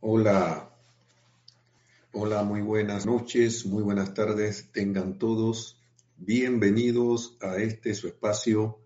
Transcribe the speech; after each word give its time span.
Hola, 0.00 0.76
hola, 2.12 2.42
muy 2.42 2.60
buenas 2.60 3.06
noches, 3.06 3.64
muy 3.64 3.82
buenas 3.82 4.12
tardes, 4.12 4.70
tengan 4.70 5.18
todos 5.18 5.80
bienvenidos 6.18 7.38
a 7.40 7.56
este 7.56 7.94
su 7.94 8.06
espacio 8.06 8.78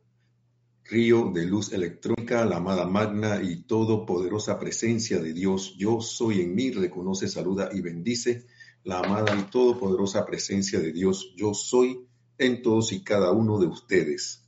Río 0.85 1.33
de 1.35 1.47
Luz 1.47 1.73
Electrónica, 1.73 2.45
la 2.45 2.59
amada 2.59 2.87
magna 2.87 3.43
y 3.43 3.63
todopoderosa 3.63 4.61
presencia 4.61 5.19
de 5.19 5.33
Dios. 5.33 5.75
Yo 5.77 6.01
soy 6.01 6.43
en 6.43 6.55
mí, 6.55 6.71
reconoce, 6.71 7.27
saluda 7.27 7.71
y 7.73 7.81
bendice 7.81 8.47
la 8.85 9.01
amada 9.01 9.37
y 9.37 9.51
todopoderosa 9.51 10.25
presencia 10.25 10.79
de 10.79 10.93
Dios. 10.93 11.35
Yo 11.37 11.55
soy 11.55 12.07
en 12.39 12.63
todos 12.63 12.93
y 12.93 13.03
cada 13.03 13.33
uno 13.33 13.59
de 13.59 13.67
ustedes. 13.67 14.45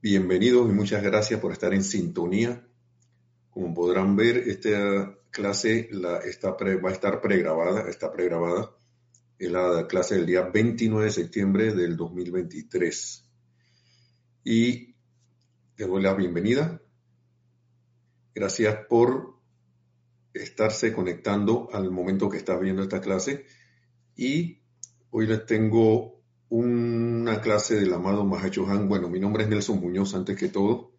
Bienvenidos 0.00 0.70
y 0.70 0.72
muchas 0.72 1.02
gracias 1.02 1.40
por 1.40 1.52
estar 1.52 1.74
en 1.74 1.84
sintonía. 1.84 2.66
Como 3.60 3.74
podrán 3.74 4.16
ver, 4.16 4.38
esta 4.38 5.18
clase 5.30 5.90
la, 5.92 6.16
está 6.20 6.52
va 6.52 6.88
a 6.88 6.92
estar 6.92 7.20
pregrabada, 7.20 7.90
está 7.90 8.10
pregrabada. 8.10 8.74
Es 9.38 9.50
la 9.50 9.86
clase 9.86 10.14
del 10.14 10.24
día 10.24 10.44
29 10.44 11.04
de 11.04 11.10
septiembre 11.10 11.74
del 11.74 11.94
2023. 11.94 13.30
Y 14.44 14.96
les 15.76 15.88
doy 15.88 16.02
la 16.02 16.14
bienvenida. 16.14 16.80
Gracias 18.34 18.78
por 18.88 19.38
estarse 20.32 20.94
conectando 20.94 21.68
al 21.70 21.90
momento 21.90 22.30
que 22.30 22.38
está 22.38 22.58
viendo 22.58 22.82
esta 22.82 23.02
clase. 23.02 23.44
Y 24.16 24.62
hoy 25.10 25.26
les 25.26 25.44
tengo 25.44 26.22
una 26.48 27.42
clase 27.42 27.74
del 27.74 27.92
amado 27.92 28.24
Mahacho 28.24 28.66
Han. 28.66 28.88
Bueno, 28.88 29.10
mi 29.10 29.20
nombre 29.20 29.42
es 29.42 29.50
Nelson 29.50 29.80
Muñoz, 29.80 30.14
antes 30.14 30.34
que 30.38 30.48
todo. 30.48 30.94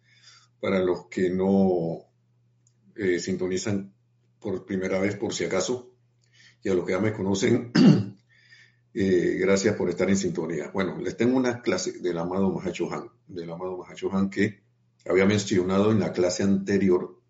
Para 0.60 0.78
los 0.78 1.08
que 1.08 1.28
no 1.28 2.11
eh, 2.96 3.18
sintonizan 3.18 3.92
por 4.40 4.64
primera 4.64 4.98
vez, 4.98 5.16
por 5.16 5.32
si 5.32 5.44
acaso, 5.44 5.94
y 6.62 6.68
a 6.68 6.74
los 6.74 6.84
que 6.84 6.92
ya 6.92 7.00
me 7.00 7.12
conocen, 7.12 7.72
eh, 8.94 9.36
gracias 9.40 9.76
por 9.76 9.88
estar 9.88 10.08
en 10.08 10.16
sintonía. 10.16 10.70
Bueno, 10.72 10.98
les 10.98 11.16
tengo 11.16 11.36
una 11.36 11.60
clase 11.62 11.98
del 11.98 12.18
amado 12.18 12.50
Mahacho 12.50 12.92
Han, 12.92 13.08
del 13.26 13.50
amado 13.50 13.76
Mahacho 13.78 14.12
Han 14.12 14.30
que 14.30 14.62
había 15.06 15.26
mencionado 15.26 15.90
en 15.90 16.00
la 16.00 16.12
clase 16.12 16.42
anterior 16.42 17.22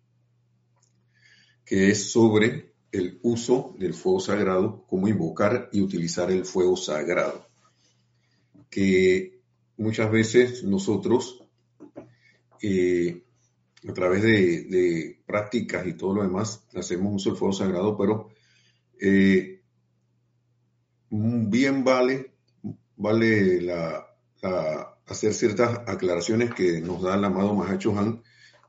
que 1.65 1.89
es 1.89 2.11
sobre 2.11 2.73
el 2.91 3.19
uso 3.23 3.75
del 3.79 3.93
fuego 3.93 4.19
sagrado, 4.19 4.85
cómo 4.87 5.07
invocar 5.07 5.69
y 5.71 5.81
utilizar 5.81 6.31
el 6.31 6.45
fuego 6.45 6.75
sagrado. 6.77 7.47
Que 8.69 9.41
muchas 9.77 10.11
veces 10.11 10.63
nosotros, 10.63 11.43
eh, 12.61 13.23
a 13.87 13.93
través 13.93 14.23
de, 14.23 15.21
prácticas 15.25 15.85
y 15.87 15.93
todo 15.93 16.15
lo 16.15 16.23
demás, 16.23 16.65
hacemos 16.75 17.15
uso 17.15 17.29
del 17.31 17.39
fuego 17.39 17.53
sagrado, 17.53 17.97
pero 17.97 18.29
eh, 18.99 19.61
bien 21.09 21.83
vale, 21.83 22.33
vale 22.95 23.67
hacer 25.05 25.33
ciertas 25.33 25.81
aclaraciones 25.87 26.53
que 26.53 26.81
nos 26.81 27.01
da 27.01 27.15
el 27.15 27.23
amado 27.23 27.53
Mahacho 27.53 27.97
Han, 27.97 28.23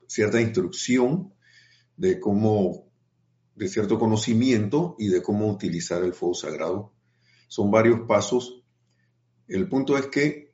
cierta 0.06 0.40
instrucción 0.40 1.32
de 1.96 2.20
cómo, 2.20 2.90
de 3.54 3.68
cierto 3.68 3.98
conocimiento 3.98 4.96
y 4.98 5.08
de 5.08 5.22
cómo 5.22 5.48
utilizar 5.48 6.02
el 6.02 6.12
fuego 6.12 6.34
sagrado. 6.34 6.92
Son 7.48 7.70
varios 7.70 8.00
pasos. 8.06 8.62
El 9.46 9.68
punto 9.68 9.96
es 9.96 10.06
que, 10.06 10.52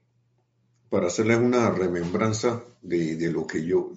para 0.89 1.07
hacerles 1.07 1.39
una 1.39 1.71
remembranza 1.71 2.65
de, 2.83 3.31
lo 3.31 3.47
que 3.47 3.65
yo, 3.65 3.93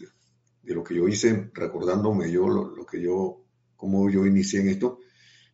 de, 0.63 0.73
lo 0.73 0.83
que 0.83 0.95
yo 0.95 1.07
hice, 1.07 1.51
recordándome 1.53 2.31
yo 2.31 2.47
lo, 2.47 2.85
que 2.85 3.01
yo, 3.01 3.43
cómo 3.75 4.09
yo 4.09 4.25
inicié 4.25 4.61
en 4.61 4.69
esto, 4.69 4.99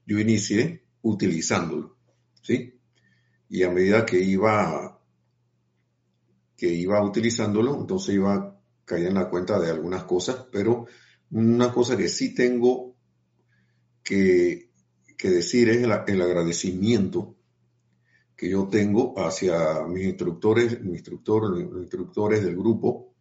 yo 0.05 0.19
inicié 0.19 0.85
utilizándolo, 1.01 1.97
¿sí? 2.41 2.79
Y 3.49 3.63
a 3.63 3.71
medida 3.71 4.05
que 4.05 4.19
iba, 4.19 5.01
que 6.55 6.67
iba 6.67 7.03
utilizándolo, 7.03 7.79
entonces 7.79 8.15
iba 8.15 8.59
caer 8.89 9.07
en 9.07 9.13
la 9.13 9.29
cuenta 9.29 9.59
de 9.59 9.69
algunas 9.69 10.03
cosas, 10.03 10.47
pero 10.51 10.87
una 11.31 11.71
cosa 11.71 11.95
que 11.95 12.09
sí 12.09 12.33
tengo 12.33 12.95
que, 14.03 14.69
decir 15.21 15.69
es 15.69 15.83
el, 15.83 16.21
agradecimiento 16.21 17.35
que 18.35 18.49
yo 18.49 18.67
tengo 18.67 19.13
hacia 19.19 19.85
mis 19.85 20.05
instructores, 20.05 20.81
mis 20.81 20.95
instructores, 20.95 21.49
los 21.69 21.81
instructores 21.81 22.43
del 22.43 22.55
grupo, 22.55 23.13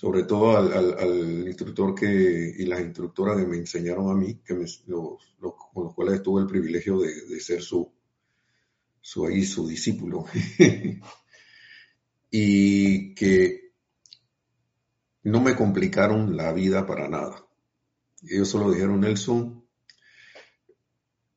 sobre 0.00 0.22
todo 0.22 0.56
al, 0.56 1.46
instructor 1.46 1.94
que, 1.94 2.54
y 2.56 2.64
las 2.64 2.80
instructoras 2.80 3.36
que 3.36 3.46
me 3.46 3.58
enseñaron 3.58 4.08
a 4.08 4.14
mí, 4.14 4.36
que 4.36 4.54
con 4.54 5.84
los 5.84 5.94
cuales 5.94 6.22
tuve 6.22 6.40
el 6.40 6.46
privilegio 6.46 7.00
de, 7.00 7.38
ser 7.38 7.60
su, 7.60 7.92
su, 8.98 9.26
ahí, 9.26 9.44
su 9.44 9.68
discípulo. 9.68 10.24
y 12.30 13.14
que 13.14 13.74
no 15.24 15.42
me 15.42 15.54
complicaron 15.54 16.34
la 16.34 16.54
vida 16.54 16.86
para 16.86 17.06
nada. 17.06 17.46
Ellos 18.22 18.48
solo 18.48 18.72
dijeron, 18.72 19.02
Nelson, 19.02 19.66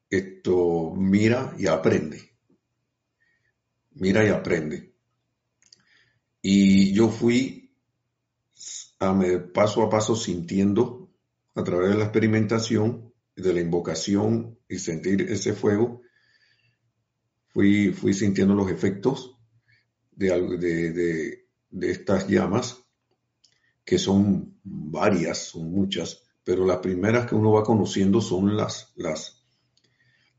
esto 0.09 0.94
mira 0.95 1.53
y 1.59 1.68
aprende. 1.68 2.31
Mira 3.91 4.25
y 4.25 4.30
aprende. 4.30 4.94
Y 6.41 6.94
yo 6.94 7.09
fui 7.09 7.62
a 9.09 9.53
paso 9.53 9.84
a 9.84 9.90
paso 9.90 10.16
sintiendo 10.16 11.12
a 11.56 11.64
través 11.64 11.90
de 11.90 11.97
la 11.97 12.06
experimentación, 12.06 13.14
de 13.36 13.53
la 13.53 13.62
invocación 13.62 14.59
y 14.68 14.80
sentir 14.80 15.22
ese 15.22 15.53
fuego, 15.53 16.02
fui, 17.50 17.92
fui 17.92 18.13
sintiendo 18.13 18.56
los 18.56 18.72
efectos 18.72 19.38
de, 20.12 21.44
de 21.69 21.92
estas 21.92 22.28
llamas 22.28 22.84
que 23.86 23.97
son 23.97 24.59
varias, 24.63 25.50
son 25.50 25.72
muchas, 25.72 26.24
pero 26.44 26.66
las 26.66 26.78
primeras 26.78 27.28
que 27.28 27.36
uno 27.36 27.52
va 27.52 27.63
conociendo 27.63 28.22
son 28.22 28.56
las, 28.56 28.94
las, 28.96 29.44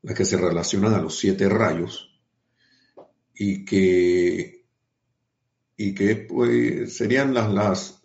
las 0.02 0.14
que 0.14 0.24
se 0.24 0.36
relacionan 0.36 0.94
a 0.94 1.00
los 1.00 1.18
siete 1.18 1.48
rayos 1.48 2.20
y 3.34 3.64
que, 3.64 4.66
y 5.76 5.94
que 5.94 6.16
pues, 6.16 6.96
serían 6.96 7.34
las, 7.34 7.52
las, 7.52 8.03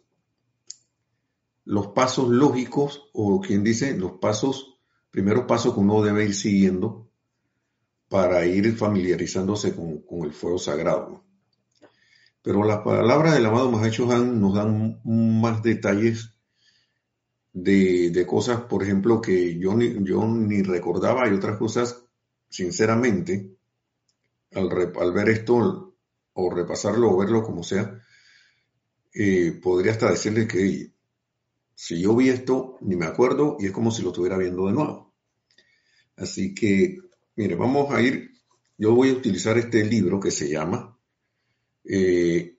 los 1.69 1.89
pasos 1.89 2.29
lógicos 2.29 3.11
o 3.13 3.39
quien 3.41 3.63
dice 3.63 3.95
los 3.95 4.13
pasos, 4.13 4.79
primeros 5.11 5.45
pasos 5.45 5.75
que 5.75 5.79
uno 5.79 6.01
debe 6.01 6.25
ir 6.25 6.33
siguiendo 6.33 7.11
para 8.07 8.43
ir 8.43 8.75
familiarizándose 8.75 9.75
con, 9.75 9.99
con 10.01 10.23
el 10.23 10.33
fuego 10.33 10.57
sagrado. 10.57 11.23
Pero 12.41 12.63
las 12.63 12.79
palabras 12.79 13.35
del 13.35 13.45
amado 13.45 13.69
Mahacho 13.69 14.11
Han 14.11 14.41
nos 14.41 14.55
dan 14.55 14.99
más 15.05 15.61
detalles 15.61 16.33
de, 17.53 18.25
cosas, 18.27 18.61
por 18.61 18.81
ejemplo, 18.81 19.21
que 19.21 19.59
yo 19.59 19.75
ni, 19.75 20.03
yo 20.03 20.25
ni 20.25 20.63
recordaba 20.63 21.29
y 21.29 21.35
otras 21.35 21.59
cosas, 21.59 22.03
sinceramente, 22.49 23.57
al, 24.55 24.71
al 24.99 25.13
ver 25.13 25.29
esto 25.29 25.95
o 26.33 26.49
repasarlo 26.49 27.11
o 27.11 27.17
verlo 27.17 27.43
como 27.43 27.61
sea, 27.61 28.01
eh, 29.13 29.51
podría 29.61 29.91
hasta 29.91 30.09
decirle 30.09 30.47
que 30.47 30.97
si 31.81 32.01
yo 32.01 32.13
vi 32.13 32.27
esto, 32.27 32.77
ni 32.81 32.97
me 32.97 33.05
acuerdo 33.05 33.55
y 33.57 33.67
es 33.67 33.71
como 33.71 33.89
si 33.89 34.01
lo 34.01 34.09
estuviera 34.09 34.37
viendo 34.37 34.67
de 34.67 34.73
nuevo. 34.73 35.15
Así 36.17 36.53
que, 36.53 36.97
mire, 37.37 37.55
vamos 37.55 37.89
a 37.93 38.01
ir, 38.01 38.31
yo 38.77 38.93
voy 38.93 39.11
a 39.11 39.13
utilizar 39.13 39.57
este 39.57 39.85
libro 39.85 40.19
que 40.19 40.29
se 40.29 40.49
llama 40.49 40.99
eh, 41.85 42.57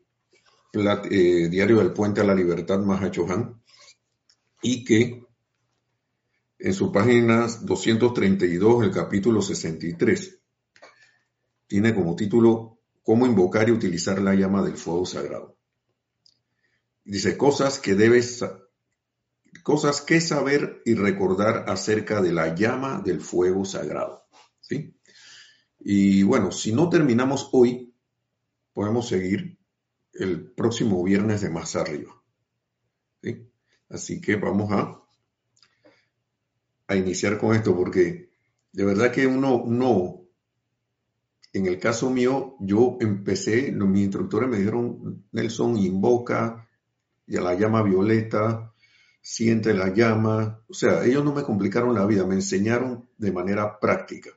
eh, 0.72 1.48
Diario 1.50 1.76
del 1.80 1.92
Puente 1.92 2.22
a 2.22 2.24
la 2.24 2.34
Libertad 2.34 2.78
Mahachohan, 2.78 3.62
y 4.62 4.84
que 4.84 5.22
en 6.58 6.72
su 6.72 6.90
página 6.90 7.46
232, 7.60 8.84
el 8.84 8.90
capítulo 8.90 9.42
63, 9.42 10.40
tiene 11.66 11.94
como 11.94 12.16
título 12.16 12.78
Cómo 13.02 13.26
invocar 13.26 13.68
y 13.68 13.72
utilizar 13.72 14.22
la 14.22 14.34
llama 14.34 14.62
del 14.62 14.78
fuego 14.78 15.04
sagrado. 15.04 15.58
Dice 17.04 17.36
cosas 17.36 17.78
que 17.78 17.94
debes, 17.94 18.42
cosas 19.62 20.00
que 20.00 20.20
saber 20.20 20.82
y 20.84 20.94
recordar 20.94 21.64
acerca 21.68 22.20
de 22.20 22.32
la 22.32 22.54
llama 22.54 23.02
del 23.04 23.20
fuego 23.20 23.64
sagrado. 23.64 24.24
¿sí? 24.60 24.94
Y 25.78 26.22
bueno, 26.22 26.52
si 26.52 26.72
no 26.72 26.88
terminamos 26.88 27.48
hoy, 27.52 27.94
podemos 28.72 29.08
seguir 29.08 29.58
el 30.12 30.52
próximo 30.52 31.02
viernes 31.02 31.40
de 31.40 31.50
más 31.50 31.76
arriba. 31.76 32.14
Así 33.88 34.20
que 34.20 34.36
vamos 34.36 34.70
a, 34.70 35.02
a 36.86 36.96
iniciar 36.96 37.38
con 37.38 37.56
esto 37.56 37.74
porque 37.76 38.30
de 38.72 38.84
verdad 38.84 39.10
que 39.10 39.26
uno, 39.26 39.64
no, 39.66 40.20
en 41.52 41.66
el 41.66 41.80
caso 41.80 42.10
mío, 42.10 42.56
yo 42.60 42.98
empecé, 43.00 43.72
mis 43.72 44.04
instructores 44.04 44.48
me 44.48 44.58
dijeron, 44.58 45.24
Nelson, 45.32 45.76
invoca, 45.76 46.68
y 47.26 47.36
a 47.36 47.40
la 47.40 47.54
llama 47.54 47.82
violeta, 47.82 48.69
siente 49.20 49.74
la 49.74 49.92
llama. 49.94 50.62
O 50.68 50.74
sea, 50.74 51.04
ellos 51.04 51.24
no 51.24 51.32
me 51.32 51.42
complicaron 51.42 51.94
la 51.94 52.06
vida, 52.06 52.26
me 52.26 52.34
enseñaron 52.34 53.08
de 53.18 53.32
manera 53.32 53.78
práctica. 53.78 54.30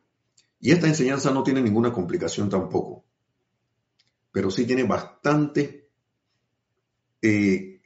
Y 0.60 0.72
esta 0.72 0.88
enseñanza 0.88 1.32
no 1.32 1.44
tiene 1.44 1.62
ninguna 1.62 1.92
complicación 1.92 2.50
tampoco, 2.50 3.04
pero 4.32 4.50
sí 4.50 4.66
tiene 4.66 4.84
bastante 4.84 5.90
eh, 7.22 7.82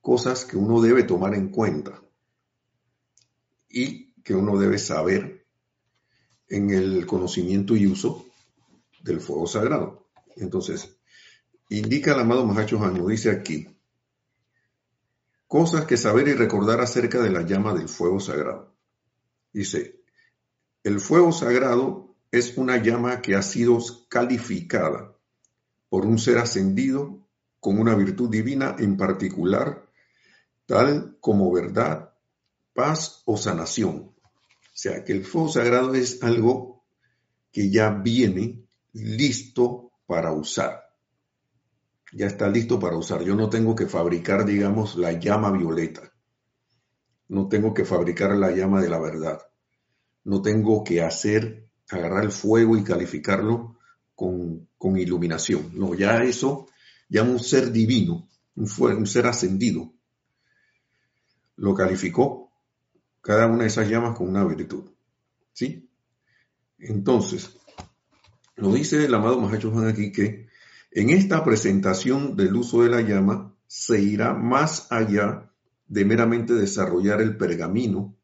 cosas 0.00 0.44
que 0.44 0.56
uno 0.56 0.80
debe 0.80 1.02
tomar 1.02 1.34
en 1.34 1.48
cuenta 1.48 2.00
y 3.68 4.12
que 4.22 4.34
uno 4.34 4.58
debe 4.58 4.78
saber 4.78 5.44
en 6.48 6.70
el 6.70 7.06
conocimiento 7.06 7.74
y 7.76 7.86
uso 7.86 8.26
del 9.02 9.20
fuego 9.20 9.46
sagrado. 9.46 10.06
Entonces, 10.36 10.96
indica 11.68 12.12
el 12.14 12.20
amado 12.20 12.44
Mahacho 12.44 12.82
Hanyo, 12.82 13.06
dice 13.08 13.30
aquí, 13.30 13.68
cosas 15.50 15.84
que 15.84 15.96
saber 15.96 16.28
y 16.28 16.34
recordar 16.34 16.80
acerca 16.80 17.20
de 17.20 17.28
la 17.28 17.42
llama 17.42 17.74
del 17.74 17.88
fuego 17.88 18.20
sagrado. 18.20 18.72
Dice, 19.52 20.00
el 20.84 21.00
fuego 21.00 21.32
sagrado 21.32 22.14
es 22.30 22.56
una 22.56 22.76
llama 22.76 23.20
que 23.20 23.34
ha 23.34 23.42
sido 23.42 23.80
calificada 24.08 25.12
por 25.88 26.06
un 26.06 26.20
ser 26.20 26.38
ascendido 26.38 27.26
con 27.58 27.80
una 27.80 27.96
virtud 27.96 28.30
divina 28.30 28.76
en 28.78 28.96
particular, 28.96 29.90
tal 30.66 31.16
como 31.18 31.50
verdad, 31.50 32.14
paz 32.72 33.22
o 33.24 33.36
sanación. 33.36 33.96
O 33.96 34.72
sea, 34.72 35.02
que 35.02 35.10
el 35.10 35.24
fuego 35.24 35.48
sagrado 35.48 35.94
es 35.94 36.22
algo 36.22 36.84
que 37.50 37.70
ya 37.70 37.90
viene 37.90 38.62
listo 38.92 39.90
para 40.06 40.30
usar. 40.30 40.89
Ya 42.12 42.26
está 42.26 42.48
listo 42.48 42.78
para 42.78 42.96
usar. 42.96 43.22
Yo 43.22 43.34
no 43.34 43.48
tengo 43.48 43.74
que 43.74 43.86
fabricar, 43.86 44.44
digamos, 44.44 44.96
la 44.96 45.12
llama 45.12 45.50
violeta. 45.52 46.12
No 47.28 47.48
tengo 47.48 47.72
que 47.72 47.84
fabricar 47.84 48.36
la 48.36 48.50
llama 48.50 48.80
de 48.82 48.88
la 48.88 48.98
verdad. 48.98 49.40
No 50.24 50.42
tengo 50.42 50.82
que 50.82 51.02
hacer, 51.02 51.68
agarrar 51.88 52.24
el 52.24 52.32
fuego 52.32 52.76
y 52.76 52.82
calificarlo 52.82 53.78
con, 54.14 54.68
iluminación. 54.98 55.70
No, 55.74 55.94
ya 55.94 56.22
eso, 56.24 56.66
ya 57.08 57.22
un 57.22 57.38
ser 57.38 57.70
divino, 57.70 58.28
un, 58.56 58.68
un 58.78 59.06
ser 59.06 59.26
ascendido, 59.26 59.94
lo 61.56 61.74
calificó 61.74 62.50
cada 63.20 63.46
una 63.46 63.62
de 63.62 63.68
esas 63.68 63.88
llamas 63.88 64.16
con 64.16 64.28
una 64.28 64.44
virtud. 64.44 64.90
¿Sí? 65.52 65.88
Entonces, 66.78 67.56
nos 68.56 68.74
dice 68.74 69.04
el 69.04 69.14
amado 69.14 69.40
Mahacho 69.40 69.70
Juan 69.70 69.88
aquí 69.88 70.10
que 70.12 70.49
en 70.90 71.10
esta 71.10 71.44
presentación 71.44 72.36
del 72.36 72.56
uso 72.56 72.82
de 72.82 72.90
la 72.90 73.00
llama 73.00 73.56
se 73.66 74.00
irá 74.00 74.34
más 74.34 74.90
allá 74.90 75.50
de 75.86 76.04
meramente 76.04 76.54
desarrollar 76.54 77.20
el 77.20 77.36
pergamino, 77.36 78.16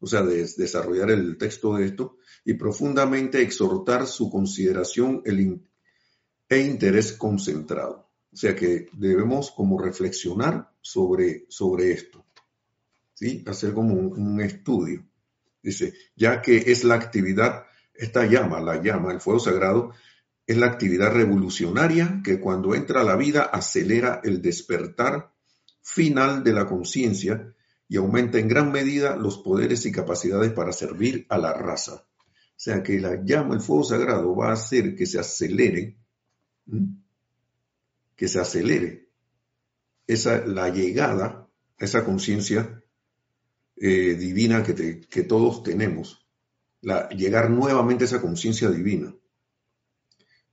o 0.00 0.06
sea, 0.06 0.22
de 0.22 0.46
desarrollar 0.56 1.10
el 1.10 1.36
texto 1.38 1.76
de 1.76 1.86
esto, 1.86 2.18
y 2.44 2.54
profundamente 2.54 3.40
exhortar 3.40 4.06
su 4.06 4.30
consideración 4.30 5.22
e 5.24 6.58
interés 6.58 7.12
concentrado. 7.12 8.10
O 8.32 8.36
sea 8.36 8.54
que 8.54 8.88
debemos 8.92 9.50
como 9.52 9.80
reflexionar 9.80 10.72
sobre, 10.80 11.46
sobre 11.48 11.92
esto, 11.92 12.24
¿sí? 13.14 13.44
hacer 13.46 13.72
como 13.72 13.94
un 13.94 14.40
estudio. 14.40 15.04
Dice, 15.62 15.94
ya 16.16 16.42
que 16.42 16.56
es 16.56 16.84
la 16.84 16.96
actividad 16.96 17.64
esta 17.94 18.26
llama, 18.26 18.60
la 18.60 18.82
llama, 18.82 19.12
el 19.12 19.20
fuego 19.20 19.38
sagrado, 19.38 19.92
es 20.46 20.56
la 20.56 20.66
actividad 20.66 21.12
revolucionaria 21.12 22.20
que 22.22 22.38
cuando 22.38 22.74
entra 22.74 23.00
a 23.00 23.04
la 23.04 23.16
vida 23.16 23.42
acelera 23.42 24.20
el 24.24 24.42
despertar 24.42 25.32
final 25.82 26.44
de 26.44 26.52
la 26.52 26.66
conciencia 26.66 27.54
y 27.88 27.96
aumenta 27.96 28.38
en 28.38 28.48
gran 28.48 28.72
medida 28.72 29.16
los 29.16 29.38
poderes 29.38 29.86
y 29.86 29.92
capacidades 29.92 30.52
para 30.52 30.72
servir 30.72 31.26
a 31.28 31.38
la 31.38 31.52
raza. 31.52 31.94
O 31.94 32.56
sea 32.56 32.82
que 32.82 33.00
la 33.00 33.22
llama, 33.24 33.54
el 33.54 33.60
fuego 33.60 33.84
sagrado, 33.84 34.34
va 34.34 34.50
a 34.50 34.54
hacer 34.54 34.94
que 34.94 35.06
se 35.06 35.18
acelere, 35.18 35.98
que 38.16 38.28
se 38.28 38.40
acelere 38.40 39.08
esa, 40.06 40.46
la 40.46 40.68
llegada 40.68 41.48
a 41.78 41.84
esa 41.84 42.04
conciencia 42.04 42.82
eh, 43.76 44.14
divina 44.14 44.62
que, 44.62 45.00
que 45.00 45.22
todos 45.24 45.62
tenemos 45.62 46.24
llegar 47.10 47.50
nuevamente 47.50 48.04
a 48.04 48.06
esa 48.06 48.20
conciencia 48.20 48.70
divina, 48.70 49.14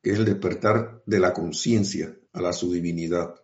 que 0.02 0.12
es 0.12 0.20
el 0.20 0.26
despertar 0.26 1.04
de 1.06 1.20
la 1.20 1.34
conciencia 1.34 2.18
a 2.34 2.42
la 2.42 2.54
su 2.54 2.72
divinidad. 2.72 3.36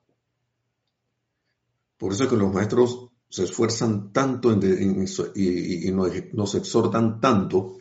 Por 1.97 2.13
eso 2.13 2.23
es 2.23 2.29
que 2.29 2.37
los 2.37 2.53
maestros 2.53 3.11
se 3.29 3.43
esfuerzan 3.43 4.11
tanto 4.13 4.51
y, 4.53 5.91
nos, 6.33 6.55
exhortan 6.55 7.19
tanto 7.19 7.79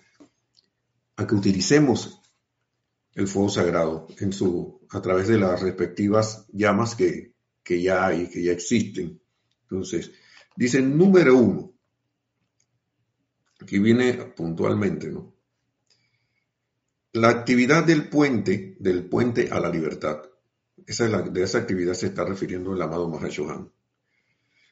a 1.17 1.26
que 1.26 1.34
utilicemos 1.34 2.20
el 3.14 3.28
fuego 3.28 3.49
sagrado 3.49 4.08
en 4.19 4.32
su, 4.32 4.81
a 4.90 5.00
través 5.00 5.28
de 5.28 5.38
las 5.38 5.61
respectivas 5.62 6.46
llamas 6.52 6.94
que, 6.94 7.34
que 7.62 7.81
ya 7.81 8.06
hay, 8.06 8.28
que 8.28 8.43
ya 8.43 8.52
existen. 8.52 9.20
Entonces, 9.62 10.11
dicen 10.56 10.99
número 10.99 11.37
uno, 11.37 11.76
Aquí 13.61 13.78
viene 13.78 14.12
puntualmente, 14.37 15.11
¿no? 15.11 15.34
La 17.16 17.30
actividad 17.30 17.82
del 17.82 18.10
puente, 18.10 18.76
del 18.78 19.08
puente 19.08 19.48
a 19.50 19.58
la 19.58 19.70
libertad. 19.70 20.20
De 20.76 21.42
esa 21.42 21.58
actividad 21.58 21.94
se 21.94 22.08
está 22.08 22.26
refiriendo 22.26 22.74
el 22.74 22.82
amado 22.82 23.08
Mahashohan. 23.08 23.72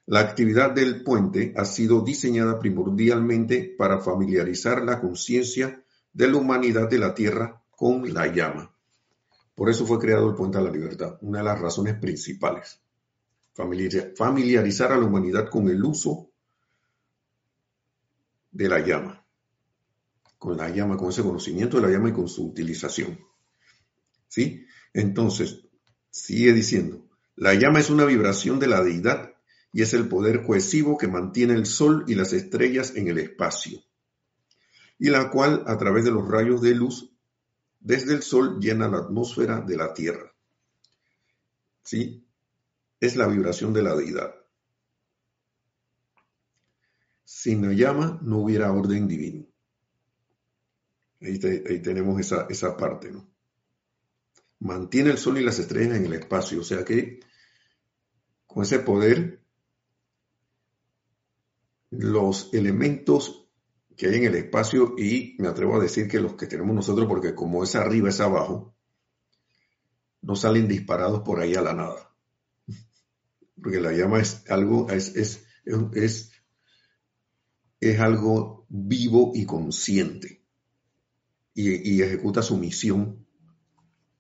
La 0.05 0.21
actividad 0.21 0.73
del 0.73 1.03
puente 1.03 1.55
ha 1.57 1.65
sido 1.65 2.03
diseñada 2.03 2.59
primordialmente 2.59 3.75
para 3.79 3.99
familiarizar 3.99 4.83
la 4.83 5.01
conciencia 5.01 5.83
de 6.13 6.29
la 6.29 6.37
humanidad 6.37 6.91
de 6.91 6.99
la 6.99 7.15
Tierra 7.15 7.63
con 7.71 8.13
la 8.13 8.27
llama. 8.27 8.77
Por 9.55 9.71
eso 9.71 9.87
fue 9.87 9.99
creado 9.99 10.29
el 10.29 10.37
puente 10.37 10.59
a 10.59 10.61
la 10.61 10.71
libertad, 10.71 11.17
una 11.23 11.39
de 11.39 11.45
las 11.45 11.59
razones 11.59 11.95
principales. 11.95 12.79
Familiarizar 13.55 14.93
a 14.93 14.99
la 14.99 15.07
humanidad 15.07 15.49
con 15.49 15.67
el 15.71 15.83
uso 15.83 16.29
de 18.53 18.69
la 18.69 18.81
llama, 18.81 19.24
con 20.45 20.59
la 20.59 20.69
llama, 20.69 20.99
con 20.99 21.09
ese 21.09 21.23
conocimiento 21.23 21.79
de 21.79 21.85
la 21.85 21.89
llama 21.89 22.11
y 22.11 22.13
con 22.13 22.29
su 22.29 22.47
utilización. 22.47 23.19
¿Sí? 24.29 24.67
Entonces, 24.93 25.63
sigue 26.11 26.53
diciendo, 26.53 27.09
la 27.35 27.55
llama 27.55 27.81
es 27.81 27.89
una 27.89 28.05
vibración 28.05 28.61
de 28.61 28.67
la 28.67 28.85
deidad 28.85 29.33
y 29.73 29.81
es 29.81 29.95
el 29.95 30.07
poder 30.07 30.45
cohesivo 30.45 30.99
que 30.99 31.09
mantiene 31.09 31.55
el 31.55 31.65
sol 31.65 32.05
y 32.09 32.15
las 32.15 32.35
estrellas 32.35 32.93
en 32.95 33.09
el 33.09 33.17
espacio, 33.17 33.81
y 34.99 35.09
la 35.09 35.31
cual 35.31 35.65
a 35.67 35.79
través 35.79 36.05
de 36.05 36.11
los 36.11 36.29
rayos 36.29 36.61
de 36.61 36.75
luz 36.75 37.11
desde 37.81 38.13
el 38.13 38.23
sol 38.23 38.61
llena 38.61 38.87
la 38.87 38.99
atmósfera 38.99 39.63
de 39.63 39.79
la 39.79 39.95
Tierra. 39.95 40.31
¿Sí? 41.83 42.29
Es 43.01 43.17
la 43.17 43.27
vibración 43.29 43.73
de 43.73 43.83
la 43.83 43.97
deidad. 43.97 44.35
Sin 47.25 47.67
la 47.67 47.73
llama 47.73 48.19
no 48.21 48.41
hubiera 48.41 48.71
orden 48.73 49.09
divino. 49.09 49.54
Ahí, 51.25 51.39
tenemos 51.81 52.21
esa, 52.21 52.47
esa 52.51 52.77
parte, 52.77 53.11
¿no? 53.11 53.29
Mantiene 54.61 55.11
el 55.11 55.19
sol 55.19 55.39
y 55.39 55.43
las 55.43 55.59
estrellas 55.59 55.97
en 55.97 56.07
el 56.07 56.13
espacio, 56.15 56.61
o 56.61 56.65
sea 56.65 56.85
que 56.85 57.21
con 58.47 58.63
ese 58.63 58.79
poder 58.79 59.43
los 61.91 62.53
elementos 62.53 63.49
que 63.97 64.07
hay 64.07 64.17
en 64.17 64.25
el 64.25 64.35
espacio 64.35 64.95
y 64.99 65.37
me 65.39 65.49
atrevo 65.49 65.77
a 65.77 65.83
decir 65.83 66.09
que 66.09 66.21
los 66.21 66.35
que 66.35 66.47
tenemos 66.47 66.75
nosotros, 66.75 67.07
porque 67.07 67.35
como 67.35 67.65
es 67.65 67.75
arriba, 67.75 68.09
es 68.09 68.21
abajo, 68.21 68.75
no 70.23 70.37
salen 70.37 70.69
disparados 70.69 71.21
por 71.21 71.41
ahí 71.41 71.55
a 71.55 71.63
la 71.63 71.75
nada. 71.75 72.15
Porque 73.63 73.81
la 73.81 73.93
llama 73.93 74.21
es 74.21 74.49
algo, 74.51 74.91
es, 74.91 75.15
es, 75.17 75.47
es 75.95 76.33
es 77.81 78.01
algo 78.01 78.67
vivo 78.69 79.33
y 79.35 79.45
consciente 79.45 80.44
y, 81.55 82.03
ejecuta 82.03 82.43
su 82.43 82.57
misión. 82.57 83.27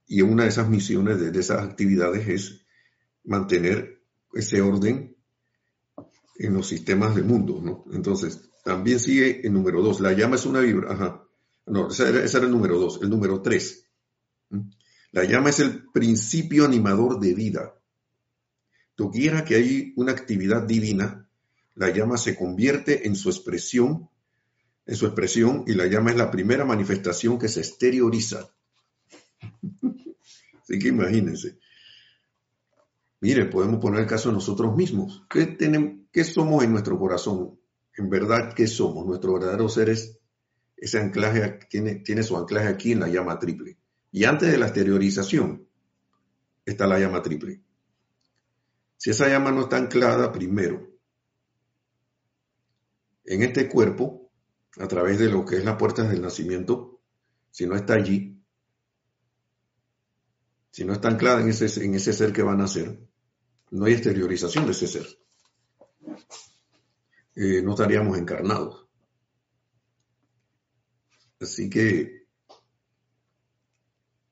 Y 0.06 0.22
una 0.22 0.44
de 0.44 0.50
esas 0.50 0.68
misiones, 0.68 1.20
de, 1.20 1.38
esas 1.38 1.62
actividades 1.62 2.28
es 2.28 2.66
mantener 3.24 4.02
ese 4.32 4.60
orden 4.60 5.16
en 6.36 6.54
los 6.54 6.66
sistemas 6.66 7.14
del 7.14 7.24
mundo, 7.24 7.60
¿no? 7.62 7.84
Entonces, 7.92 8.50
también 8.64 9.00
sigue 9.00 9.46
el 9.46 9.52
número 9.52 9.82
dos. 9.82 10.00
La 10.00 10.12
llama 10.12 10.36
es 10.36 10.46
una 10.46 10.60
vibra. 10.60 10.92
Ajá. 10.92 11.24
No, 11.66 11.88
ese 11.88 12.08
era, 12.08 12.24
ese 12.24 12.36
era, 12.36 12.46
el 12.46 12.52
número 12.52 12.78
dos. 12.78 13.00
El 13.02 13.10
número 13.10 13.40
tres. 13.42 13.88
La 15.12 15.24
llama 15.24 15.50
es 15.50 15.60
el 15.60 15.84
principio 15.92 16.64
animador 16.64 17.20
de 17.20 17.34
vida. 17.34 17.74
Tuviera 18.94 19.44
que 19.44 19.56
hay 19.56 19.92
una 19.96 20.12
actividad 20.12 20.62
divina, 20.62 21.28
la 21.74 21.90
llama 21.90 22.16
se 22.16 22.36
convierte 22.36 23.06
en 23.08 23.16
su 23.16 23.28
expresión, 23.28 24.08
en 24.86 24.96
su 24.96 25.06
expresión, 25.06 25.64
y 25.66 25.74
la 25.74 25.86
llama 25.86 26.10
es 26.10 26.16
la 26.16 26.30
primera 26.30 26.64
manifestación 26.64 27.38
que 27.38 27.48
se 27.48 27.60
exterioriza. 27.60 28.50
Así 30.62 30.78
que 30.78 30.88
imagínense. 30.88 31.58
Mire, 33.20 33.46
podemos 33.46 33.80
poner 33.80 34.00
el 34.00 34.06
caso 34.06 34.28
de 34.28 34.34
nosotros 34.34 34.76
mismos. 34.76 35.24
¿Qué, 35.30 35.56
¿Qué 36.12 36.24
somos 36.24 36.62
en 36.62 36.72
nuestro 36.72 36.98
corazón? 36.98 37.58
En 37.96 38.10
verdad, 38.10 38.52
¿qué 38.54 38.66
somos? 38.66 39.06
Nuestro 39.06 39.34
verdadero 39.34 39.68
ser 39.68 39.88
es 39.88 40.18
ese 40.76 40.98
anclaje, 40.98 41.60
tiene, 41.70 41.96
tiene 41.96 42.22
su 42.22 42.36
anclaje 42.36 42.68
aquí 42.68 42.92
en 42.92 43.00
la 43.00 43.08
llama 43.08 43.38
triple. 43.38 43.78
Y 44.12 44.24
antes 44.24 44.50
de 44.50 44.58
la 44.58 44.66
exteriorización 44.66 45.66
está 46.64 46.86
la 46.86 46.98
llama 46.98 47.22
triple. 47.22 47.62
Si 48.96 49.10
esa 49.10 49.28
llama 49.28 49.50
no 49.52 49.62
está 49.62 49.76
anclada 49.76 50.30
primero 50.32 50.86
en 53.24 53.42
este 53.42 53.68
cuerpo, 53.68 54.23
a 54.78 54.88
través 54.88 55.18
de 55.18 55.28
lo 55.28 55.44
que 55.44 55.56
es 55.56 55.64
la 55.64 55.78
puerta 55.78 56.02
del 56.02 56.20
nacimiento, 56.20 57.00
si 57.50 57.66
no 57.66 57.76
está 57.76 57.94
allí, 57.94 58.42
si 60.70 60.84
no 60.84 60.92
está 60.92 61.08
anclada 61.08 61.40
en 61.40 61.48
ese, 61.48 61.84
en 61.84 61.94
ese 61.94 62.12
ser 62.12 62.32
que 62.32 62.42
va 62.42 62.52
a 62.52 62.56
nacer, 62.56 62.98
no 63.70 63.84
hay 63.84 63.92
exteriorización 63.92 64.66
de 64.66 64.72
ese 64.72 64.88
ser. 64.88 65.06
Eh, 67.36 67.62
no 67.62 67.72
estaríamos 67.72 68.18
encarnados. 68.18 68.88
Así 71.40 71.68
que 71.68 72.26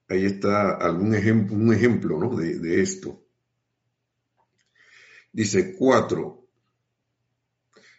ahí 0.08 0.24
está 0.24 0.72
algún 0.76 1.14
ejemplo, 1.14 1.56
un 1.56 1.72
ejemplo 1.72 2.18
¿no? 2.18 2.36
de, 2.36 2.58
de 2.58 2.82
esto. 2.82 3.24
Dice 5.32 5.74
cuatro, 5.76 6.46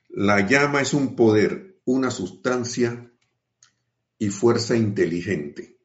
la 0.09 0.47
llama 0.47 0.81
es 0.81 0.93
un 0.93 1.15
poder, 1.15 1.72
una 1.85 2.11
sustancia 2.11 3.11
y 4.17 4.29
fuerza 4.29 4.75
inteligente. 4.75 5.79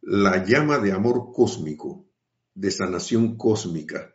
La 0.00 0.44
llama 0.44 0.78
de 0.78 0.92
amor 0.92 1.32
cósmico, 1.32 2.06
de 2.54 2.70
sanación 2.70 3.36
cósmica, 3.36 4.14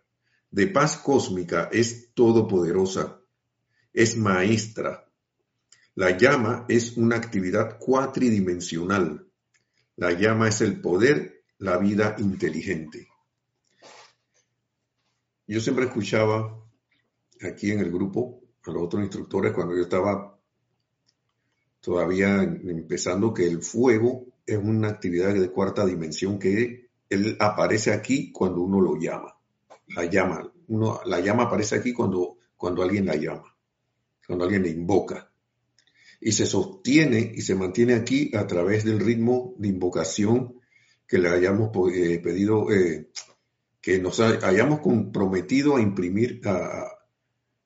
de 0.50 0.68
paz 0.68 0.98
cósmica 0.98 1.70
es 1.72 2.14
todopoderosa, 2.14 3.22
es 3.92 4.16
maestra. 4.18 5.10
La 5.96 6.18
llama 6.18 6.66
es 6.70 6.96
una 6.98 7.18
actividad 7.18 7.78
cuatridimensional. 7.80 9.28
La 9.96 10.12
llama 10.12 10.48
es 10.48 10.62
el 10.62 10.82
poder, 10.82 11.44
la 11.58 11.78
vida 11.78 12.16
inteligente. 12.18 13.08
Yo 15.46 15.60
siempre 15.60 15.86
escuchaba 15.86 16.64
aquí 17.42 17.72
en 17.72 17.80
el 17.80 17.92
grupo 17.92 18.42
a 18.66 18.72
los 18.72 18.84
otros 18.84 19.04
instructores 19.04 19.54
cuando 19.54 19.76
yo 19.76 19.82
estaba 19.82 20.40
todavía 21.84 22.42
empezando 22.44 23.34
que 23.34 23.46
el 23.46 23.62
fuego 23.62 24.26
es 24.46 24.58
una 24.58 24.88
actividad 24.88 25.34
de 25.34 25.52
cuarta 25.52 25.86
dimensión 25.86 26.40
que 26.40 26.88
él 27.10 27.36
aparece 27.42 27.92
aquí 27.92 28.32
cuando 28.32 28.62
uno 28.62 28.80
lo 28.80 28.96
llama. 28.96 29.36
La 29.90 30.06
llama, 30.06 30.50
uno, 30.70 31.02
la 31.06 31.20
llama 31.20 31.44
aparece 31.44 31.76
aquí 31.76 31.92
cuando, 31.92 32.38
cuando 32.56 32.84
alguien 32.84 33.06
la 33.06 33.18
llama, 33.18 33.54
cuando 34.26 34.46
alguien 34.46 34.64
le 34.64 34.70
invoca. 34.70 35.30
Y 36.22 36.32
se 36.32 36.46
sostiene 36.46 37.34
y 37.36 37.42
se 37.42 37.54
mantiene 37.54 37.96
aquí 37.96 38.32
a 38.34 38.48
través 38.48 38.86
del 38.86 39.02
ritmo 39.02 39.54
de 39.58 39.68
invocación 39.68 40.62
que 41.06 41.18
le 41.18 41.30
hayamos 41.30 41.70
eh, 41.94 42.20
pedido, 42.24 42.72
eh, 42.72 43.10
que 43.82 44.00
nos 44.00 44.22
hayamos 44.22 44.80
comprometido 44.80 45.76
a 45.76 45.82
imprimir, 45.82 46.40
a, 46.46 46.88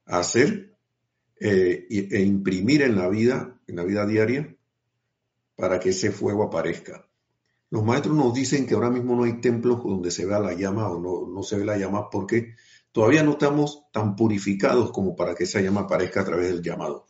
hacer 0.08 0.76
eh, 1.40 1.86
e 1.88 2.22
imprimir 2.24 2.82
en 2.82 2.96
la 2.96 3.10
vida, 3.10 3.57
en 3.68 3.76
la 3.76 3.84
vida 3.84 4.06
diaria, 4.06 4.56
para 5.56 5.80
que 5.80 5.90
ese 5.90 6.12
fuego 6.12 6.44
aparezca. 6.44 7.08
Los 7.70 7.84
maestros 7.84 8.16
nos 8.16 8.34
dicen 8.34 8.66
que 8.66 8.76
ahora 8.76 8.90
mismo 8.90 9.16
no 9.16 9.24
hay 9.24 9.42
templos 9.42 9.84
donde 9.84 10.12
se 10.12 10.26
vea 10.26 10.40
la 10.40 10.54
llama 10.54 10.90
o 10.90 11.28
no, 11.28 11.44
se 11.44 11.58
ve 11.58 11.66
la 11.66 11.78
llama 11.78 12.10
porque 12.10 12.56
todavía 12.92 13.24
no 13.24 13.32
estamos 13.32 13.84
tan 13.92 14.16
purificados 14.16 14.92
como 14.92 15.16
para 15.16 15.36
que 15.36 15.44
esa 15.44 15.60
llama 15.60 15.82
aparezca 15.82 16.22
a 16.22 16.26
través 16.26 16.48
del 16.48 16.62
llamado. 16.62 17.08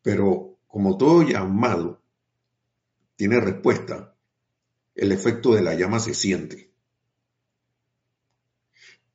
Pero 0.00 0.56
como 0.66 0.96
todo 0.96 1.22
llamado 1.22 2.00
tiene 3.16 3.38
respuesta, 3.38 4.14
el 4.94 5.12
efecto 5.12 5.54
de 5.54 5.62
la 5.62 5.74
llama 5.74 6.00
se 6.00 6.14
siente. 6.14 6.72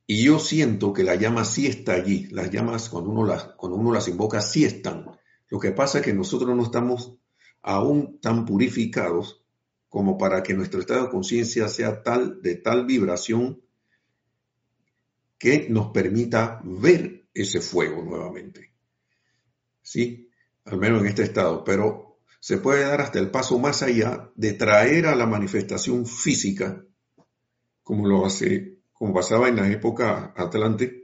Y 0.06 0.24
yo 0.24 0.38
siento 0.38 0.92
que 0.92 1.04
la 1.04 1.14
llama 1.14 1.44
sí 1.44 1.66
está 1.66 1.92
allí. 1.92 2.26
Las 2.30 2.50
llamas, 2.50 2.88
cuando 2.88 3.10
uno 3.10 3.24
las, 3.24 3.44
cuando 3.56 3.78
uno 3.78 3.92
las 3.92 4.08
invoca, 4.08 4.40
sí 4.40 4.64
están. 4.64 5.06
Lo 5.50 5.58
que 5.58 5.72
pasa 5.72 5.98
es 5.98 6.04
que 6.04 6.14
nosotros 6.14 6.56
no 6.56 6.62
estamos 6.62 7.14
aún 7.60 8.20
tan 8.20 8.46
purificados 8.46 9.44
como 9.88 10.16
para 10.16 10.42
que 10.42 10.54
nuestro 10.54 10.80
estado 10.80 11.04
de 11.04 11.10
conciencia 11.10 11.68
sea 11.68 12.02
tal, 12.02 12.40
de 12.40 12.54
tal 12.54 12.86
vibración 12.86 13.60
que 15.36 15.68
nos 15.68 15.90
permita 15.90 16.60
ver 16.64 17.26
ese 17.34 17.60
fuego 17.60 18.02
nuevamente. 18.02 18.72
¿Sí? 19.82 20.30
Al 20.64 20.78
menos 20.78 21.00
en 21.00 21.08
este 21.08 21.24
estado. 21.24 21.64
Pero 21.64 22.18
se 22.38 22.58
puede 22.58 22.84
dar 22.84 23.00
hasta 23.00 23.18
el 23.18 23.30
paso 23.30 23.58
más 23.58 23.82
allá 23.82 24.30
de 24.36 24.52
traer 24.52 25.06
a 25.06 25.16
la 25.16 25.26
manifestación 25.26 26.06
física, 26.06 26.84
como 27.82 28.06
lo 28.06 28.24
hace 28.24 28.80
como 28.92 29.14
pasaba 29.14 29.48
en 29.48 29.56
la 29.56 29.66
época 29.70 30.34
atlante, 30.36 30.99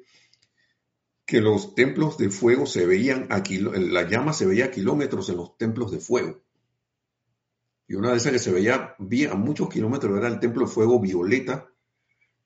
que 1.26 1.40
los 1.40 1.74
templos 1.74 2.16
de 2.18 2.30
fuego 2.30 2.66
se 2.66 2.86
veían, 2.86 3.26
a 3.30 3.42
la 3.78 4.08
llama 4.08 4.32
se 4.32 4.46
veía 4.46 4.66
a 4.66 4.70
kilómetros 4.70 5.28
en 5.28 5.36
los 5.36 5.58
templos 5.58 5.90
de 5.90 5.98
fuego. 5.98 6.40
Y 7.88 7.94
una 7.94 8.12
de 8.12 8.16
esas 8.16 8.32
que 8.32 8.38
se 8.38 8.52
veía 8.52 8.96
a 8.98 9.34
muchos 9.34 9.68
kilómetros 9.68 10.16
era 10.16 10.28
el 10.28 10.40
templo 10.40 10.66
de 10.66 10.72
fuego 10.72 11.00
violeta 11.00 11.68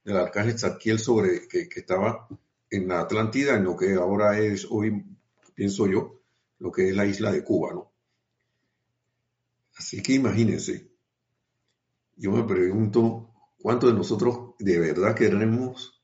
del 0.05 0.17
arcángel 0.17 0.59
Zadkiel 0.59 0.99
sobre, 0.99 1.47
que, 1.47 1.69
que 1.69 1.81
estaba 1.81 2.27
en 2.71 2.89
la 2.89 3.01
Atlántida, 3.01 3.57
en 3.57 3.65
lo 3.65 3.77
que 3.77 3.95
ahora 3.95 4.39
es, 4.39 4.67
hoy 4.71 5.05
pienso 5.55 5.87
yo, 5.87 6.23
lo 6.59 6.73
que 6.73 6.89
es 6.89 6.97
la 6.97 7.07
isla 7.07 7.33
de 7.33 7.45
Cuba, 7.45 7.73
¿no? 7.75 7.93
Así 9.77 10.03
que 10.03 10.15
imagínense, 10.15 10.91
yo 12.17 12.33
me 12.33 12.45
pregunto, 12.45 13.31
¿Cuántos 13.63 13.91
de 13.93 13.97
nosotros 13.97 14.55
de 14.59 14.79
verdad 14.79 15.15
queremos, 15.15 16.00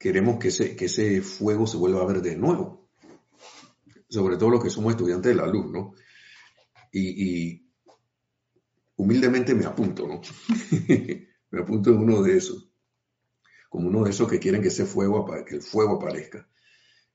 queremos 0.00 0.38
que 0.38 0.48
ese, 0.48 0.74
que 0.74 0.86
ese 0.86 1.22
fuego 1.22 1.68
se 1.68 1.76
vuelva 1.76 2.02
a 2.02 2.06
ver 2.06 2.20
de 2.20 2.36
nuevo? 2.36 2.88
Sobre 4.08 4.36
todo 4.36 4.50
los 4.50 4.64
que 4.64 4.70
somos 4.70 4.92
estudiantes 4.92 5.30
de 5.30 5.40
la 5.40 5.46
luz, 5.46 5.70
¿no? 5.70 5.94
Y, 6.90 7.68
humildemente 8.96 9.54
me 9.54 9.64
apunto, 9.64 10.08
¿no? 10.08 10.20
me 11.50 11.60
apunto 11.60 11.90
en 11.90 11.98
uno 11.98 12.22
de 12.22 12.36
esos, 12.36 12.68
como 13.68 13.88
uno 13.88 14.02
de 14.02 14.10
esos 14.10 14.28
que 14.28 14.40
quieren 14.40 14.60
que 14.60 14.68
ese 14.68 14.86
fuego, 14.86 15.24
que 15.46 15.54
el 15.54 15.62
fuego 15.62 15.96
aparezca. 15.96 16.48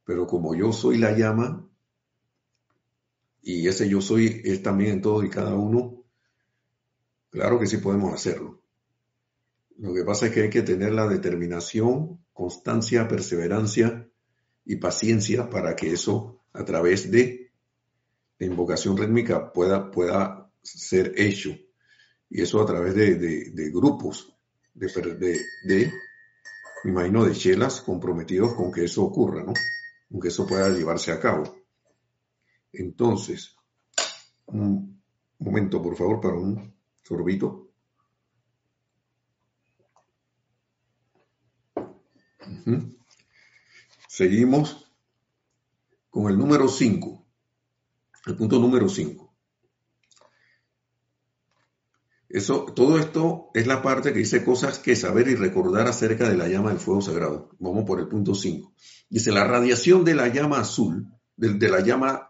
Pero 0.05 0.25
como 0.25 0.55
yo 0.55 0.71
soy 0.71 0.97
la 0.97 1.11
llama, 1.11 1.69
y 3.41 3.67
ese 3.67 3.89
yo 3.89 3.99
soy 3.99 4.41
es 4.45 4.63
también 4.63 4.93
en 4.93 5.01
todos 5.01 5.25
y 5.25 5.29
cada 5.29 5.53
uno, 5.55 6.05
Claro 7.35 7.59
que 7.59 7.67
sí 7.67 7.79
podemos 7.79 8.13
hacerlo. 8.13 8.61
Lo 9.77 9.93
que 9.93 10.05
pasa 10.05 10.27
es 10.27 10.31
que 10.31 10.43
hay 10.43 10.49
que 10.49 10.61
tener 10.61 10.93
la 10.93 11.05
determinación, 11.05 12.24
constancia, 12.35 13.07
perseverancia 13.07 14.07
y 14.65 14.75
paciencia 14.75 15.49
para 15.49 15.73
que 15.73 15.93
eso 15.93 16.41
a 16.51 16.65
través 16.65 17.09
de 17.09 17.51
la 18.37 18.45
invocación 18.45 18.97
rítmica 18.97 19.53
pueda, 19.53 19.89
pueda 19.89 20.51
ser 20.61 21.13
hecho. 21.15 21.57
Y 22.29 22.41
eso 22.41 22.61
a 22.61 22.65
través 22.65 22.93
de, 22.93 23.71
grupos, 23.71 24.37
de, 24.73 25.39
de, 25.63 25.93
me 26.83 26.91
imagino, 26.91 27.23
de 27.23 27.33
chelas 27.33 27.79
comprometidos 27.79 28.53
con 28.53 28.69
que 28.69 28.83
eso 28.83 29.05
ocurra, 29.05 29.41
¿no? 29.41 29.53
Con 30.11 30.19
que 30.19 30.27
eso 30.27 30.45
pueda 30.45 30.69
llevarse 30.69 31.13
a 31.13 31.19
cabo. 31.21 31.55
Entonces, 32.73 33.55
un 34.47 35.01
momento, 35.39 35.81
por 35.81 35.95
favor, 35.95 36.19
para 36.19 36.35
un 36.35 36.75
sorbito. 37.01 37.64
Seguimos 44.07 44.91
con 46.09 46.31
el 46.31 46.37
número 46.37 46.67
5, 46.67 47.25
el 48.27 48.35
punto 48.35 48.59
número 48.59 48.87
5. 48.87 49.33
Eso, 52.29 52.65
todo 52.65 52.99
esto 52.99 53.49
es 53.53 53.67
la 53.67 53.81
parte 53.81 54.11
que 54.11 54.19
dice 54.19 54.43
cosas 54.43 54.79
que 54.79 54.95
saber 54.95 55.27
y 55.27 55.35
recordar 55.35 55.87
acerca 55.87 56.27
de 56.27 56.35
la 56.35 56.47
llama 56.47 56.71
del 56.71 56.79
fuego 56.79 57.01
sagrado. 57.01 57.49
Vamos 57.59 57.85
por 57.85 57.99
el 57.99 58.07
punto 58.07 58.35
5. 58.35 58.73
Dice, 59.09 59.31
la 59.31 59.45
radiación 59.45 60.03
de 60.03 60.15
la 60.15 60.27
llama 60.27 60.59
azul, 60.59 61.07
de 61.37 61.69
la 61.69 61.81
llama, 61.81 62.29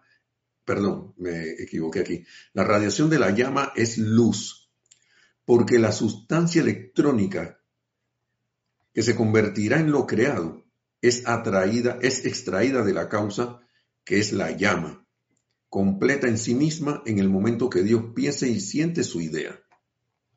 perdón, 0.63 1.13
me 1.17 1.51
equivoqué 1.53 2.01
aquí. 2.01 2.25
La 2.53 2.63
radiación 2.63 3.09
de 3.09 3.19
la 3.19 3.31
llama 3.31 3.71
es 3.75 3.97
luz 3.97 4.65
porque 5.45 5.79
la 5.79 5.91
sustancia 5.91 6.61
electrónica 6.61 7.61
que 8.95 9.03
se 9.03 9.13
convertirá 9.13 9.81
en 9.81 9.91
lo 9.91 10.07
creado 10.07 10.63
es 11.01 11.27
atraída, 11.27 11.99
es 12.01 12.25
extraída 12.25 12.81
de 12.81 12.93
la 12.93 13.09
causa 13.09 13.59
que 14.05 14.19
es 14.19 14.31
la 14.31 14.51
llama, 14.51 15.05
completa 15.67 16.27
en 16.27 16.37
sí 16.37 16.55
misma 16.55 17.03
en 17.05 17.19
el 17.19 17.29
momento 17.29 17.69
que 17.69 17.83
Dios 17.83 18.05
piense 18.15 18.47
y 18.47 18.61
siente 18.61 19.03
su 19.03 19.19
idea. 19.19 19.59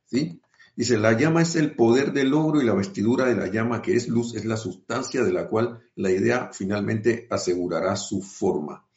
¿Sí? 0.06 0.42
Dice, 0.74 0.98
la 0.98 1.12
llama 1.12 1.42
es 1.42 1.54
el 1.54 1.76
poder 1.76 2.12
del 2.12 2.30
logro 2.30 2.60
y 2.60 2.64
la 2.64 2.74
vestidura 2.74 3.26
de 3.26 3.36
la 3.36 3.46
llama 3.46 3.80
que 3.80 3.94
es 3.94 4.08
luz, 4.08 4.34
es 4.34 4.44
la 4.44 4.56
sustancia 4.56 5.22
de 5.22 5.32
la 5.32 5.46
cual 5.46 5.80
la 5.94 6.10
idea 6.10 6.50
finalmente 6.52 7.28
asegurará 7.30 7.94
su 7.94 8.22
forma. 8.22 8.88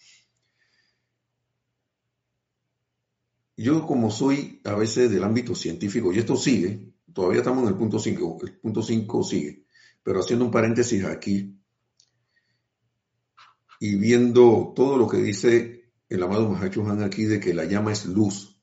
Yo 3.55 3.85
como 3.85 4.09
soy 4.09 4.59
a 4.63 4.73
veces 4.73 5.11
del 5.11 5.23
ámbito 5.23 5.53
científico, 5.53 6.11
y 6.11 6.17
esto 6.17 6.35
sigue, 6.35 6.90
todavía 7.13 7.39
estamos 7.39 7.63
en 7.63 7.69
el 7.69 7.75
punto 7.75 7.99
5, 7.99 8.39
el 8.43 8.59
punto 8.59 8.81
5 8.81 9.23
sigue, 9.23 9.65
pero 10.03 10.19
haciendo 10.19 10.45
un 10.45 10.51
paréntesis 10.51 11.03
aquí 11.05 11.57
y 13.79 13.95
viendo 13.95 14.73
todo 14.75 14.97
lo 14.97 15.07
que 15.07 15.17
dice 15.17 15.91
el 16.07 16.23
amado 16.23 16.49
Mahacho 16.49 16.87
Han 16.87 17.03
aquí 17.03 17.23
de 17.25 17.39
que 17.39 17.53
la 17.53 17.65
llama 17.65 17.91
es 17.91 18.05
luz, 18.05 18.61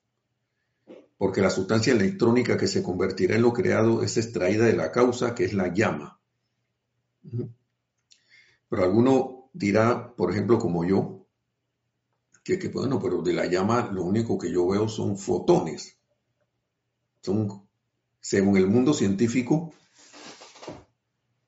porque 1.17 1.41
la 1.41 1.49
sustancia 1.49 1.93
electrónica 1.93 2.57
que 2.57 2.67
se 2.67 2.81
convertirá 2.83 3.35
en 3.35 3.41
lo 3.41 3.51
creado 3.51 4.03
es 4.03 4.17
extraída 4.17 4.65
de 4.65 4.77
la 4.77 4.91
causa, 4.91 5.35
que 5.35 5.45
es 5.45 5.53
la 5.53 5.73
llama. 5.73 6.21
Pero 8.69 8.83
alguno 8.83 9.49
dirá, 9.51 10.15
por 10.15 10.31
ejemplo, 10.31 10.59
como 10.59 10.85
yo, 10.85 11.27
que, 12.43 12.57
que 12.57 12.69
bueno, 12.69 13.01
pero 13.01 13.21
de 13.21 13.33
la 13.33 13.47
llama 13.47 13.89
lo 13.91 14.03
único 14.03 14.37
que 14.37 14.51
yo 14.51 14.67
veo 14.67 14.87
son 14.87 15.17
fotones. 15.17 15.97
Son, 17.21 17.67
según 18.19 18.57
el 18.57 18.67
mundo 18.67 18.93
científico, 18.93 19.73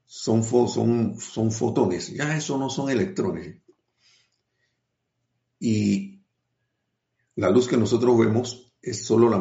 son, 0.06 0.44
son, 0.44 1.20
son 1.20 1.52
fotones. 1.52 2.14
Ya 2.14 2.36
eso 2.36 2.58
no 2.58 2.70
son 2.70 2.90
electrones. 2.90 3.62
Y 5.60 6.22
la 7.36 7.50
luz 7.50 7.68
que 7.68 7.78
nosotros 7.78 8.18
vemos 8.18 8.74
es 8.82 9.06
solo 9.06 9.30
la 9.30 9.38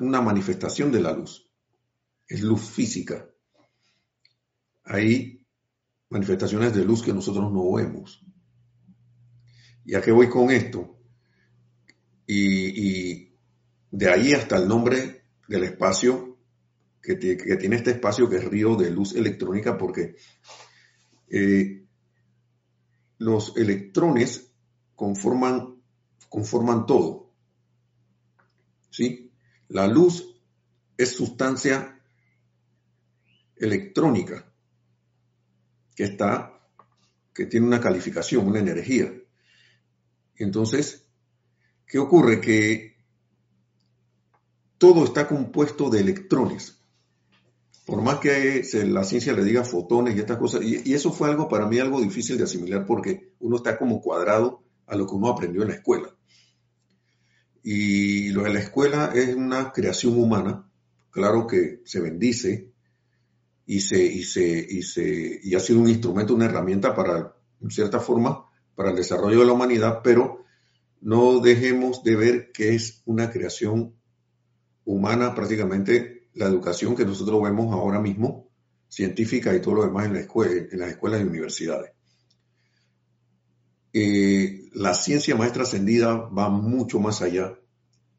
una 0.00 0.20
manifestación 0.20 0.92
de 0.92 1.00
la 1.00 1.12
luz. 1.12 1.50
Es 2.26 2.42
luz 2.42 2.60
física. 2.60 3.26
Hay 4.84 5.46
manifestaciones 6.10 6.74
de 6.74 6.84
luz 6.84 7.02
que 7.02 7.12
nosotros 7.12 7.50
no 7.52 7.72
vemos. 7.72 8.24
¿Y 9.84 9.94
a 9.94 10.02
qué 10.02 10.12
voy 10.12 10.28
con 10.28 10.50
esto? 10.50 10.98
Y, 12.26 13.32
de 13.90 14.10
ahí 14.10 14.34
hasta 14.34 14.58
el 14.58 14.68
nombre 14.68 15.24
del 15.48 15.64
espacio 15.64 16.27
que, 17.02 17.16
tiene 17.16 17.76
este 17.76 17.92
espacio 17.92 18.28
que 18.28 18.36
es 18.36 18.44
río 18.44 18.76
de 18.76 18.90
luz 18.90 19.14
electrónica 19.14 19.78
porque 19.78 20.16
eh, 21.28 21.86
los 23.18 23.56
electrones 23.56 24.52
conforman, 24.94 25.82
conforman 26.28 26.86
todo. 26.86 27.32
¿sí? 28.90 29.32
La 29.68 29.86
luz 29.86 30.40
es 30.96 31.12
sustancia 31.14 32.00
electrónica 33.56 34.52
que 35.94 36.04
está, 36.04 36.60
que 37.34 37.46
tiene 37.46 37.66
una 37.66 37.80
calificación, 37.80 38.46
una 38.46 38.60
energía. 38.60 39.12
Entonces, 40.36 41.08
¿qué 41.86 41.98
ocurre? 41.98 42.40
Que 42.40 42.96
todo 44.78 45.04
está 45.04 45.26
compuesto 45.26 45.90
de 45.90 46.00
electrones. 46.00 46.77
Por 47.88 48.02
más 48.02 48.18
que 48.18 48.62
la 48.84 49.02
ciencia 49.02 49.32
le 49.32 49.42
diga 49.42 49.64
fotones 49.64 50.14
y 50.14 50.18
estas 50.18 50.36
cosas, 50.36 50.60
y, 50.62 50.92
eso 50.92 51.10
fue 51.10 51.30
algo 51.30 51.48
para 51.48 51.66
mí 51.66 51.78
algo 51.78 52.02
difícil 52.02 52.36
de 52.36 52.44
asimilar 52.44 52.84
porque 52.84 53.32
uno 53.38 53.56
está 53.56 53.78
como 53.78 54.02
cuadrado 54.02 54.62
a 54.86 54.94
lo 54.94 55.06
que 55.06 55.14
uno 55.14 55.28
aprendió 55.30 55.62
en 55.62 55.68
la 55.68 55.74
escuela. 55.76 56.14
Y 57.62 58.28
lo 58.28 58.42
de 58.42 58.52
la 58.52 58.60
escuela 58.60 59.10
es 59.14 59.34
una 59.34 59.72
creación 59.72 60.18
humana, 60.18 60.70
claro 61.08 61.46
que 61.46 61.80
se 61.86 62.00
bendice 62.00 62.74
y, 63.64 63.80
se, 63.80 64.04
y, 64.04 64.22
se, 64.22 64.66
y, 64.68 64.82
se, 64.82 65.40
y 65.42 65.54
ha 65.54 65.60
sido 65.60 65.80
un 65.80 65.88
instrumento, 65.88 66.34
una 66.34 66.44
herramienta 66.44 66.94
para, 66.94 67.36
en 67.62 67.70
cierta 67.70 68.00
forma, 68.00 68.44
para 68.74 68.90
el 68.90 68.96
desarrollo 68.96 69.40
de 69.40 69.46
la 69.46 69.52
humanidad, 69.54 70.00
pero 70.04 70.44
no 71.00 71.40
dejemos 71.40 72.04
de 72.04 72.16
ver 72.16 72.52
que 72.52 72.74
es 72.74 73.00
una 73.06 73.30
creación 73.30 73.94
humana 74.84 75.34
prácticamente 75.34 76.17
la 76.38 76.46
educación 76.46 76.94
que 76.94 77.04
nosotros 77.04 77.42
vemos 77.42 77.72
ahora 77.72 78.00
mismo, 78.00 78.48
científica 78.88 79.54
y 79.54 79.60
todo 79.60 79.74
lo 79.74 79.82
demás 79.86 80.06
en, 80.06 80.14
la 80.14 80.20
escuela, 80.20 80.68
en 80.70 80.78
las 80.78 80.90
escuelas 80.90 81.20
y 81.20 81.24
universidades. 81.24 81.90
Eh, 83.92 84.70
la 84.74 84.94
ciencia 84.94 85.34
maestra 85.34 85.64
ascendida 85.64 86.14
va 86.14 86.48
mucho 86.48 87.00
más 87.00 87.22
allá. 87.22 87.58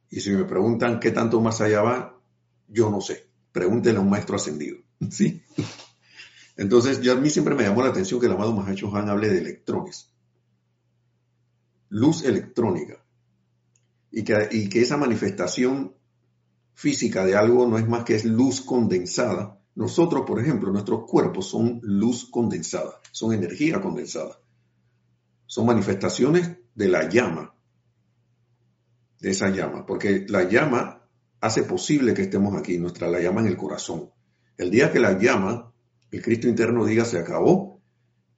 Y 0.10 0.20
si 0.20 0.32
me 0.32 0.44
preguntan 0.44 1.00
qué 1.00 1.12
tanto 1.12 1.40
más 1.40 1.62
allá 1.62 1.82
va, 1.82 2.22
yo 2.68 2.90
no 2.90 3.00
sé. 3.00 3.30
Pregúntenle 3.54 4.00
a 4.00 4.02
un 4.02 4.10
maestro 4.10 4.36
ascendido. 4.36 4.80
¿Sí? 5.10 5.42
Entonces, 6.58 7.02
ya 7.02 7.14
a 7.14 7.16
mí 7.16 7.30
siempre 7.30 7.56
me 7.56 7.64
llamó 7.64 7.84
la 7.84 7.90
atención 7.90 8.20
que 8.20 8.26
el 8.26 8.34
amado 8.34 8.52
Mahacho 8.52 8.94
Han 8.94 9.08
hable 9.08 9.30
de 9.30 9.38
electrones. 9.38 10.12
Luz 11.88 12.26
electrónica. 12.26 13.02
Y 14.12 14.20
y 14.20 14.68
que 14.68 14.82
esa 14.82 14.98
manifestación 14.98 15.96
física 16.80 17.26
de 17.26 17.36
algo 17.36 17.68
no 17.68 17.78
es 17.78 17.88
más 17.88 18.04
que 18.04 18.16
es 18.16 18.26
luz 18.26 18.62
condensada. 18.62 19.60
Nosotros, 19.76 20.24
por 20.26 20.40
ejemplo, 20.40 20.72
nuestros 20.72 21.06
cuerpos 21.06 21.50
son 21.50 21.80
luz 21.84 22.30
condensada, 22.30 23.00
son 23.12 23.34
energía 23.34 23.82
condensada 23.82 24.40
son 25.50 25.66
manifestaciones 25.66 26.58
de 26.76 26.88
la 26.88 27.10
llama, 27.10 27.56
de 29.20 29.32
esa 29.32 29.50
llama, 29.50 29.84
porque 29.84 30.28
la 30.30 30.48
llama 30.48 31.10
hace 31.42 31.64
posible 31.64 32.14
que 32.14 32.22
estemos 32.22 32.56
aquí, 32.56 32.78
nuestra 32.78 33.10
la 33.10 33.20
llama 33.20 33.42
en 33.42 33.48
el 33.48 33.58
corazón. 33.58 34.12
El 34.58 34.70
día 34.70 34.92
que 34.92 35.00
la 35.00 35.18
llama, 35.18 35.74
el 36.12 36.22
Cristo 36.22 36.48
interno 36.48 36.86
diga 36.86 37.04
se 37.04 37.18
acabó, 37.18 37.82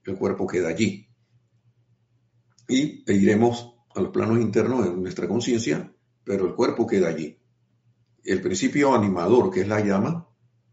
el 0.04 0.16
cuerpo 0.16 0.46
queda 0.46 0.70
allí. 0.70 1.06
Y 2.66 3.04
e 3.06 3.14
iremos 3.14 3.74
a 3.94 4.00
los 4.00 4.10
planos 4.10 4.40
internos 4.40 4.82
de 4.86 4.92
nuestra 4.92 5.28
conciencia, 5.28 5.94
pero 6.24 6.46
el 6.46 6.54
cuerpo 6.54 6.86
queda 6.86 7.08
allí. 7.08 7.41
El 8.24 8.40
principio 8.40 8.94
animador, 8.94 9.50
que 9.50 9.62
es 9.62 9.68
la 9.68 9.80
llama 9.80 10.28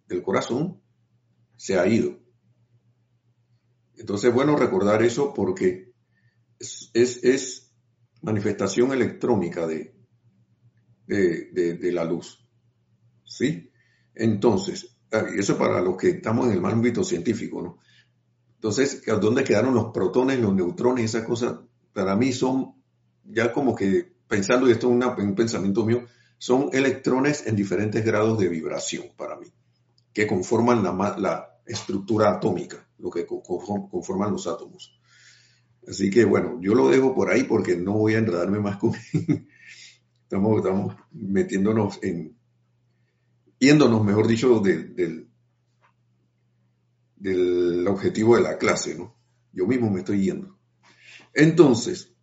del 0.08 0.22
corazón, 0.22 0.82
se 1.56 1.78
ha 1.78 1.88
ido. 1.88 2.20
Entonces, 3.98 4.34
bueno 4.34 4.56
recordar 4.56 5.04
eso 5.04 5.34
porque 5.34 5.94
es, 6.60 7.72
manifestación 8.22 8.92
electrónica 8.92 9.66
de, 9.66 9.94
de, 11.06 11.92
la 11.92 12.06
luz. 12.06 12.48
¿Sí? 13.24 13.72
Entonces, 14.16 14.98
ah, 15.12 15.26
eso 15.36 15.58
para 15.58 15.82
los 15.82 15.98
que 15.98 16.10
estamos 16.10 16.48
en 16.48 16.58
el 16.58 16.66
ámbito 16.66 17.04
científico, 17.04 17.62
¿no? 17.62 17.78
Entonces, 18.56 19.04
¿dónde 19.22 19.46
quedaron 19.46 19.74
los 19.74 19.92
protones, 19.94 20.38
los 20.40 20.54
neutrones, 20.54 21.06
esas 21.06 21.26
cosas? 21.26 21.60
Para 21.94 22.18
mí 22.18 22.34
son, 22.34 22.76
ya 23.24 23.54
como 23.54 23.74
que 23.74 24.14
pensando, 24.28 24.68
y 24.68 24.74
esto 24.74 24.90
es 24.92 25.18
un 25.18 25.36
pensamiento 25.36 25.86
mío, 25.86 26.06
son 26.40 26.70
electrones 26.72 27.46
en 27.46 27.56
diferentes 27.56 28.04
grados 28.04 28.40
de 28.40 28.48
vibración 28.48 29.08
para 29.18 29.36
mí, 29.36 29.48
que 30.14 30.26
conforman 30.26 30.82
la, 30.84 31.46
estructura 31.66 32.32
atómica, 32.32 32.90
lo 32.98 33.12
que 33.12 33.28
conforman 33.28 34.32
los 34.32 34.48
átomos. 34.48 35.00
Así 35.88 36.10
que 36.10 36.26
bueno, 36.26 36.58
yo 36.60 36.74
lo 36.74 36.90
dejo 36.90 37.14
por 37.14 37.30
ahí 37.30 37.44
porque 37.44 37.78
no 37.78 37.94
voy 37.94 38.16
a 38.16 38.18
enredarme 38.18 38.60
más 38.60 38.78
con... 38.78 38.94
estamos, 40.24 40.58
estamos 40.58 40.96
metiéndonos 41.12 42.00
en... 42.02 42.36
yéndonos, 43.60 44.04
mejor 44.04 44.28
dicho, 44.28 44.60
del, 44.62 45.30
del 47.16 47.88
objetivo 47.88 48.36
de 48.36 48.42
la 48.42 48.58
clase, 48.58 48.96
¿no? 48.98 49.16
Yo 49.52 49.68
mismo 49.68 49.92
me 49.92 50.00
estoy 50.00 50.24
yendo. 50.24 50.58
Entonces, 51.36 52.16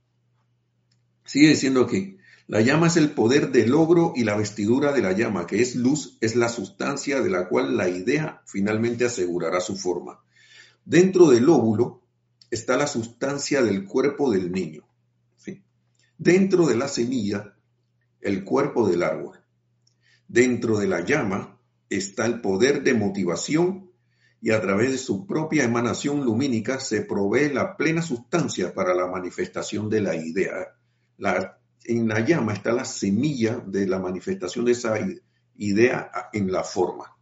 sigue 1.25 1.51
diciendo 1.51 1.87
que 1.87 2.16
la 2.49 2.61
llama 2.61 2.87
es 2.87 2.97
el 2.97 3.11
poder 3.11 3.51
del 3.51 3.71
logro 3.71 4.13
y 4.15 4.23
la 4.23 4.37
vestidura 4.37 4.93
de 4.93 5.03
la 5.03 5.13
llama, 5.13 5.49
que 5.49 5.61
es 5.61 5.75
luz, 5.75 6.17
es 6.21 6.37
la 6.37 6.49
sustancia 6.49 7.21
de 7.21 7.29
la 7.29 7.49
cual 7.49 7.77
la 7.77 7.89
idea 7.89 8.41
finalmente 8.47 9.05
asegurará 9.05 9.61
su 9.61 9.77
forma. 9.77 10.21
Dentro 10.85 11.29
del 11.31 11.49
óvulo 11.49 12.03
está 12.49 12.77
la 12.77 12.87
sustancia 12.87 13.63
del 13.63 13.85
cuerpo 13.85 14.31
del 14.31 14.53
niño. 14.53 14.87
Dentro 16.19 16.67
de 16.67 16.77
la 16.77 16.89
semilla, 16.89 17.57
el 18.21 18.45
cuerpo 18.45 18.89
del 18.89 19.03
árbol. 19.03 19.39
Dentro 20.29 20.79
de 20.79 20.87
la 20.87 21.05
llama 21.05 21.61
está 21.91 22.27
el 22.27 22.41
poder 22.41 22.85
de 22.85 22.95
motivación 22.95 23.91
y 24.41 24.53
a 24.53 24.61
través 24.61 24.93
de 24.93 24.99
su 24.99 25.27
propia 25.27 25.65
emanación 25.65 26.25
lumínica 26.25 26.79
se 26.79 27.03
provee 27.03 27.53
la 27.53 27.77
plena 27.77 28.03
sustancia 28.03 28.73
para 28.73 28.95
la 28.95 29.09
manifestación 29.09 29.91
de 29.91 30.01
la 30.01 30.15
idea. 30.15 30.77
En 31.89 32.09
la 32.09 32.21
llama 32.21 32.53
está 32.53 32.73
la 32.73 32.85
semilla 32.85 33.57
de 33.59 33.87
la 33.87 33.99
manifestación 33.99 34.65
de 34.65 34.73
esa 34.73 34.95
idea 35.57 36.11
en 36.33 36.51
la 36.51 36.63
forma. 36.63 37.17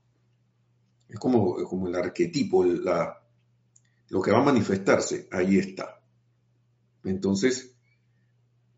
Es 1.09 1.19
como, 1.19 1.55
como 1.65 1.89
el 1.89 1.95
arquetipo, 1.95 2.65
la, 2.65 3.23
lo 4.09 4.21
que 4.21 4.33
va 4.33 4.39
a 4.41 4.45
manifestarse, 4.45 5.29
ahí 5.31 5.59
está. 5.59 6.01
Entonces, 7.05 7.75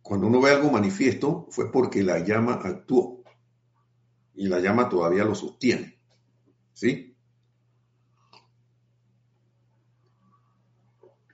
cuando 0.03 0.27
uno 0.27 0.40
ve 0.40 0.51
algo 0.51 0.70
manifiesto, 0.70 1.46
fue 1.51 1.70
porque 1.70 2.03
la 2.03 2.20
llama 2.20 2.61
actuó 2.62 3.22
y 4.35 4.49
la 4.49 4.61
llama 4.61 4.88
todavía 4.88 5.25
lo 5.25 5.35
sostiene. 5.35 5.99
¿Sí? 6.72 7.16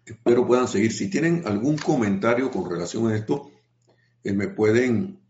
Espero 0.04 0.46
puedan 0.46 0.68
seguir. 0.68 0.92
Si 0.92 1.10
tienen 1.10 1.42
algún 1.46 1.78
comentario 1.78 2.50
con 2.50 2.68
relación 2.68 3.08
a 3.08 3.16
esto, 3.16 3.51
me 4.24 4.48
pueden, 4.48 5.20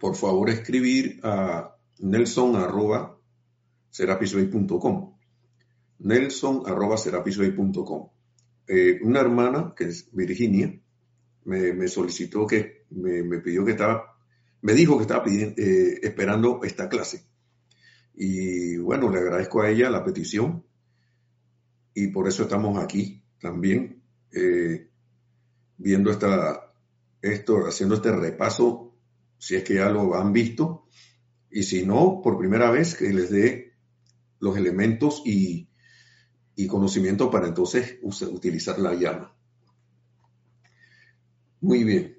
por 0.00 0.16
favor, 0.16 0.50
escribir 0.50 1.20
a 1.22 1.76
nelson 1.98 2.56
arroba 2.56 3.18
Nelson 5.98 6.62
arroba 6.66 6.96
eh, 8.66 8.98
una 9.02 9.20
hermana, 9.20 9.74
que 9.76 9.84
es 9.84 10.08
Virginia, 10.12 10.80
me, 11.44 11.88
solicitó 11.88 12.46
que, 12.46 12.86
me, 12.90 13.40
pidió 13.40 13.64
que 13.64 13.72
estaba, 13.72 14.16
me 14.62 14.72
dijo 14.72 14.96
que 14.96 15.02
estaba 15.02 15.24
eh, 15.26 16.00
esperando 16.02 16.60
esta 16.64 16.88
clase. 16.88 17.26
Y 18.14 18.76
bueno, 18.78 19.10
le 19.10 19.18
agradezco 19.18 19.62
a 19.62 19.70
ella 19.70 19.90
la 19.90 20.04
petición 20.04 20.64
y 21.92 22.08
por 22.08 22.28
eso 22.28 22.44
estamos 22.44 22.82
aquí 22.82 23.22
también 23.40 24.02
eh, 24.32 24.88
viendo 25.76 26.10
esta, 26.10 26.73
esto, 27.32 27.66
haciendo 27.66 27.96
este 27.96 28.12
repaso, 28.12 28.94
si 29.38 29.56
es 29.56 29.64
que 29.64 29.74
ya 29.74 29.88
lo 29.88 30.14
han 30.14 30.32
visto, 30.32 30.86
y 31.50 31.62
si 31.62 31.86
no, 31.86 32.20
por 32.22 32.38
primera 32.38 32.70
vez 32.70 32.94
que 32.94 33.12
les 33.12 33.30
dé 33.30 33.74
los 34.40 34.56
elementos 34.56 35.22
y, 35.24 35.68
y 36.56 36.66
conocimiento 36.66 37.30
para 37.30 37.46
entonces 37.46 37.98
utilizar 38.02 38.78
la 38.78 38.94
llama. 38.94 39.34
Muy 41.60 41.84
bien. 41.84 42.18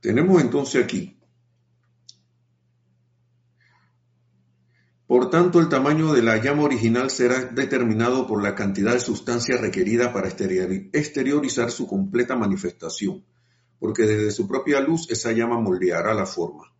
Tenemos 0.00 0.40
entonces 0.40 0.84
aquí 0.84 1.15
Por 5.06 5.30
tanto, 5.30 5.60
el 5.60 5.68
tamaño 5.68 6.12
de 6.12 6.22
la 6.22 6.36
llama 6.42 6.64
original 6.64 7.10
será 7.10 7.44
determinado 7.44 8.26
por 8.26 8.42
la 8.42 8.56
cantidad 8.56 8.92
de 8.92 9.00
sustancia 9.00 9.56
requerida 9.56 10.12
para 10.12 10.28
exteriorizar 10.28 11.70
su 11.70 11.86
completa 11.86 12.34
manifestación, 12.34 13.24
porque 13.78 14.02
desde 14.02 14.32
su 14.32 14.48
propia 14.48 14.80
luz 14.80 15.08
esa 15.10 15.30
llama 15.30 15.60
moldeará 15.60 16.12
la 16.12 16.26
forma. 16.26 16.72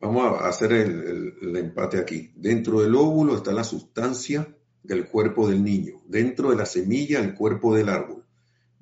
Vamos 0.00 0.40
a 0.40 0.48
hacer 0.48 0.72
el, 0.72 1.34
el 1.42 1.56
empate 1.56 1.98
aquí. 1.98 2.32
Dentro 2.36 2.80
del 2.80 2.94
óvulo 2.94 3.36
está 3.36 3.52
la 3.52 3.64
sustancia 3.64 4.48
del 4.82 5.08
cuerpo 5.08 5.48
del 5.48 5.62
niño, 5.62 6.00
dentro 6.06 6.50
de 6.50 6.56
la 6.56 6.66
semilla 6.66 7.20
el 7.20 7.34
cuerpo 7.34 7.74
del 7.74 7.88
árbol, 7.88 8.25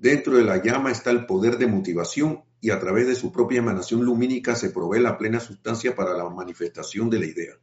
dentro 0.05 0.37
de 0.37 0.45
la 0.45 0.63
llama 0.63 0.93
está 0.93 1.11
el 1.11 1.25
poder 1.25 1.57
de 1.57 1.67
motivación 1.67 2.45
y 2.61 2.69
a 2.69 2.79
través 2.79 3.07
de 3.07 3.15
su 3.15 3.33
propia 3.33 3.61
emanación 3.61 4.05
lumínica 4.05 4.55
se 4.55 4.69
provee 4.69 5.01
la 5.01 5.17
plena 5.17 5.41
sustancia 5.41 5.97
para 5.97 6.13
la 6.13 6.29
manifestación 6.29 7.09
de 7.09 7.21
la 7.21 7.25
idea. 7.25 7.55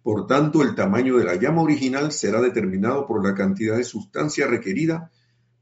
Por 0.00 0.28
tanto, 0.28 0.62
el 0.62 0.76
tamaño 0.76 1.18
de 1.18 1.24
la 1.24 1.34
llama 1.34 1.60
original 1.60 2.12
será 2.12 2.40
determinado 2.40 3.04
por 3.04 3.26
la 3.26 3.34
cantidad 3.34 3.76
de 3.76 3.82
sustancia 3.82 4.46
requerida 4.46 5.10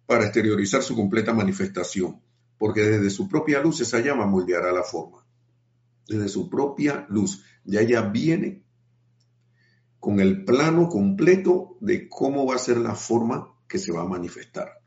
para 0.04 0.24
exteriorizar 0.24 0.82
su 0.82 0.94
completa 0.94 1.32
manifestación, 1.32 2.20
porque 2.58 2.82
desde 2.82 3.08
su 3.08 3.26
propia 3.26 3.62
luz 3.62 3.80
esa 3.80 4.00
llama 4.00 4.26
moldeará 4.26 4.72
la 4.72 4.82
forma. 4.82 5.24
Desde 6.06 6.28
su 6.28 6.50
propia 6.50 7.06
luz. 7.08 7.42
Ya 7.64 7.80
ella 7.80 8.02
viene 8.02 8.62
con 9.98 10.20
el 10.20 10.44
plano 10.44 10.86
completo 10.90 11.78
de 11.80 12.10
cómo 12.10 12.44
va 12.46 12.56
a 12.56 12.58
ser 12.58 12.76
la 12.76 12.94
forma 12.94 13.54
que 13.66 13.78
se 13.78 13.90
va 13.90 14.02
a 14.02 14.08
manifestar. 14.08 14.79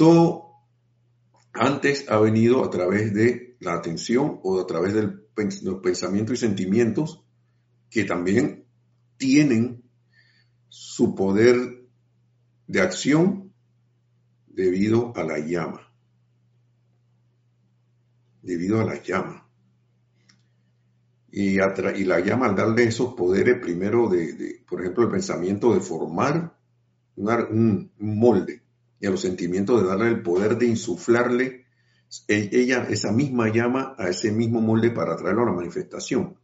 Todo 0.00 0.64
antes 1.52 2.08
ha 2.08 2.18
venido 2.18 2.64
a 2.64 2.70
través 2.70 3.12
de 3.12 3.58
la 3.60 3.74
atención 3.74 4.40
o 4.42 4.58
a 4.58 4.66
través 4.66 4.94
de 4.94 5.02
los 5.62 5.80
pensamientos 5.82 6.36
y 6.36 6.38
sentimientos 6.38 7.22
que 7.90 8.04
también 8.04 8.64
tienen 9.18 9.82
su 10.70 11.14
poder 11.14 11.84
de 12.66 12.80
acción 12.80 13.52
debido 14.46 15.12
a 15.16 15.22
la 15.22 15.38
llama. 15.38 15.92
Debido 18.40 18.80
a 18.80 18.84
la 18.86 19.02
llama. 19.02 19.50
Y, 21.30 21.58
y 21.58 22.04
la 22.04 22.20
llama 22.20 22.46
al 22.46 22.56
darle 22.56 22.84
esos 22.84 23.12
poderes 23.12 23.60
primero 23.60 24.08
de, 24.08 24.64
por 24.66 24.80
ejemplo, 24.80 25.04
el 25.04 25.10
pensamiento 25.10 25.74
de 25.74 25.80
formar 25.80 26.56
un 27.16 27.92
molde 27.98 28.59
y 29.00 29.06
a 29.06 29.10
los 29.10 29.22
sentimientos 29.22 29.80
de 29.80 29.88
darle 29.88 30.08
el 30.08 30.22
poder 30.22 30.58
de 30.58 30.66
insuflarle 30.66 31.64
e, 32.28 32.50
ella, 32.52 32.86
esa 32.90 33.12
misma 33.12 33.48
llama 33.48 33.94
a 33.98 34.08
ese 34.08 34.30
mismo 34.30 34.60
molde 34.60 34.90
para 34.90 35.16
traerlo 35.16 35.42
a 35.42 35.46
la 35.46 35.52
manifestación. 35.52 36.38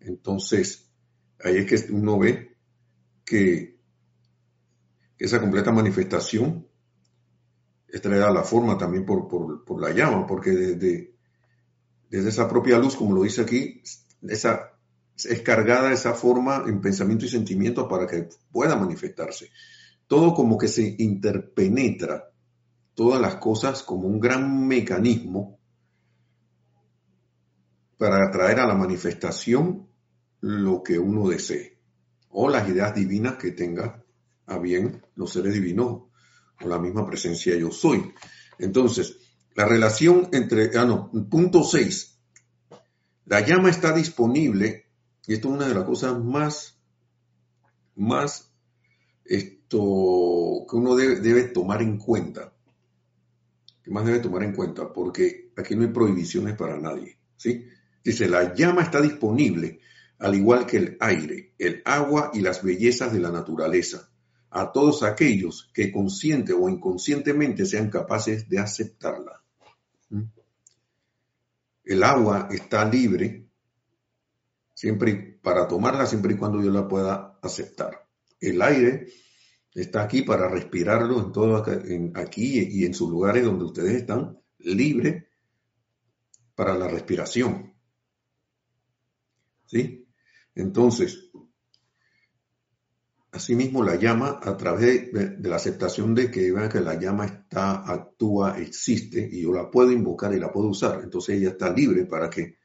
Entonces, 0.00 0.90
ahí 1.44 1.58
es 1.58 1.66
que 1.66 1.92
uno 1.92 2.18
ve 2.18 2.56
que 3.24 3.78
esa 5.18 5.40
completa 5.40 5.70
manifestación 5.72 6.66
es 7.88 8.00
traída 8.00 8.28
a 8.28 8.32
la 8.32 8.42
forma 8.42 8.78
también 8.78 9.04
por, 9.04 9.80
la 9.80 9.90
llama, 9.90 10.26
porque 10.26 10.50
desde, 10.50 11.14
desde 12.08 12.28
esa 12.28 12.48
propia 12.48 12.78
luz, 12.78 12.96
como 12.96 13.14
lo 13.14 13.22
dice 13.22 13.42
aquí, 13.42 13.82
esa, 14.22 14.72
es 15.16 15.40
cargada 15.42 15.92
esa 15.92 16.14
forma 16.14 16.64
en 16.66 16.80
pensamiento 16.80 17.24
y 17.24 17.28
sentimiento 17.28 17.88
para 17.88 18.06
que 18.06 18.28
pueda 18.50 18.76
manifestarse 18.76 19.50
todo 20.06 20.34
como 20.34 20.56
que 20.58 20.68
se 20.68 20.96
interpenetra, 20.98 22.30
todas 22.94 23.20
las 23.20 23.36
cosas 23.36 23.82
como 23.82 24.08
un 24.08 24.20
gran 24.20 24.66
mecanismo 24.66 25.58
para 27.98 28.26
atraer 28.26 28.60
a 28.60 28.66
la 28.66 28.74
manifestación 28.74 29.88
lo 30.40 30.82
que 30.82 30.98
uno 30.98 31.28
desee, 31.28 31.78
o 32.30 32.48
las 32.48 32.68
ideas 32.68 32.94
divinas 32.94 33.36
que 33.36 33.52
tenga 33.52 34.04
a 34.46 34.58
bien 34.58 35.02
los 35.14 35.32
seres 35.32 35.54
divinos 35.54 36.02
o 36.62 36.68
la 36.68 36.78
misma 36.78 37.06
presencia 37.06 37.56
yo 37.56 37.70
soy. 37.70 38.12
Entonces, 38.58 39.18
la 39.54 39.66
relación 39.66 40.28
entre, 40.32 40.76
ah, 40.78 40.84
no, 40.84 41.10
punto 41.28 41.64
6, 41.64 42.18
la 43.26 43.40
llama 43.40 43.70
está 43.70 43.92
disponible, 43.92 44.86
y 45.26 45.34
esto 45.34 45.48
es 45.48 45.54
una 45.54 45.68
de 45.68 45.74
las 45.74 45.84
cosas 45.84 46.22
más, 46.22 46.78
más 47.94 48.55
esto 49.28 50.66
que 50.68 50.76
uno 50.76 50.94
debe, 50.96 51.44
tomar 51.44 51.82
en 51.82 51.98
cuenta. 51.98 52.52
¿Qué 53.82 53.90
más 53.90 54.04
debe 54.04 54.18
tomar 54.18 54.42
en 54.42 54.54
cuenta? 54.54 54.92
Porque 54.92 55.52
aquí 55.56 55.74
no 55.76 55.82
hay 55.82 55.88
prohibiciones 55.88 56.56
para 56.56 56.78
nadie. 56.78 57.18
¿sí? 57.36 57.66
Dice, 58.02 58.28
la 58.28 58.54
llama 58.54 58.82
está 58.82 59.00
disponible, 59.00 59.80
al 60.18 60.34
igual 60.34 60.66
que 60.66 60.76
el 60.78 60.96
aire, 61.00 61.54
el 61.58 61.82
agua 61.84 62.30
y 62.34 62.40
las 62.40 62.62
bellezas 62.62 63.12
de 63.12 63.20
la 63.20 63.30
naturaleza, 63.30 64.10
a 64.50 64.72
todos 64.72 65.02
aquellos 65.02 65.70
que 65.74 65.92
consciente 65.92 66.52
o 66.52 66.68
inconscientemente 66.68 67.66
sean 67.66 67.90
capaces 67.90 68.48
de 68.48 68.58
aceptarla. 68.58 69.42
¿Mm? 70.10 70.22
El 71.84 72.02
agua 72.02 72.48
está 72.50 72.84
libre 72.84 73.46
siempre 74.76 75.38
para 75.42 75.66
tomarla 75.66 76.06
siempre 76.06 76.34
y 76.34 76.36
cuando 76.36 76.62
yo 76.62 76.70
la 76.70 76.86
pueda 76.86 77.38
aceptar. 77.42 78.05
El 78.40 78.60
aire 78.62 79.06
está 79.74 80.02
aquí 80.02 80.22
para 80.22 80.48
respirarlo 80.48 81.20
en 81.20 81.32
todo 81.32 81.62
aquí 82.14 82.60
y 82.70 82.84
en 82.84 82.94
sus 82.94 83.10
lugares 83.10 83.44
donde 83.44 83.64
ustedes 83.64 83.94
están 83.96 84.38
libres 84.58 85.24
para 86.54 86.76
la 86.76 86.88
respiración. 86.88 87.74
¿Sí? 89.66 90.08
Entonces, 90.54 91.30
asimismo 93.32 93.84
la 93.84 93.96
llama 93.96 94.40
a 94.42 94.56
través 94.56 95.12
de, 95.12 95.36
la 95.46 95.56
aceptación 95.56 96.14
de 96.14 96.30
que 96.30 96.50
vean 96.52 96.70
que 96.70 96.80
la 96.80 96.98
llama 96.98 97.26
está, 97.26 97.90
actúa, 97.90 98.58
existe 98.58 99.28
y 99.30 99.42
yo 99.42 99.52
la 99.52 99.70
puedo 99.70 99.92
invocar 99.92 100.32
y 100.32 100.40
la 100.40 100.50
puedo 100.50 100.68
usar. 100.68 101.00
Entonces 101.02 101.36
ella 101.36 101.50
está 101.50 101.70
libre 101.70 102.06
para 102.06 102.30
que, 102.30 102.56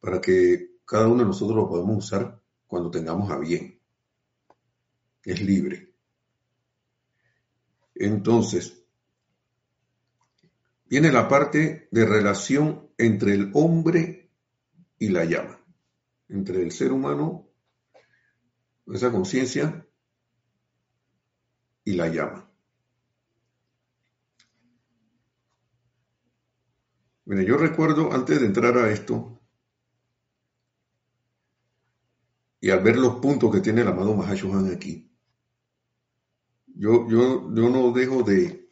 para 0.00 0.20
que 0.20 0.76
cada 0.86 1.08
uno 1.08 1.18
de 1.18 1.26
nosotros 1.26 1.56
lo 1.56 1.68
podamos 1.68 2.06
usar 2.06 2.40
cuando 2.66 2.90
tengamos 2.90 3.30
a 3.30 3.38
bien 3.38 3.75
es 5.26 5.42
libre. 5.42 5.92
Entonces, 7.94 8.80
viene 10.84 11.10
la 11.10 11.28
parte 11.28 11.88
de 11.90 12.06
relación 12.06 12.90
entre 12.96 13.34
el 13.34 13.50
hombre 13.54 14.30
y 14.98 15.08
la 15.08 15.24
llama, 15.24 15.60
entre 16.28 16.62
el 16.62 16.70
ser 16.70 16.92
humano, 16.92 17.48
esa 18.86 19.10
conciencia 19.10 19.84
y 21.84 21.94
la 21.94 22.06
llama. 22.06 22.48
Mire, 27.24 27.44
yo 27.44 27.56
recuerdo 27.56 28.12
antes 28.12 28.38
de 28.38 28.46
entrar 28.46 28.78
a 28.78 28.92
esto, 28.92 29.40
y 32.60 32.70
al 32.70 32.82
ver 32.82 32.96
los 32.96 33.16
puntos 33.16 33.52
que 33.52 33.60
tiene 33.60 33.80
el 33.80 33.88
amado 33.88 34.14
Mahashohan 34.14 34.72
aquí, 34.72 35.15
yo, 36.78 37.08
yo, 37.08 37.54
yo 37.54 37.70
no 37.70 37.92
dejo 37.92 38.22
de, 38.22 38.70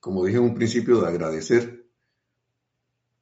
como 0.00 0.24
dije 0.24 0.38
en 0.38 0.44
un 0.44 0.54
principio, 0.54 1.00
de 1.00 1.08
agradecer 1.08 1.86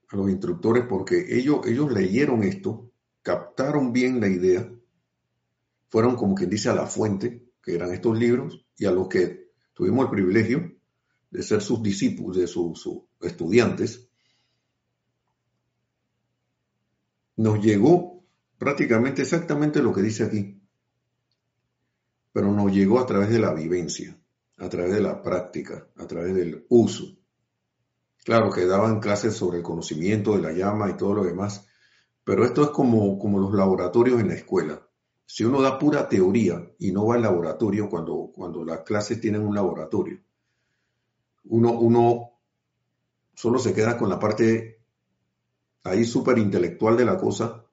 a 0.09 0.17
los 0.17 0.31
instructores 0.31 0.85
porque 0.89 1.37
ellos, 1.37 1.67
ellos 1.67 1.93
leyeron 1.93 2.43
esto, 2.45 2.91
captaron 3.23 3.93
bien 3.93 4.21
la 4.21 4.29
idea, 4.29 4.71
fueron 5.89 6.17
como 6.17 6.35
quien 6.35 6.51
dice 6.51 6.69
a 6.69 6.75
la 6.75 6.87
fuente, 6.87 7.45
que 7.63 7.75
eran 7.75 7.93
estos 7.93 8.19
libros, 8.19 8.65
y 8.79 8.87
a 8.87 8.93
los 8.93 9.09
que 9.09 9.51
tuvimos 9.75 10.05
el 10.05 10.11
privilegio 10.11 10.73
de 11.31 11.43
ser 11.43 11.61
sus 11.61 11.83
discípulos, 11.83 12.37
de 12.37 12.47
sus, 12.47 12.89
estudiantes, 13.21 14.09
nos 17.37 17.63
llegó 17.63 18.25
prácticamente 18.59 19.23
exactamente 19.23 19.83
lo 19.83 19.93
que 19.93 20.03
dice 20.03 20.25
aquí, 20.25 20.60
pero 22.33 22.53
nos 22.53 22.73
llegó 22.73 23.01
a 23.01 23.07
través 23.07 23.31
de 23.31 23.39
la 23.39 23.53
vivencia, 23.53 24.19
a 24.59 24.69
través 24.69 24.93
de 24.93 25.01
la 25.01 25.23
práctica, 25.23 25.89
a 25.97 26.07
través 26.07 26.35
del 26.35 26.67
uso. 26.69 27.17
Claro 28.25 28.51
que 28.51 28.67
daban 28.67 29.01
clases 29.01 29.35
sobre 29.35 29.59
el 29.59 29.63
conocimiento 29.63 30.37
de 30.37 30.43
la 30.43 30.53
llama 30.53 30.91
y 30.91 30.97
todo 30.97 31.15
lo 31.15 31.25
demás, 31.25 31.67
pero 32.25 32.45
esto 32.45 32.63
es 32.63 32.71
como, 32.71 33.19
como 33.19 33.39
los 33.39 33.53
laboratorios 33.55 34.21
en 34.21 34.29
la 34.29 34.35
escuela. 34.35 34.87
Si 35.25 35.45
uno 35.45 35.63
da 35.63 35.79
pura 35.79 36.09
teoría 36.09 36.71
y 36.79 36.93
no 36.93 37.07
va 37.07 37.15
al 37.15 37.23
laboratorio 37.23 37.89
cuando, 37.89 38.31
cuando 38.35 38.65
las 38.65 38.81
clases 38.81 39.21
tienen 39.21 39.43
un 39.43 39.55
laboratorio, 39.55 40.21
uno, 41.45 41.73
uno 41.73 42.33
solo 43.35 43.59
se 43.59 43.73
queda 43.73 43.97
con 43.97 44.11
la 44.11 44.19
parte 44.19 44.83
ahí 45.85 46.05
súper 46.05 46.39
intelectual 46.39 46.97
de 46.97 47.05
la 47.05 47.17
cosa 47.17 47.65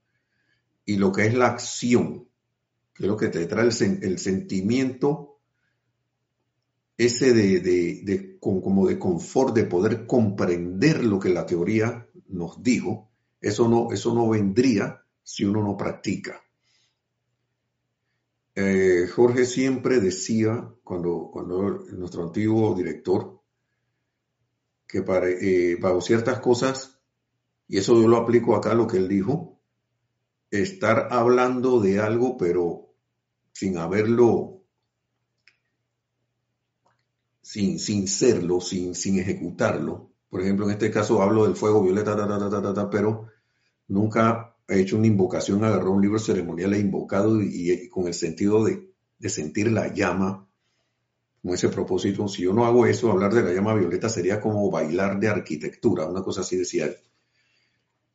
y 0.86 0.96
lo 0.96 1.12
que 1.12 1.26
es 1.26 1.34
la 1.34 1.48
acción, 1.48 2.30
que 2.98 3.04
es 3.04 3.08
lo 3.08 3.16
que 3.16 3.28
te 3.28 3.46
trae 3.46 3.66
el, 3.66 4.18
sentimiento 4.18 5.38
ese 6.98 7.32
de, 7.32 7.60
de, 7.60 8.40
como 8.40 8.88
de 8.88 8.98
confort, 8.98 9.56
de 9.56 9.66
poder 9.66 10.08
comprender 10.08 11.04
lo 11.04 11.20
que 11.20 11.30
la 11.30 11.46
teoría 11.46 12.10
nos 12.28 12.64
dijo, 12.64 13.12
eso 13.40 13.70
no, 13.70 13.92
eso 13.92 14.16
no 14.16 14.28
vendría 14.30 15.04
si 15.22 15.46
uno 15.46 15.62
no 15.62 15.78
practica. 15.78 16.42
Eh, 18.56 19.06
Jorge 19.16 19.46
siempre 19.46 20.00
decía, 20.00 20.68
cuando, 20.84 21.32
nuestro 21.92 22.24
antiguo 22.24 22.74
director, 22.74 23.40
que 24.88 25.04
para, 25.04 25.30
eh, 25.30 25.78
ciertas 26.02 26.40
cosas, 26.40 27.00
y 27.68 27.78
eso 27.78 28.02
yo 28.02 28.08
lo 28.08 28.18
aplico 28.18 28.56
acá 28.56 28.74
lo 28.74 28.88
que 28.88 28.98
él 28.98 29.08
dijo, 29.08 29.60
estar 30.50 31.10
hablando 31.12 31.80
de 31.80 32.00
algo 32.00 32.38
pero 32.38 32.87
sin 33.58 33.76
haberlo, 33.80 34.62
sin, 37.42 37.80
sin 37.80 38.08
serlo, 38.08 38.62
sin, 38.62 38.94
sin 38.94 39.18
ejecutarlo. 39.18 40.12
Por 40.30 40.42
ejemplo, 40.42 40.66
en 40.66 40.74
este 40.74 40.92
caso 40.92 41.24
hablo 41.24 41.46
del 41.46 41.56
fuego 41.56 41.82
violeta, 41.82 42.16
pero 42.92 43.30
nunca 43.88 44.56
he 44.68 44.82
hecho 44.82 44.98
una 44.98 45.08
invocación, 45.08 45.64
agarró 45.64 45.94
un 45.94 46.04
libro 46.04 46.20
ceremonial 46.20 46.76
e 46.76 46.80
invocado 46.80 47.42
y, 47.42 47.90
con 47.90 48.06
el 48.06 48.14
sentido 48.14 48.64
de, 48.64 48.94
de 49.18 49.30
sentir 49.30 49.72
la 49.72 49.92
llama 49.92 50.48
con 51.42 51.56
ese 51.56 51.70
propósito. 51.70 52.28
Si 52.28 52.44
yo 52.44 52.54
no 52.54 52.64
hago 52.64 52.86
eso, 52.86 53.12
hablar 53.12 53.34
de 53.34 53.42
la 53.42 53.54
llama 53.54 53.74
violeta 53.74 54.08
sería 54.08 54.40
como 54.40 54.70
bailar 54.70 55.20
de 55.20 55.30
arquitectura, 55.30 56.06
una 56.06 56.22
cosa 56.22 56.42
así 56.42 56.58
decía 56.58 56.86
él. 56.86 56.98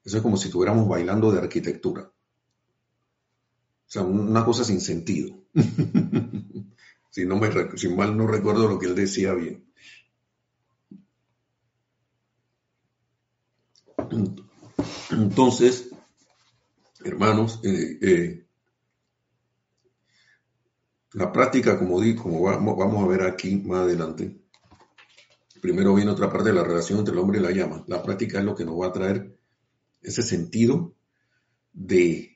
Eso 0.04 0.18
es 0.18 0.22
como 0.22 0.36
si 0.36 0.46
estuviéramos 0.46 0.86
bailando 0.86 1.32
de 1.32 1.40
arquitectura. 1.40 2.12
Sea, 3.92 4.00
una 4.04 4.42
cosa 4.42 4.64
sin 4.64 4.80
sentido. 4.80 5.36
si, 7.10 7.26
no 7.26 7.36
me, 7.36 7.50
si 7.76 7.90
mal 7.90 8.16
no 8.16 8.26
recuerdo 8.26 8.66
lo 8.66 8.78
que 8.78 8.86
él 8.86 8.94
decía 8.94 9.34
bien. 9.34 9.70
Entonces, 15.10 15.90
hermanos, 17.04 17.60
eh, 17.64 17.98
eh, 18.00 18.46
la 21.12 21.30
práctica, 21.30 21.78
como, 21.78 22.00
digo, 22.00 22.22
como 22.22 22.40
vamos 22.40 23.04
a 23.04 23.06
ver 23.06 23.24
aquí 23.24 23.56
más 23.56 23.80
adelante, 23.80 24.40
primero 25.60 25.94
viene 25.94 26.12
otra 26.12 26.32
parte 26.32 26.48
de 26.48 26.54
la 26.54 26.64
relación 26.64 27.00
entre 27.00 27.12
el 27.12 27.20
hombre 27.20 27.40
y 27.40 27.42
la 27.42 27.50
llama. 27.50 27.84
La 27.86 28.02
práctica 28.02 28.38
es 28.38 28.44
lo 28.46 28.54
que 28.54 28.64
nos 28.64 28.80
va 28.80 28.86
a 28.86 28.92
traer 28.92 29.38
ese 30.00 30.22
sentido 30.22 30.94
de, 31.74 32.31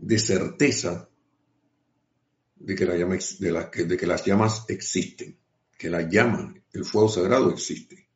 de 0.00 0.18
certeza 0.18 1.08
de 2.56 2.74
que, 2.74 2.86
la 2.86 2.96
llama, 2.96 3.18
que 3.18 4.06
las 4.06 4.24
llamas 4.24 4.64
existen, 4.68 5.38
que 5.78 5.90
la 5.90 6.02
llama, 6.02 6.54
el 6.72 6.84
fuego 6.84 7.08
sagrado 7.08 7.50
existe. 7.50 8.08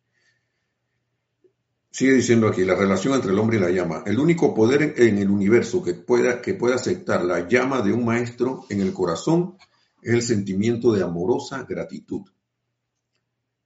Sigue 1.90 2.14
diciendo 2.14 2.48
aquí, 2.48 2.64
la 2.64 2.74
relación 2.74 3.14
entre 3.14 3.30
el 3.30 3.38
hombre 3.38 3.58
y 3.58 3.60
la 3.60 3.70
llama. 3.70 4.02
El 4.04 4.18
único 4.18 4.52
poder 4.52 4.94
en, 4.96 5.18
el 5.18 5.30
universo 5.30 5.82
que 5.82 5.94
pueda, 5.94 6.42
que 6.42 6.54
pueda 6.54 6.74
aceptar 6.74 7.24
la 7.24 7.46
llama 7.46 7.82
de 7.82 7.92
un 7.92 8.04
maestro 8.04 8.66
en 8.68 8.80
el 8.80 8.92
corazón 8.92 9.56
es 10.02 10.12
el 10.12 10.22
sentimiento 10.22 10.92
de 10.92 11.04
amorosa 11.04 11.64
gratitud. 11.68 12.22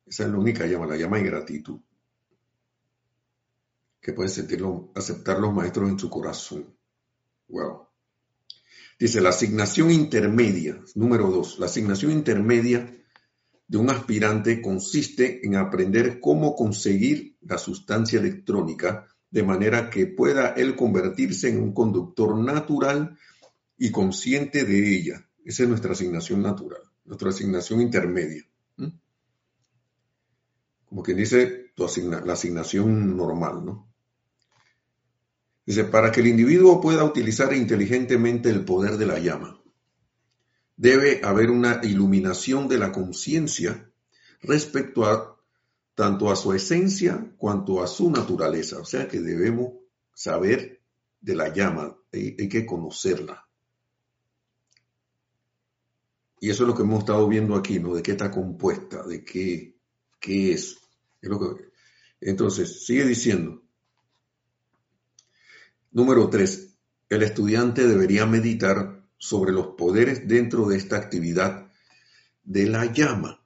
Esa 0.05 0.25
es 0.25 0.31
la 0.31 0.39
única 0.39 0.67
llama, 0.67 0.87
la 0.87 0.97
llama 0.97 1.19
de 1.19 1.25
gratitud. 1.25 1.81
Que 4.01 4.13
pueden 4.13 4.31
sentirlo, 4.31 4.91
aceptar 4.95 5.39
los 5.41 5.55
maestros 5.55 5.89
en 5.89 5.99
su 5.99 6.11
corazón. 6.11 6.77
Wow. 7.49 7.88
Dice 8.99 9.21
la 9.21 9.29
asignación 9.29 9.93
intermedia, 9.93 10.83
número 10.97 11.31
dos, 11.31 11.59
la 11.61 11.67
asignación 11.67 12.11
intermedia 12.11 12.93
de 13.69 13.79
un 13.79 13.91
aspirante 13.91 14.61
consiste 14.61 15.47
en 15.47 15.55
aprender 15.55 16.19
cómo 16.19 16.57
conseguir 16.57 17.37
la 17.43 17.59
sustancia 17.59 18.19
electrónica 18.19 19.07
de 19.31 19.43
manera 19.45 19.89
que 19.89 20.07
pueda 20.07 20.49
él 20.49 20.75
convertirse 20.75 21.49
en 21.49 21.63
un 21.63 21.73
conductor 21.73 22.37
natural 22.37 23.17
y 23.77 23.93
consciente 23.93 24.65
de 24.65 24.97
ella. 24.97 25.29
Esa 25.45 25.63
es 25.63 25.69
nuestra 25.69 25.93
asignación 25.93 26.43
natural, 26.43 26.83
nuestra 27.05 27.29
asignación 27.29 27.81
intermedia. 27.81 28.45
Como 30.87 31.03
quien 31.03 31.19
dice, 31.19 31.73
la 31.77 32.33
asignación 32.33 33.17
normal, 33.17 33.65
¿no? 33.65 33.93
Dice, 35.69 35.85
para 35.85 36.11
que 36.11 36.21
el 36.21 36.29
individuo 36.29 36.81
pueda 36.81 37.05
utilizar 37.05 37.53
inteligentemente 37.53 38.49
el 38.49 38.65
poder 38.65 38.97
de 38.97 39.05
la 39.05 39.19
llama, 39.19 39.61
debe 40.79 41.21
haber 41.23 41.51
una 41.51 41.81
iluminación 41.83 42.69
de 42.69 42.79
la 42.79 42.91
conciencia 42.91 43.93
respecto 44.41 45.05
a 45.05 45.39
tanto 45.95 46.31
a 46.31 46.37
su 46.37 46.55
esencia 46.55 47.35
cuanto 47.37 47.83
a 47.83 47.87
su 47.87 48.11
naturaleza. 48.11 48.79
O 48.79 48.87
sea 48.87 49.09
que 49.09 49.21
debemos 49.21 49.75
saber 50.15 50.81
de 51.21 51.37
la 51.37 51.53
llama, 51.53 51.99
hay, 52.15 52.49
que 52.49 52.65
conocerla. 52.65 53.47
Y 56.41 56.49
eso 56.49 56.63
es 56.63 56.69
lo 56.69 56.75
que 56.75 56.83
hemos 56.83 57.01
estado 57.01 57.29
viendo 57.29 57.55
aquí, 57.55 57.79
¿no? 57.79 57.95
De 57.95 58.03
qué 58.03 58.13
está 58.13 58.31
compuesta, 58.31 59.07
de 59.07 59.23
qué, 59.23 59.77
qué 60.19 60.53
es. 60.55 60.79
Entonces, 62.23 62.87
sigue 62.87 63.05
diciendo. 63.05 63.68
Número 65.99 66.31
tres, 66.31 66.79
el 67.09 67.25
estudiante 67.25 67.89
debería 67.89 68.25
meditar 68.25 69.05
sobre 69.17 69.51
los 69.51 69.75
poderes 69.77 70.29
dentro 70.29 70.69
de 70.69 70.77
esta 70.77 70.97
actividad 70.97 71.73
de 72.45 72.67
la 72.67 72.85
llama, 72.85 73.45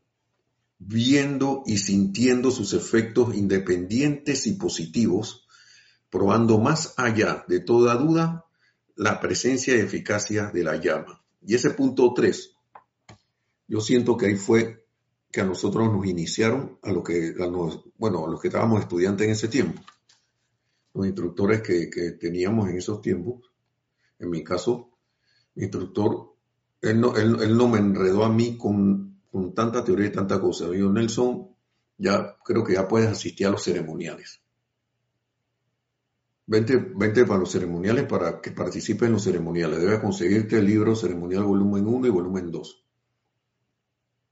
viendo 0.79 1.62
y 1.65 1.79
sintiendo 1.79 2.51
sus 2.51 2.75
efectos 2.75 3.35
independientes 3.35 4.47
y 4.47 4.53
positivos, 4.53 5.49
probando 6.11 6.59
más 6.59 6.93
allá 6.99 7.43
de 7.49 7.61
toda 7.61 7.95
duda 7.95 8.45
la 8.97 9.19
presencia 9.19 9.75
y 9.75 9.81
eficacia 9.81 10.51
de 10.53 10.62
la 10.62 10.77
llama. 10.77 11.25
Y 11.41 11.55
ese 11.55 11.71
punto 11.71 12.12
3, 12.15 12.55
yo 13.67 13.81
siento 13.81 14.19
que 14.19 14.27
ahí 14.27 14.37
fue 14.37 14.85
que 15.31 15.41
a 15.41 15.47
nosotros 15.47 15.91
nos 15.91 16.05
iniciaron 16.05 16.79
a 16.83 16.93
lo 16.93 17.03
que, 17.03 17.35
bueno, 17.97 18.27
a 18.27 18.31
los 18.31 18.43
que 18.43 18.49
estábamos 18.49 18.83
estudiantes 18.83 19.25
en 19.25 19.33
ese 19.33 19.49
tiempo, 19.49 19.81
los 20.95 21.07
instructores 21.07 21.63
que, 21.63 21.89
que 21.91 22.13
teníamos 22.13 22.69
en 22.69 22.79
esos 22.79 23.01
tiempos, 23.01 23.51
en 24.19 24.31
mi 24.31 24.45
caso, 24.45 24.91
instructor, 25.57 26.33
él 26.81 27.01
no, 27.01 27.17
él, 27.17 27.57
no 27.57 27.69
me 27.69 27.79
enredó 27.79 28.25
a 28.25 28.29
mí 28.29 28.59
con, 28.59 29.21
con 29.31 29.55
tanta 29.55 29.85
teoría 29.85 30.07
y 30.07 30.13
tanta 30.13 30.41
cosa. 30.41 30.67
Yo, 30.75 30.91
Nelson, 30.91 31.49
ya 31.97 32.37
creo 32.45 32.65
que 32.65 32.75
ya 32.75 32.89
puedes 32.89 33.09
asistir 33.09 33.47
a 33.47 33.51
los 33.51 33.63
ceremoniales. 33.63 34.41
Vente, 36.45 36.77
vente 36.77 37.25
para 37.25 37.39
los 37.39 37.53
ceremoniales 37.53 38.05
para 38.05 38.41
que 38.41 38.51
participes 38.51 39.07
en 39.07 39.13
los 39.13 39.23
ceremoniales. 39.23 39.81
Debes 39.81 40.01
conseguirte 40.01 40.59
el 40.59 40.67
libro 40.67 40.97
ceremonial 40.97 41.45
volumen 41.45 41.87
1 41.87 42.07
y 42.09 42.11
volumen 42.11 42.51
2. 42.51 42.85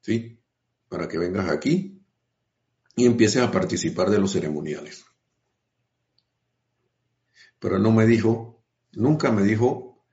¿Sí? 0.01 0.41
Para 0.89 1.07
que 1.07 1.19
vengas 1.19 1.49
aquí 1.49 2.03
y 2.97 3.07
empieces 3.07 3.43
a 3.43 3.53
participar 3.53 4.11
de 4.11 4.19
los 4.19 4.33
ceremoniales. 4.33 5.05
Pero 7.61 7.79
no 7.79 7.93
me 7.93 8.07
dijo, 8.07 8.65
nunca 8.93 9.31
me 9.31 9.45
dijo 9.45 10.05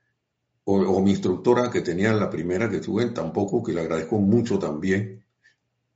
o, 0.66 1.02
mi 1.02 1.12
instructora 1.12 1.72
que 1.72 1.82
tenía 1.82 2.14
la 2.14 2.30
primera 2.30 2.70
que 2.70 2.80
tuve, 2.80 3.06
tampoco, 3.08 3.64
que 3.64 3.74
le 3.74 3.82
agradezco 3.82 4.20
mucho 4.20 4.60
también, 4.60 5.26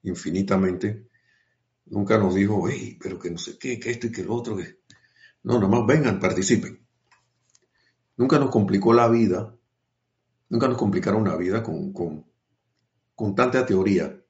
infinitamente, 0.02 1.12
Nunca 1.92 2.18
nos 2.18 2.34
dijo, 2.36 2.70
hey, 2.70 2.98
pero 3.02 3.20
que 3.20 3.30
no 3.30 3.38
sé 3.38 3.58
qué, 3.58 3.78
que 3.78 3.92
esto 3.92 4.08
y 4.08 4.12
que 4.14 4.24
lo 4.24 4.34
otro. 4.34 4.56
Que... 4.56 4.80
No, 5.44 5.60
nomás 5.60 5.86
vengan, 5.86 6.22
participen. 6.22 6.80
Nunca 8.16 8.40
nos 8.40 8.50
complicó 8.50 8.94
la 8.94 9.10
vida, 9.10 9.54
nunca 10.48 10.70
nos 10.70 10.78
complicaron 10.78 11.26
la 11.28 11.36
vida 11.36 11.62
con, 11.62 11.92
con, 11.92 12.26
con 13.14 13.36
tanta 13.36 13.66
teoría. 13.66 14.24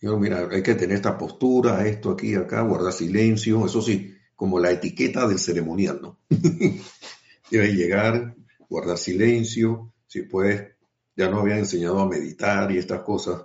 Yo, 0.00 0.16
mira, 0.18 0.48
hay 0.48 0.62
que 0.62 0.76
tener 0.76 0.96
esta 0.96 1.18
postura, 1.18 1.84
esto 1.88 2.10
aquí, 2.10 2.36
acá, 2.36 2.60
guardar 2.60 2.92
silencio, 2.92 3.66
eso 3.66 3.82
sí, 3.82 4.14
como 4.36 4.60
la 4.60 4.70
etiqueta 4.70 5.26
del 5.26 5.38
ceremonial, 5.38 6.00
¿no? 6.02 6.18
Debe 7.50 7.74
llegar, 7.74 8.36
guardar 8.68 8.98
silencio, 8.98 9.92
si 10.06 10.22
puedes, 10.22 10.74
ya 11.16 11.28
no 11.30 11.40
habían 11.40 11.58
enseñado 11.58 11.98
a 12.00 12.08
meditar 12.08 12.70
y 12.70 12.78
estas 12.78 13.00
cosas. 13.00 13.44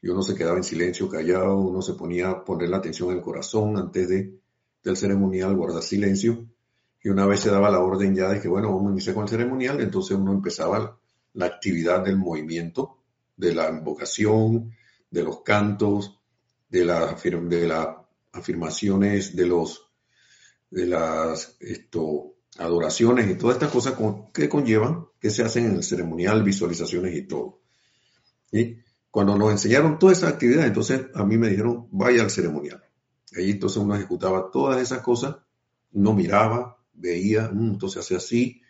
Y 0.00 0.08
uno 0.08 0.22
se 0.22 0.34
quedaba 0.34 0.56
en 0.56 0.64
silencio, 0.64 1.08
callado, 1.08 1.58
uno 1.58 1.82
se 1.82 1.94
ponía 1.94 2.30
a 2.30 2.44
poner 2.44 2.70
la 2.70 2.78
atención 2.78 3.10
en 3.10 3.18
el 3.18 3.22
corazón 3.22 3.76
antes 3.76 4.08
de, 4.08 4.38
del 4.82 4.96
ceremonial, 4.96 5.54
guardar 5.54 5.82
silencio. 5.82 6.46
Y 7.02 7.10
una 7.10 7.26
vez 7.26 7.40
se 7.40 7.50
daba 7.50 7.70
la 7.70 7.80
orden 7.80 8.14
ya 8.14 8.28
de 8.28 8.40
que, 8.40 8.48
bueno, 8.48 8.74
vamos 8.74 8.90
a 8.90 8.92
iniciar 8.92 9.14
con 9.14 9.24
el 9.24 9.30
ceremonial, 9.30 9.80
entonces 9.80 10.16
uno 10.16 10.32
empezaba 10.32 10.98
la 11.34 11.46
actividad 11.46 12.04
del 12.04 12.16
movimiento, 12.16 12.98
de 13.36 13.54
la 13.54 13.68
invocación, 13.68 14.72
de 15.10 15.22
los 15.22 15.42
cantos, 15.42 16.18
de, 16.68 16.84
la, 16.84 17.14
de 17.14 17.68
las 17.68 17.88
afirmaciones, 18.32 19.36
de 19.36 19.46
los 19.46 19.87
de 20.70 20.86
las 20.86 21.56
esto, 21.60 22.34
adoraciones 22.58 23.30
y 23.30 23.36
todas 23.36 23.56
estas 23.56 23.70
cosas 23.70 23.94
que 24.32 24.48
conllevan, 24.48 25.06
que 25.20 25.30
se 25.30 25.42
hacen 25.42 25.66
en 25.66 25.76
el 25.76 25.82
ceremonial, 25.82 26.42
visualizaciones 26.42 27.16
y 27.16 27.22
todo. 27.22 27.60
Y 28.52 28.78
cuando 29.10 29.36
nos 29.36 29.50
enseñaron 29.52 29.98
toda 29.98 30.12
esa 30.12 30.28
actividad, 30.28 30.66
entonces 30.66 31.06
a 31.14 31.24
mí 31.24 31.38
me 31.38 31.48
dijeron, 31.48 31.88
vaya 31.90 32.22
al 32.22 32.30
ceremonial. 32.30 32.82
Ahí 33.36 33.50
entonces 33.50 33.78
uno 33.78 33.94
ejecutaba 33.94 34.50
todas 34.50 34.80
esas 34.80 35.00
cosas, 35.02 35.36
no 35.92 36.12
miraba, 36.12 36.78
veía, 36.92 37.50
mm, 37.52 37.72
esto 37.72 37.88
se 37.88 38.00
hace 38.00 38.16
así, 38.16 38.62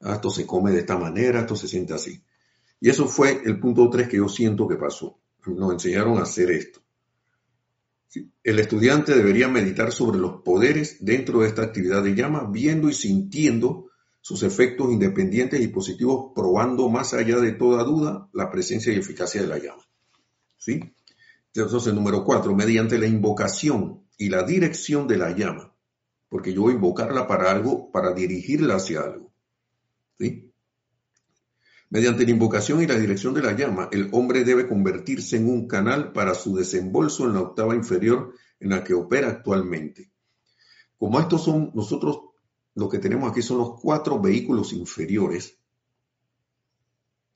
ah, 0.00 0.14
esto 0.14 0.30
se 0.30 0.46
come 0.46 0.72
de 0.72 0.80
esta 0.80 0.98
manera, 0.98 1.40
esto 1.40 1.56
se 1.56 1.68
siente 1.68 1.94
así. 1.94 2.22
Y 2.80 2.88
eso 2.88 3.06
fue 3.06 3.42
el 3.44 3.60
punto 3.60 3.88
3 3.90 4.08
que 4.08 4.16
yo 4.16 4.28
siento 4.28 4.66
que 4.66 4.76
pasó. 4.76 5.18
Nos 5.46 5.72
enseñaron 5.72 6.18
a 6.18 6.22
hacer 6.22 6.50
esto. 6.50 6.80
El 8.42 8.58
estudiante 8.58 9.14
debería 9.14 9.48
meditar 9.48 9.92
sobre 9.92 10.18
los 10.18 10.42
poderes 10.42 10.96
dentro 11.00 11.40
de 11.40 11.48
esta 11.48 11.62
actividad 11.62 12.02
de 12.02 12.14
llama, 12.14 12.48
viendo 12.50 12.88
y 12.88 12.94
sintiendo 12.94 13.90
sus 14.20 14.42
efectos 14.42 14.92
independientes 14.92 15.60
y 15.60 15.68
positivos, 15.68 16.32
probando 16.34 16.88
más 16.88 17.14
allá 17.14 17.38
de 17.38 17.52
toda 17.52 17.84
duda 17.84 18.28
la 18.32 18.50
presencia 18.50 18.92
y 18.92 18.96
eficacia 18.96 19.40
de 19.40 19.46
la 19.46 19.58
llama. 19.58 19.82
¿Sí? 20.56 20.80
Entonces, 21.54 21.94
número 21.94 22.24
cuatro, 22.24 22.54
mediante 22.54 22.98
la 22.98 23.06
invocación 23.06 24.04
y 24.18 24.28
la 24.28 24.42
dirección 24.42 25.08
de 25.08 25.16
la 25.16 25.34
llama, 25.34 25.74
porque 26.28 26.52
yo 26.52 26.62
voy 26.62 26.72
a 26.72 26.76
invocarla 26.76 27.26
para 27.26 27.50
algo, 27.50 27.90
para 27.90 28.12
dirigirla 28.12 28.76
hacia 28.76 29.00
algo. 29.00 29.32
¿Sí? 30.18 30.49
Mediante 31.90 32.24
la 32.24 32.30
invocación 32.30 32.80
y 32.82 32.86
la 32.86 32.94
dirección 32.94 33.34
de 33.34 33.42
la 33.42 33.52
llama, 33.52 33.88
el 33.90 34.10
hombre 34.12 34.44
debe 34.44 34.68
convertirse 34.68 35.36
en 35.36 35.48
un 35.50 35.66
canal 35.66 36.12
para 36.12 36.34
su 36.34 36.54
desembolso 36.54 37.24
en 37.24 37.34
la 37.34 37.40
octava 37.40 37.74
inferior 37.74 38.32
en 38.60 38.70
la 38.70 38.84
que 38.84 38.94
opera 38.94 39.28
actualmente. 39.28 40.12
Como 40.96 41.18
estos 41.18 41.44
son 41.44 41.72
nosotros, 41.74 42.20
lo 42.76 42.88
que 42.88 43.00
tenemos 43.00 43.28
aquí 43.28 43.42
son 43.42 43.58
los 43.58 43.80
cuatro 43.80 44.20
vehículos 44.20 44.72
inferiores, 44.72 45.58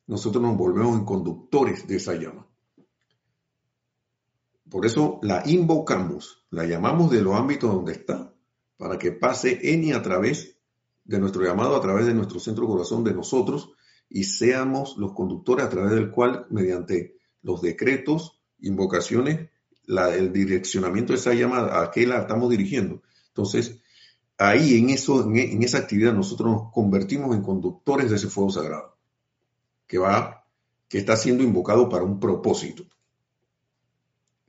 nosotros 0.06 0.42
nos 0.42 0.56
volvemos 0.56 0.96
en 0.98 1.04
conductores 1.04 1.86
de 1.88 1.96
esa 1.96 2.14
llama. 2.14 2.46
Por 4.70 4.86
eso 4.86 5.18
la 5.22 5.42
invocamos, 5.46 6.46
la 6.50 6.64
llamamos 6.64 7.10
de 7.10 7.22
los 7.22 7.34
ámbitos 7.34 7.72
donde 7.72 7.92
está, 7.92 8.32
para 8.76 8.98
que 8.98 9.10
pase 9.10 9.72
en 9.72 9.82
y 9.82 9.92
a 9.92 10.02
través 10.02 10.58
de 11.04 11.18
nuestro 11.18 11.42
llamado, 11.42 11.74
a 11.74 11.80
través 11.80 12.06
de 12.06 12.14
nuestro 12.14 12.38
centro 12.38 12.66
corazón, 12.68 13.02
de 13.02 13.14
nosotros, 13.14 13.72
y 14.08 14.24
seamos 14.24 14.96
los 14.96 15.12
conductores 15.12 15.66
a 15.66 15.68
través 15.68 15.92
del 15.92 16.10
cual, 16.10 16.46
mediante 16.50 17.16
los 17.42 17.60
decretos, 17.62 18.40
invocaciones, 18.60 19.50
el 19.86 20.32
direccionamiento 20.32 21.12
de 21.12 21.18
esa 21.18 21.34
llamada, 21.34 21.82
a 21.82 21.90
qué 21.90 22.06
la 22.06 22.20
estamos 22.20 22.50
dirigiendo. 22.50 23.02
Entonces, 23.28 23.80
ahí 24.38 24.78
en, 24.78 24.90
eso, 24.90 25.24
en, 25.24 25.62
esa 25.62 25.78
actividad 25.78 26.12
nosotros 26.12 26.50
nos 26.50 26.72
convertimos 26.72 27.34
en 27.34 27.42
conductores 27.42 28.10
de 28.10 28.16
ese 28.16 28.28
fuego 28.28 28.50
sagrado, 28.50 28.96
que 29.86 29.98
va, 29.98 30.46
que 30.88 30.98
está 30.98 31.16
siendo 31.16 31.42
invocado 31.42 31.88
para 31.88 32.04
un 32.04 32.18
propósito. 32.18 32.84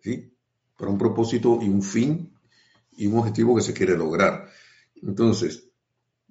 ¿Sí? 0.02 0.32
Para 0.78 0.92
un 0.92 0.98
propósito 0.98 1.60
y 1.62 1.70
un 1.70 1.82
fin 1.82 2.34
y 2.92 3.08
un 3.08 3.18
objetivo 3.18 3.56
que 3.56 3.62
se 3.62 3.74
quiere 3.74 3.98
lograr. 3.98 4.48
Entonces, 5.02 5.70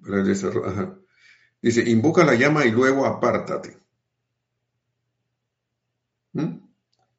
para 0.01 0.23
desarrollo, 0.23 1.04
Dice, 1.65 1.81
invoca 1.89 2.23
la 2.23 2.35
llama 2.35 2.63
y 2.63 2.69
luego 2.69 3.07
apártate. 3.07 3.75
¿Mm? 6.33 6.59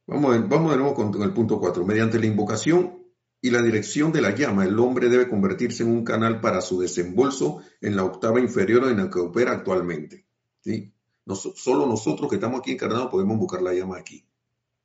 Vamos, 0.06 0.48
vamos 0.48 0.70
de 0.70 0.76
nuevo 0.76 0.94
con 0.94 1.20
el 1.20 1.32
punto 1.32 1.58
4. 1.58 1.84
Mediante 1.84 2.20
la 2.20 2.26
invocación 2.26 2.96
y 3.40 3.50
la 3.50 3.60
dirección 3.60 4.12
de 4.12 4.20
la 4.20 4.36
llama, 4.36 4.64
el 4.64 4.78
hombre 4.78 5.08
debe 5.08 5.28
convertirse 5.28 5.82
en 5.82 5.90
un 5.90 6.04
canal 6.04 6.40
para 6.40 6.60
su 6.60 6.78
desembolso 6.78 7.60
en 7.80 7.96
la 7.96 8.04
octava 8.04 8.38
inferior 8.38 8.84
en 8.84 8.98
la 8.98 9.10
que 9.10 9.18
opera 9.18 9.50
actualmente. 9.50 10.24
¿Sí? 10.60 10.92
solo 11.26 11.84
nosotros 11.84 12.30
que 12.30 12.36
estamos 12.36 12.60
aquí 12.60 12.70
encarnados 12.70 13.10
podemos 13.10 13.34
invocar 13.34 13.62
la 13.62 13.74
llama 13.74 13.98
aquí, 13.98 14.24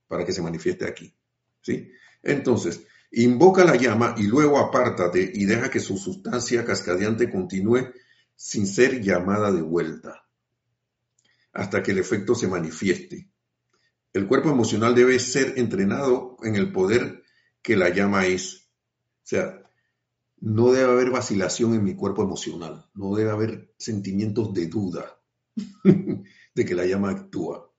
para 0.07 0.25
que 0.25 0.31
se 0.31 0.41
manifieste 0.41 0.87
aquí. 0.87 1.13
¿Sí? 1.61 1.87
Entonces, 2.23 2.81
invoca 3.11 3.63
la 3.63 3.75
llama 3.75 4.15
y 4.17 4.23
luego 4.23 4.57
apártate 4.57 5.31
y 5.35 5.45
deja 5.45 5.69
que 5.69 5.79
su 5.79 5.99
sustancia 5.99 6.65
cascadeante 6.65 7.29
continúe 7.29 7.91
sin 8.41 8.65
ser 8.65 9.03
llamada 9.03 9.51
de 9.51 9.61
vuelta, 9.61 10.27
hasta 11.53 11.83
que 11.83 11.91
el 11.91 11.99
efecto 11.99 12.33
se 12.33 12.47
manifieste. 12.47 13.29
El 14.13 14.27
cuerpo 14.27 14.49
emocional 14.49 14.95
debe 14.95 15.19
ser 15.19 15.59
entrenado 15.59 16.37
en 16.41 16.55
el 16.55 16.71
poder 16.71 17.23
que 17.61 17.77
la 17.77 17.89
llama 17.89 18.25
es. 18.25 18.67
O 19.23 19.27
sea, 19.27 19.61
no 20.39 20.71
debe 20.71 20.91
haber 20.91 21.11
vacilación 21.11 21.75
en 21.75 21.83
mi 21.83 21.95
cuerpo 21.95 22.23
emocional, 22.23 22.89
no 22.95 23.13
debe 23.13 23.29
haber 23.29 23.75
sentimientos 23.77 24.51
de 24.55 24.65
duda 24.65 25.21
de 25.83 26.65
que 26.65 26.73
la 26.73 26.87
llama 26.87 27.11
actúa. 27.11 27.71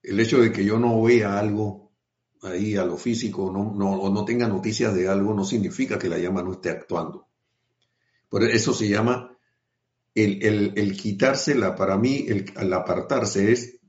El 0.00 0.20
hecho 0.20 0.40
de 0.40 0.52
que 0.52 0.64
yo 0.64 0.78
no 0.78 1.02
vea 1.02 1.40
algo 1.40 1.92
ahí 2.40 2.76
a 2.76 2.84
lo 2.84 2.96
físico 2.98 3.46
o 3.46 4.10
no 4.10 4.24
tenga 4.24 4.46
noticias 4.46 4.94
de 4.94 5.08
algo 5.08 5.34
no 5.34 5.44
significa 5.44 5.98
que 5.98 6.08
la 6.08 6.18
llama 6.18 6.40
no 6.40 6.52
esté 6.52 6.70
actuando. 6.70 7.33
Eso 8.42 8.74
se 8.74 8.88
llama 8.88 9.36
el, 10.14 10.72
el, 10.76 10.96
quitársela, 10.96 11.74
para 11.74 11.96
mí, 11.96 12.26
el, 12.28 12.72
apartarse 12.72 13.52
es, 13.52 13.80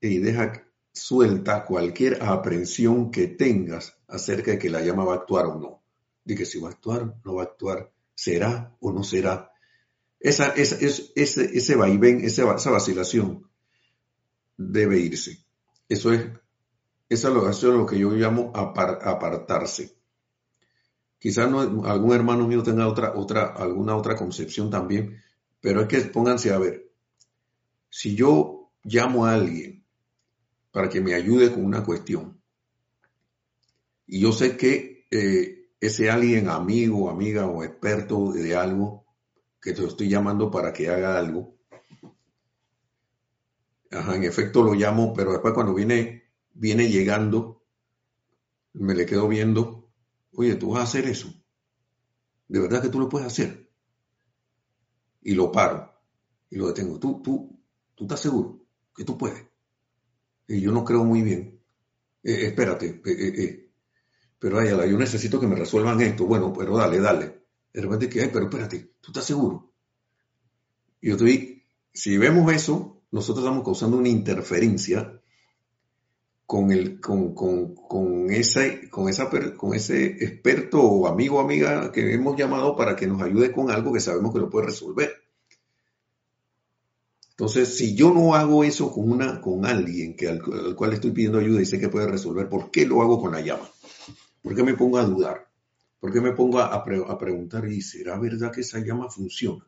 y 0.00 0.18
deja 0.18 0.64
suelta 0.92 1.64
cualquier 1.64 2.22
aprensión 2.22 3.10
que 3.10 3.26
tengas 3.28 3.98
acerca 4.08 4.52
de 4.52 4.58
que 4.58 4.70
la 4.70 4.80
llama 4.80 5.04
va 5.04 5.14
a 5.14 5.16
actuar 5.16 5.46
o 5.46 5.58
no. 5.58 5.82
De 6.24 6.34
que 6.34 6.46
si 6.46 6.58
va 6.58 6.68
a 6.68 6.72
actuar, 6.72 7.14
no 7.24 7.34
va 7.34 7.42
a 7.42 7.46
actuar, 7.46 7.92
será 8.14 8.76
o 8.80 8.92
no 8.92 9.02
será. 9.04 9.50
Esa, 10.18 10.48
esa, 10.48 10.76
ese, 10.80 11.12
ese 11.14 11.76
vaivén, 11.76 12.24
esa, 12.24 12.54
esa 12.54 12.70
vacilación 12.70 13.48
debe 14.56 14.98
irse. 14.98 15.44
Eso 15.88 16.12
es, 16.12 16.26
eso 17.08 17.48
es 17.48 17.62
lo, 17.62 17.86
que 17.86 17.98
yo 17.98 18.10
llamo 18.10 18.52
apartarse. 18.54 19.95
Quizás 21.26 21.50
no, 21.50 21.58
algún 21.84 22.12
hermano 22.12 22.46
mío 22.46 22.62
tenga 22.62 22.86
otra, 22.86 23.14
otra, 23.16 23.46
alguna 23.46 23.96
otra 23.96 24.14
concepción 24.14 24.70
también, 24.70 25.20
pero 25.60 25.80
es 25.80 25.88
que 25.88 26.00
pónganse 26.02 26.52
a 26.52 26.58
ver. 26.58 26.92
Si 27.90 28.14
yo 28.14 28.70
llamo 28.84 29.26
a 29.26 29.34
alguien 29.34 29.84
para 30.70 30.88
que 30.88 31.00
me 31.00 31.14
ayude 31.14 31.50
con 31.50 31.64
una 31.64 31.82
cuestión, 31.82 32.40
y 34.06 34.20
yo 34.20 34.30
sé 34.30 34.56
que 34.56 35.08
eh, 35.10 35.72
ese 35.80 36.10
alguien, 36.10 36.48
amigo, 36.48 37.10
amiga 37.10 37.48
o 37.48 37.64
experto 37.64 38.30
de 38.30 38.54
algo, 38.54 39.04
que 39.60 39.72
te 39.72 39.84
estoy 39.84 40.08
llamando 40.08 40.48
para 40.48 40.72
que 40.72 40.88
haga 40.88 41.18
algo, 41.18 41.56
en 43.90 44.22
efecto 44.22 44.62
lo 44.62 44.74
llamo, 44.74 45.12
pero 45.12 45.32
después 45.32 45.54
cuando 45.54 45.74
viene, 45.74 46.22
viene 46.54 46.88
llegando, 46.88 47.64
me 48.74 48.94
le 48.94 49.06
quedo 49.06 49.26
viendo 49.26 49.85
oye, 50.36 50.54
tú 50.54 50.70
vas 50.70 50.80
a 50.80 50.84
hacer 50.84 51.06
eso. 51.06 51.32
De 52.48 52.60
verdad 52.60 52.82
que 52.82 52.88
tú 52.88 53.00
lo 53.00 53.08
puedes 53.08 53.26
hacer. 53.26 53.70
Y 55.22 55.34
lo 55.34 55.50
paro 55.50 55.92
y 56.48 56.56
lo 56.56 56.68
detengo. 56.68 57.00
Tú, 57.00 57.20
tú, 57.22 57.60
tú 57.94 58.04
estás 58.04 58.20
seguro 58.20 58.64
que 58.94 59.04
tú 59.04 59.18
puedes. 59.18 59.44
Y 60.46 60.60
yo 60.60 60.70
no 60.70 60.84
creo 60.84 61.04
muy 61.04 61.22
bien. 61.22 61.60
Eh, 62.22 62.46
espérate, 62.46 63.02
eh, 63.04 63.34
eh, 63.42 63.72
pero 64.38 64.58
ayala, 64.58 64.86
yo 64.86 64.96
necesito 64.96 65.40
que 65.40 65.46
me 65.46 65.56
resuelvan 65.56 66.00
esto. 66.00 66.26
Bueno, 66.26 66.52
pero 66.52 66.76
dale, 66.76 67.00
dale. 67.00 67.46
De 67.72 67.80
repente 67.80 68.08
que, 68.08 68.28
pero 68.28 68.44
espérate, 68.46 68.94
tú 69.00 69.10
estás 69.10 69.24
seguro. 69.24 69.72
Y 71.00 71.08
yo 71.08 71.14
estoy, 71.14 71.64
si 71.92 72.16
vemos 72.18 72.52
eso, 72.52 73.02
nosotros 73.10 73.44
estamos 73.44 73.64
causando 73.64 73.96
una 73.96 74.08
interferencia 74.08 75.20
con, 76.46 76.70
el, 76.70 77.00
con, 77.00 77.34
con, 77.34 77.74
con, 77.74 78.30
ese, 78.30 78.88
con, 78.88 79.08
esa, 79.08 79.28
con 79.56 79.74
ese 79.74 80.06
experto 80.06 80.80
o 80.80 81.08
amigo 81.08 81.38
o 81.38 81.40
amiga 81.40 81.90
que 81.90 82.14
hemos 82.14 82.36
llamado 82.36 82.76
para 82.76 82.94
que 82.94 83.08
nos 83.08 83.20
ayude 83.20 83.52
con 83.52 83.70
algo 83.70 83.92
que 83.92 84.00
sabemos 84.00 84.32
que 84.32 84.38
lo 84.38 84.48
puede 84.48 84.66
resolver. 84.66 85.12
Entonces, 87.30 87.76
si 87.76 87.94
yo 87.94 88.14
no 88.14 88.34
hago 88.34 88.64
eso 88.64 88.90
con, 88.90 89.10
una, 89.10 89.40
con 89.40 89.66
alguien 89.66 90.16
que 90.16 90.28
al, 90.28 90.40
cual 90.74 90.92
estoy 90.94 91.10
pidiendo 91.10 91.38
ayuda 91.38 91.60
y 91.60 91.66
sé 91.66 91.78
que 91.78 91.88
puede 91.88 92.06
resolver, 92.06 92.48
¿por 92.48 92.70
qué 92.70 92.86
lo 92.86 93.02
hago 93.02 93.20
con 93.20 93.32
la 93.32 93.40
llama? 93.40 93.68
¿Por 94.40 94.54
qué 94.54 94.62
me 94.62 94.74
pongo 94.74 94.98
a 94.98 95.04
dudar? 95.04 95.48
¿Por 95.98 96.12
qué 96.12 96.20
me 96.20 96.32
pongo 96.32 96.60
a, 96.60 96.72
a 96.72 97.18
preguntar, 97.18 97.66
¿y 97.68 97.82
será 97.82 98.18
verdad 98.18 98.52
que 98.52 98.60
esa 98.60 98.78
llama 98.78 99.10
funciona? 99.10 99.66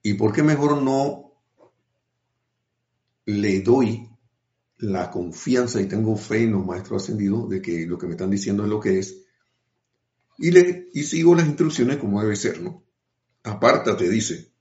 ¿Y 0.00 0.14
por 0.14 0.32
qué 0.32 0.42
mejor 0.42 0.80
no 0.80 1.33
le 3.26 3.60
doy 3.60 4.08
la 4.78 5.10
confianza 5.10 5.80
y 5.80 5.86
tengo 5.86 6.16
fe 6.16 6.42
en 6.42 6.52
los 6.52 6.64
maestros 6.64 7.02
ascendidos 7.02 7.48
de 7.48 7.62
que 7.62 7.86
lo 7.86 7.98
que 7.98 8.06
me 8.06 8.12
están 8.12 8.30
diciendo 8.30 8.64
es 8.64 8.68
lo 8.68 8.80
que 8.80 8.98
es? 8.98 9.22
Y, 10.38 10.50
le, 10.50 10.88
y 10.92 11.04
sigo 11.04 11.34
las 11.34 11.46
instrucciones 11.46 11.98
como 11.98 12.20
debe 12.20 12.36
ser, 12.36 12.60
¿no? 12.60 12.84
Apártate, 13.44 14.08
dice. 14.08 14.52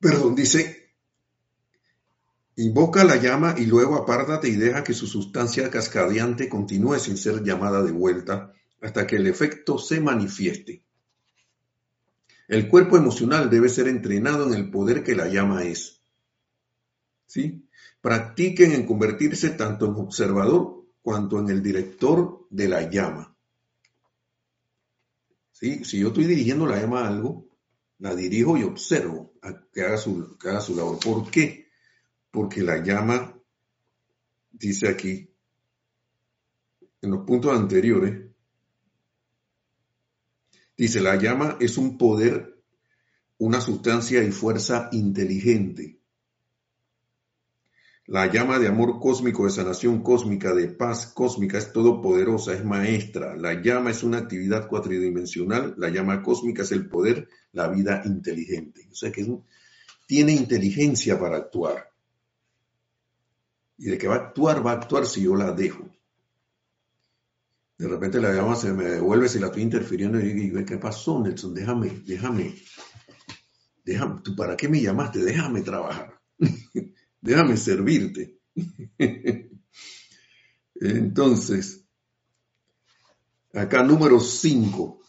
Perdón, 0.00 0.34
dice, 0.34 0.90
invoca 2.56 3.04
la 3.04 3.16
llama 3.16 3.54
y 3.56 3.66
luego 3.66 3.96
apártate 3.96 4.48
y 4.48 4.56
deja 4.56 4.82
que 4.82 4.94
su 4.94 5.06
sustancia 5.06 5.70
cascadeante 5.70 6.48
continúe 6.48 6.98
sin 6.98 7.16
ser 7.16 7.42
llamada 7.44 7.82
de 7.82 7.92
vuelta 7.92 8.52
hasta 8.80 9.06
que 9.06 9.16
el 9.16 9.28
efecto 9.28 9.78
se 9.78 10.00
manifieste. 10.00 10.82
El 12.48 12.68
cuerpo 12.68 12.96
emocional 12.96 13.48
debe 13.48 13.68
ser 13.68 13.86
entrenado 13.86 14.46
en 14.48 14.54
el 14.54 14.70
poder 14.70 15.04
que 15.04 15.14
la 15.14 15.28
llama 15.28 15.62
es. 15.62 16.01
¿Sí? 17.32 17.66
Practiquen 18.02 18.72
en 18.72 18.84
convertirse 18.84 19.48
tanto 19.48 19.86
en 19.86 19.92
observador 19.92 20.84
cuanto 21.00 21.38
en 21.38 21.48
el 21.48 21.62
director 21.62 22.46
de 22.50 22.68
la 22.68 22.90
llama. 22.90 23.34
¿Sí? 25.50 25.82
Si 25.82 25.98
yo 25.98 26.08
estoy 26.08 26.26
dirigiendo 26.26 26.66
la 26.66 26.78
llama 26.78 27.04
a 27.04 27.08
algo, 27.08 27.48
la 28.00 28.14
dirijo 28.14 28.58
y 28.58 28.64
observo 28.64 29.32
a 29.40 29.64
que 29.72 29.80
haga 29.80 29.96
su, 29.96 30.36
que 30.36 30.50
haga 30.50 30.60
su 30.60 30.76
labor. 30.76 30.98
¿Por 31.00 31.30
qué? 31.30 31.70
Porque 32.30 32.60
la 32.60 32.84
llama, 32.84 33.34
dice 34.50 34.88
aquí, 34.90 35.34
en 37.00 37.10
los 37.12 37.24
puntos 37.24 37.58
anteriores, 37.58 38.30
dice, 40.76 41.00
la 41.00 41.16
llama 41.16 41.56
es 41.60 41.78
un 41.78 41.96
poder, 41.96 42.62
una 43.38 43.62
sustancia 43.62 44.22
y 44.22 44.30
fuerza 44.32 44.90
inteligente 44.92 46.01
la 48.06 48.26
llama 48.26 48.58
de 48.58 48.66
amor 48.66 48.98
cósmico, 48.98 49.44
de 49.44 49.50
sanación 49.50 50.02
cósmica, 50.02 50.52
de 50.52 50.68
paz 50.68 51.06
cósmica 51.06 51.58
es 51.58 51.72
todopoderosa, 51.72 52.52
es 52.52 52.64
maestra. 52.64 53.36
La 53.36 53.54
llama 53.62 53.90
es 53.90 54.02
una 54.02 54.18
actividad 54.18 54.66
cuatridimensional. 54.66 55.74
La 55.78 55.88
llama 55.88 56.20
cósmica 56.20 56.62
es 56.62 56.72
el 56.72 56.88
poder, 56.88 57.28
la 57.52 57.68
vida 57.68 58.02
inteligente. 58.04 58.88
O 58.90 58.94
sea 58.94 59.12
que 59.12 59.24
tiene 60.06 60.32
inteligencia 60.32 61.18
para 61.18 61.36
actuar. 61.36 61.90
Y 63.78 63.86
de 63.86 63.98
que 63.98 64.08
va 64.08 64.16
a 64.16 64.18
actuar, 64.18 64.66
va 64.66 64.72
a 64.72 64.74
actuar 64.74 65.06
si 65.06 65.22
yo 65.22 65.36
la 65.36 65.52
dejo. 65.52 65.88
De 67.78 67.88
repente 67.88 68.20
la 68.20 68.32
llama 68.32 68.56
se 68.56 68.72
me 68.72 68.84
devuelve 68.84 69.28
si 69.28 69.38
la 69.38 69.46
estoy 69.46 69.62
interfiriendo 69.62 70.20
y 70.20 70.32
digo, 70.32 70.64
¿qué 70.64 70.76
pasó, 70.76 71.20
Nelson? 71.20 71.54
Déjame, 71.54 72.02
déjame, 72.04 72.54
déjame, 73.84 74.20
¿tú 74.22 74.36
para 74.36 74.56
qué 74.56 74.68
me 74.68 74.80
llamaste? 74.80 75.20
Déjame 75.24 75.62
trabajar. 75.62 76.21
Déjame 77.22 77.56
servirte. 77.56 78.36
Entonces, 80.74 81.86
acá 83.54 83.82
número 83.82 84.20
5, 84.20 85.00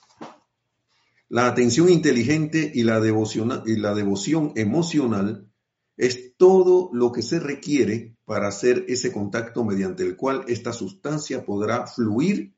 la 1.30 1.48
atención 1.48 1.90
inteligente 1.90 2.72
y 2.74 2.84
la, 2.84 3.02
devoción, 3.02 3.64
y 3.66 3.76
la 3.76 3.94
devoción 3.94 4.54
emocional 4.56 5.50
es 5.98 6.36
todo 6.38 6.90
lo 6.94 7.12
que 7.12 7.22
se 7.22 7.40
requiere 7.40 8.16
para 8.26 8.48
hacer 8.48 8.86
ese 8.88 9.12
contacto 9.12 9.64
mediante 9.64 10.04
el 10.04 10.16
cual 10.16 10.46
esta 10.48 10.72
sustancia 10.72 11.44
podrá 11.44 11.88
fluir 11.88 12.56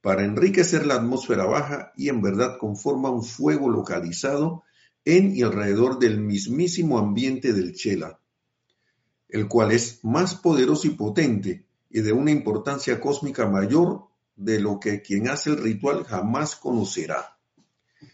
para 0.00 0.24
enriquecer 0.24 0.84
la 0.84 0.96
atmósfera 0.96 1.44
baja 1.46 1.92
y 1.96 2.08
en 2.08 2.20
verdad 2.20 2.58
conforma 2.58 3.10
un 3.10 3.22
fuego 3.22 3.70
localizado 3.70 4.64
en 5.04 5.34
y 5.34 5.42
alrededor 5.42 5.98
del 5.98 6.20
mismísimo 6.20 6.98
ambiente 6.98 7.52
del 7.52 7.72
chela, 7.74 8.21
el 9.32 9.48
cual 9.48 9.72
es 9.72 10.04
más 10.04 10.34
poderoso 10.34 10.86
y 10.86 10.90
potente 10.90 11.64
y 11.90 12.00
de 12.00 12.12
una 12.12 12.30
importancia 12.30 13.00
cósmica 13.00 13.48
mayor 13.48 14.04
de 14.36 14.60
lo 14.60 14.78
que 14.78 15.00
quien 15.00 15.28
hace 15.28 15.50
el 15.50 15.56
ritual 15.56 16.04
jamás 16.04 16.54
conocerá. 16.54 17.38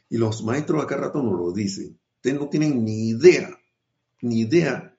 Y 0.09 0.17
los 0.17 0.45
maestros 0.45 0.83
acá 0.83 0.97
rato 0.97 1.21
nos 1.23 1.39
lo 1.39 1.53
dicen. 1.53 1.99
Ustedes 2.17 2.39
no 2.39 2.49
tienen 2.49 2.85
ni 2.85 3.09
idea, 3.11 3.51
ni 4.23 4.41
idea 4.41 4.97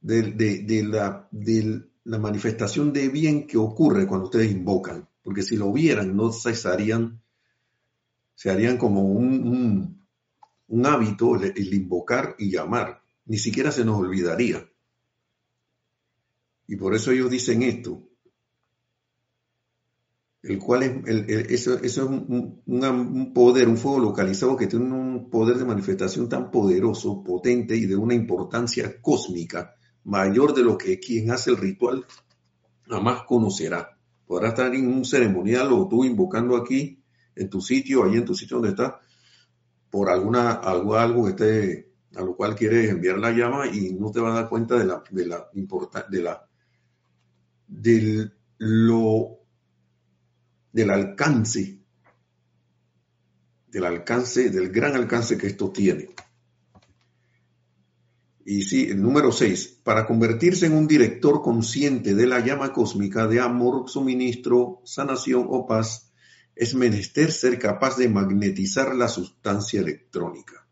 de, 0.00 0.82
la, 0.84 1.28
de 1.32 1.82
la 2.04 2.18
manifestación 2.18 2.92
de 2.92 3.08
bien 3.08 3.46
que 3.46 3.58
ocurre 3.58 4.06
cuando 4.06 4.26
ustedes 4.26 4.52
invocan. 4.52 5.08
Porque 5.22 5.42
si 5.42 5.56
lo 5.56 5.72
vieran, 5.72 6.16
no 6.16 6.32
cesarían, 6.32 7.20
se 8.36 8.50
harían 8.50 8.76
como 8.76 9.02
un, 9.02 9.98
un, 10.68 10.86
hábito 10.86 11.34
el 11.36 11.74
invocar 11.74 12.36
y 12.38 12.50
llamar. 12.50 13.02
Ni 13.26 13.38
siquiera 13.38 13.72
se 13.72 13.84
nos 13.84 13.98
olvidaría. 13.98 14.68
Y 16.66 16.76
por 16.76 16.94
eso 16.94 17.10
ellos 17.10 17.30
dicen 17.30 17.62
esto, 17.62 18.08
el 20.44 20.58
cual 20.58 20.82
es, 20.82 21.66
eso, 21.66 21.78
es 21.82 21.96
un, 21.96 23.32
poder, 23.34 23.66
un 23.66 23.78
fuego 23.78 23.98
localizado 23.98 24.56
que 24.56 24.66
tiene 24.66 24.92
un 24.92 25.30
poder 25.30 25.56
de 25.56 25.64
manifestación 25.64 26.28
tan 26.28 26.50
poderoso, 26.50 27.24
potente 27.24 27.74
y 27.76 27.86
de 27.86 27.96
una 27.96 28.14
importancia 28.14 29.00
cósmica 29.00 29.74
mayor 30.04 30.54
de 30.54 30.62
lo 30.62 30.76
que 30.76 31.00
quien 31.00 31.30
hace 31.30 31.50
el 31.50 31.56
ritual 31.56 32.04
jamás 32.86 33.22
conocerá. 33.22 33.98
Podrá 34.26 34.48
estar 34.48 34.74
en 34.74 34.86
un 34.86 35.06
ceremonial 35.06 35.72
o 35.72 35.88
tú 35.88 36.04
invocando 36.04 36.56
aquí 36.56 37.02
en 37.34 37.48
tu 37.48 37.62
sitio, 37.62 38.04
ahí 38.04 38.16
en 38.16 38.26
tu 38.26 38.34
sitio 38.34 38.58
donde 38.58 38.70
estás, 38.70 38.94
por 39.90 40.10
alguna, 40.10 40.52
algo, 40.52 40.96
algo 40.96 41.24
que 41.24 41.30
esté, 41.30 41.92
a 42.16 42.22
lo 42.22 42.36
cual 42.36 42.54
quieres 42.54 42.90
enviar 42.90 43.18
la 43.18 43.32
llama 43.32 43.66
y 43.66 43.94
no 43.94 44.10
te 44.10 44.20
vas 44.20 44.32
a 44.32 44.42
dar 44.42 44.48
cuenta 44.50 44.76
de 44.76 44.84
la, 44.84 45.02
de 45.10 45.26
la, 45.26 45.48
de 46.10 46.22
la 46.22 46.48
del, 47.80 48.32
lo, 48.58 49.40
del 50.72 50.90
alcance, 50.90 51.80
del 53.68 53.84
alcance, 53.84 54.50
del 54.50 54.70
gran 54.70 54.94
alcance 54.94 55.36
que 55.36 55.48
esto 55.48 55.70
tiene. 55.70 56.10
Y 58.46 58.62
sí, 58.62 58.88
el 58.90 59.00
número 59.00 59.32
6, 59.32 59.80
para 59.82 60.06
convertirse 60.06 60.66
en 60.66 60.74
un 60.74 60.86
director 60.86 61.42
consciente 61.42 62.14
de 62.14 62.26
la 62.26 62.40
llama 62.40 62.72
cósmica 62.72 63.26
de 63.26 63.40
amor, 63.40 63.88
suministro, 63.88 64.82
sanación 64.84 65.46
o 65.48 65.66
paz, 65.66 66.12
es 66.54 66.74
menester 66.74 67.32
ser 67.32 67.58
capaz 67.58 67.96
de 67.96 68.08
magnetizar 68.08 68.94
la 68.94 69.08
sustancia 69.08 69.80
electrónica 69.80 70.63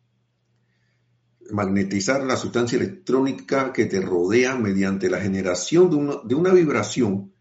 magnetizar 1.50 2.24
la 2.24 2.36
sustancia 2.36 2.76
electrónica 2.76 3.72
que 3.72 3.86
te 3.86 4.00
rodea 4.00 4.56
mediante 4.56 5.10
la 5.10 5.20
generación 5.20 5.90
de 6.26 6.34
una, 6.34 6.52
vibración 6.52 7.32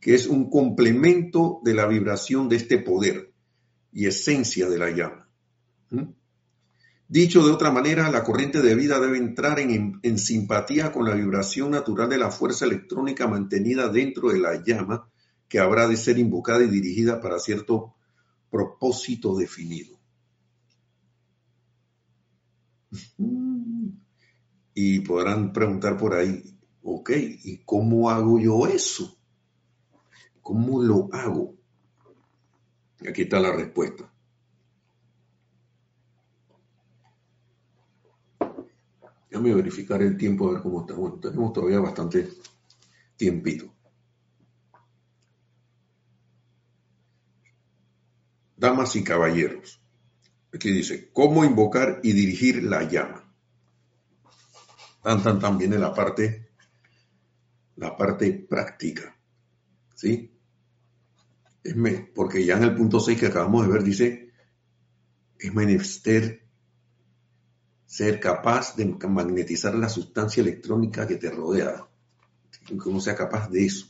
que 0.00 0.14
es 0.14 0.26
un 0.26 0.50
complemento 0.50 1.60
de 1.64 1.74
la 1.74 1.86
vibración 1.86 2.48
de 2.48 2.56
este 2.56 2.78
poder 2.78 3.32
y 3.92 4.06
esencia 4.06 4.68
de 4.68 4.78
la 4.78 4.90
llama. 4.90 5.28
¿Mm? 5.90 6.12
Dicho 7.08 7.46
de 7.46 7.52
otra 7.52 7.70
manera, 7.70 8.10
la 8.10 8.24
corriente 8.24 8.60
de 8.60 8.74
vida 8.74 8.98
debe 8.98 9.18
entrar 9.18 9.60
en, 9.60 10.00
en, 10.02 10.18
simpatía 10.18 10.90
con 10.90 11.04
la 11.04 11.14
vibración 11.14 11.70
natural 11.70 12.08
de 12.08 12.18
la 12.18 12.30
fuerza 12.30 12.64
electrónica 12.64 13.26
mantenida 13.26 13.88
dentro 13.88 14.30
de 14.30 14.40
la 14.40 14.62
llama 14.62 15.08
que 15.48 15.58
habrá 15.58 15.86
de 15.86 15.96
ser 15.96 16.18
invocada 16.18 16.64
y 16.64 16.68
dirigida 16.68 17.20
para 17.20 17.38
cierto 17.38 17.94
propósito 18.50 19.36
definido. 19.36 19.98
Y 24.74 25.00
podrán 25.00 25.52
preguntar 25.52 25.96
por 25.96 26.14
ahí, 26.14 26.58
ok, 26.82 27.10
¿y 27.44 27.58
cómo 27.64 28.10
hago 28.10 28.38
yo 28.38 28.66
eso? 28.66 29.16
¿Cómo 30.42 30.82
lo 30.82 31.08
hago? 31.12 31.54
Aquí 33.08 33.22
está 33.22 33.40
la 33.40 33.52
respuesta. 33.52 34.10
Déjame 39.30 39.54
verificar 39.54 40.00
el 40.02 40.16
tiempo 40.16 40.48
a 40.48 40.52
ver 40.52 40.62
cómo. 40.62 40.86
Bueno, 40.86 41.18
tenemos 41.18 41.52
todavía 41.52 41.80
bastante 41.80 42.28
tiempito. 43.16 43.72
Damas 48.56 48.94
y 48.96 49.02
caballeros, 49.04 49.80
aquí 50.52 50.70
dice, 50.70 51.10
¿cómo 51.12 51.44
invocar 51.44 52.00
y 52.02 52.12
dirigir 52.12 52.62
la 52.62 52.88
llama? 52.88 53.23
Tan, 55.04 55.38
tan, 55.38 55.58
viene 55.58 55.78
la 55.78 55.92
parte, 55.92 56.48
la 57.76 57.96
parte 57.96 58.32
práctica. 58.32 59.16
¿Sí? 59.94 60.32
Es 61.62 61.74
porque 62.14 62.44
ya 62.44 62.56
en 62.56 62.64
el 62.64 62.74
punto 62.74 63.00
6 63.00 63.20
que 63.20 63.26
acabamos 63.26 63.66
de 63.66 63.72
ver 63.72 63.82
dice, 63.82 64.32
es 65.38 65.54
menester 65.54 66.42
ser 67.86 68.18
capaz 68.18 68.76
de 68.76 68.86
magnetizar 68.86 69.74
la 69.74 69.88
sustancia 69.88 70.40
electrónica 70.40 71.06
que 71.06 71.16
te 71.16 71.30
rodea. 71.30 71.86
Que 72.66 72.88
uno 72.88 73.00
sea 73.00 73.14
capaz 73.14 73.50
de 73.50 73.66
eso. 73.66 73.86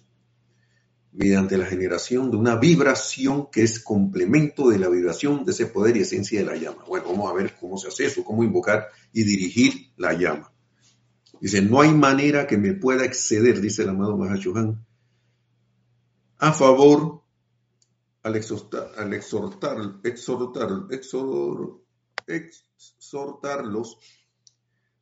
Mediante 1.12 1.56
la 1.56 1.66
generación 1.66 2.30
de 2.30 2.36
una 2.36 2.56
vibración 2.56 3.48
que 3.50 3.62
es 3.62 3.78
complemento 3.78 4.68
de 4.68 4.78
la 4.78 4.88
vibración 4.88 5.44
de 5.44 5.52
ese 5.52 5.66
poder 5.66 5.96
y 5.96 6.00
esencia 6.00 6.40
de 6.40 6.46
la 6.46 6.56
llama. 6.56 6.84
Bueno, 6.88 7.06
vamos 7.06 7.30
a 7.30 7.34
ver 7.34 7.54
cómo 7.58 7.78
se 7.78 7.88
hace 7.88 8.06
eso, 8.06 8.24
cómo 8.24 8.42
invocar 8.42 8.88
y 9.12 9.22
dirigir 9.22 9.92
la 9.96 10.12
llama. 10.12 10.53
Dice, 11.40 11.62
no 11.62 11.80
hay 11.80 11.92
manera 11.92 12.46
que 12.46 12.56
me 12.56 12.74
pueda 12.74 13.04
exceder, 13.04 13.60
dice 13.60 13.82
el 13.82 13.90
amado 13.90 14.16
Mahashohan, 14.16 14.84
a 16.38 16.52
favor, 16.52 17.22
al 18.22 18.36
exhortar, 18.36 18.90
al 18.96 19.12
exhortar, 19.12 19.76
exhortar, 20.04 20.68
exhortarlos 22.26 23.98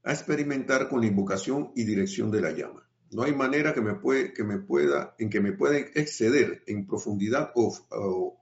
a 0.04 0.12
experimentar 0.12 0.88
con 0.88 1.00
la 1.00 1.06
invocación 1.06 1.72
y 1.76 1.84
dirección 1.84 2.30
de 2.30 2.40
la 2.40 2.50
llama. 2.50 2.88
No 3.12 3.22
hay 3.22 3.34
manera 3.34 3.74
que 3.74 3.80
me, 3.80 3.94
puede, 3.94 4.32
que 4.32 4.42
me 4.42 4.58
pueda, 4.58 5.14
en 5.18 5.30
que 5.30 5.40
me 5.40 5.52
pueda 5.52 5.78
exceder 5.78 6.64
en 6.66 6.86
profundidad 6.86 7.52
o, 7.54 8.38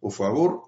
o 0.00 0.10
favor 0.10 0.62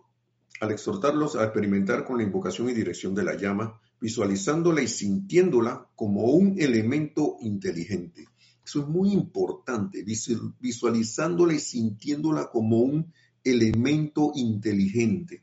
al 0.61 0.71
exhortarlos 0.71 1.37
a 1.37 1.45
experimentar 1.45 2.05
con 2.05 2.19
la 2.19 2.23
invocación 2.23 2.71
y 2.71 2.73
dirección 2.73 3.15
de 3.15 3.25
la 3.25 3.35
llama, 3.35 3.81
visualizándola 4.05 4.83
y 4.83 4.87
sintiéndola 4.87 5.89
como 5.97 6.25
un 6.25 6.61
elemento 6.61 7.39
inteligente. 7.41 8.29
Eso 8.63 8.81
es 8.83 8.87
muy 8.87 9.13
importante, 9.13 10.05
visualizándola 10.61 11.55
y 11.55 11.59
sintiéndola 11.59 12.51
como 12.51 12.81
un 12.81 13.11
elemento 13.43 14.33
inteligente, 14.35 15.43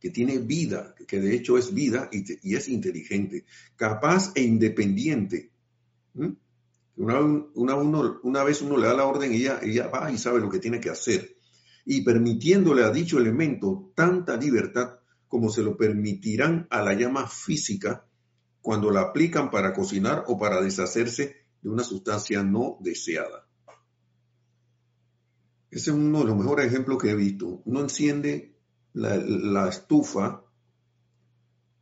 que 0.00 0.08
tiene 0.08 0.38
vida, 0.38 0.94
que 1.06 1.20
de 1.20 1.34
hecho 1.34 1.58
es 1.58 1.74
vida 1.74 2.08
y, 2.10 2.54
es 2.54 2.66
inteligente, 2.70 3.44
capaz 3.76 4.32
e 4.34 4.42
independiente. 4.42 5.50
Una, 6.96 7.20
una, 8.22 8.42
vez 8.42 8.62
uno 8.62 8.78
le 8.78 8.86
da 8.86 8.94
la 8.94 9.04
orden 9.04 9.34
y 9.34 9.42
ella, 9.42 9.60
ella 9.62 9.88
va 9.88 10.10
y 10.10 10.16
sabe 10.16 10.40
lo 10.40 10.48
que 10.48 10.60
tiene 10.60 10.80
que 10.80 10.88
hacer. 10.88 11.36
Y 11.84 12.00
permitiéndole 12.00 12.84
a 12.84 12.90
dicho 12.90 13.18
elemento 13.18 13.92
tanta 13.94 14.34
libertad 14.38 15.00
como 15.34 15.50
se 15.50 15.64
lo 15.64 15.76
permitirán 15.76 16.68
a 16.70 16.80
la 16.80 16.94
llama 16.94 17.26
física 17.26 18.06
cuando 18.60 18.92
la 18.92 19.00
aplican 19.00 19.50
para 19.50 19.74
cocinar 19.74 20.22
o 20.28 20.38
para 20.38 20.62
deshacerse 20.62 21.48
de 21.60 21.68
una 21.68 21.82
sustancia 21.82 22.44
no 22.44 22.76
deseada. 22.78 23.44
Ese 25.72 25.90
es 25.90 25.96
uno 25.96 26.20
de 26.20 26.26
los 26.26 26.36
mejores 26.36 26.68
ejemplos 26.68 27.02
que 27.02 27.10
he 27.10 27.16
visto. 27.16 27.62
Uno 27.64 27.80
enciende 27.80 28.54
la, 28.92 29.68
estufa, 29.68 30.44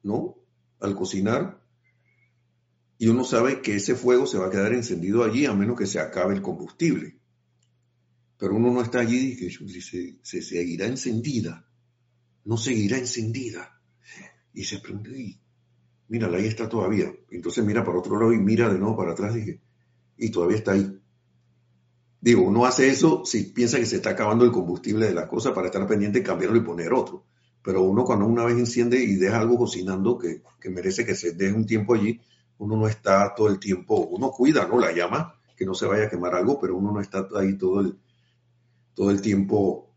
¿no? 0.03 0.39
Al 0.81 0.95
cocinar 0.95 1.63
y 2.97 3.09
uno 3.09 3.23
sabe 3.23 3.61
que 3.61 3.77
ese 3.77 3.97
fuego 3.97 4.25
se 4.27 4.39
va 4.39 4.47
a 4.47 4.51
quedar 4.51 4.73
encendido 4.73 5.25
allí 5.25 5.45
a 5.45 5.53
menos 5.53 5.77
que 5.77 5.87
se 5.87 6.01
acabe 6.01 6.33
el 6.33 6.41
combustible. 6.41 7.19
Pero 8.39 8.55
uno 8.55 8.73
no 8.73 8.81
está 8.81 9.01
allí 9.01 9.19
y 9.19 9.35
dice, 9.35 10.17
se 10.23 10.41
seguirá 10.41 10.87
encendida 10.87 11.69
no 12.45 12.57
seguirá 12.57 12.99
encendida. 12.99 13.81
Y 14.55 14.65
se 14.65 14.79
pregunta, 14.79 15.11
y, 15.11 15.41
mírala, 16.09 16.39
ahí 16.39 16.47
está 16.47 16.69
todavía. 16.69 17.13
Entonces 17.31 17.65
mira 17.65 17.85
para 17.85 17.99
otro 17.99 18.19
lado 18.19 18.33
y 18.33 18.39
mira 18.39 18.73
de 18.73 18.79
nuevo 18.79 18.97
para 18.97 19.13
atrás 19.13 19.37
y, 19.37 19.61
y 20.17 20.31
todavía 20.31 20.59
está 20.59 20.73
ahí. 20.73 20.99
Digo, 22.21 22.43
uno 22.43 22.65
hace 22.67 22.89
eso 22.89 23.25
si 23.25 23.45
piensa 23.45 23.79
que 23.79 23.87
se 23.87 23.97
está 23.97 24.11
acabando 24.11 24.45
el 24.45 24.53
combustible 24.53 25.07
de 25.07 25.15
la 25.15 25.27
cosa 25.27 25.53
para 25.53 25.67
estar 25.67 25.87
pendiente, 25.87 26.21
y 26.21 26.23
cambiarlo 26.23 26.57
y 26.57 26.61
poner 26.61 26.93
otro. 26.93 27.25
Pero 27.63 27.83
uno 27.83 28.05
cuando 28.05 28.27
una 28.27 28.45
vez 28.45 28.57
enciende 28.59 29.03
y 29.03 29.17
deja 29.17 29.41
algo 29.41 29.57
cocinando 29.59 30.19
que, 30.19 30.43
que 30.61 30.71
merece 30.71 31.05
que 31.05 31.15
se 31.15 31.33
deje 31.33 31.53
un 31.53 31.67
tiempo 31.67 31.95
allí, 31.95 32.21
uno 32.59 32.77
no 32.77 32.87
está 32.87 33.35
todo 33.35 33.49
el 33.49 33.59
tiempo, 33.59 34.07
uno 34.07 34.31
cuida, 34.31 34.69
¿no? 34.69 34.79
La 34.79 34.93
llama, 34.93 35.35
que 35.57 35.67
no 35.67 35.75
se 35.75 35.87
vaya 35.87 36.05
a 36.05 36.09
quemar 36.09 36.35
algo, 36.35 36.61
pero 36.61 36.77
uno 36.77 36.93
no 36.93 37.01
está 37.01 37.27
ahí 37.37 37.57
todo 37.59 37.81
el, 37.81 37.99
todo 38.95 39.11
el 39.11 39.21
tiempo, 39.21 39.91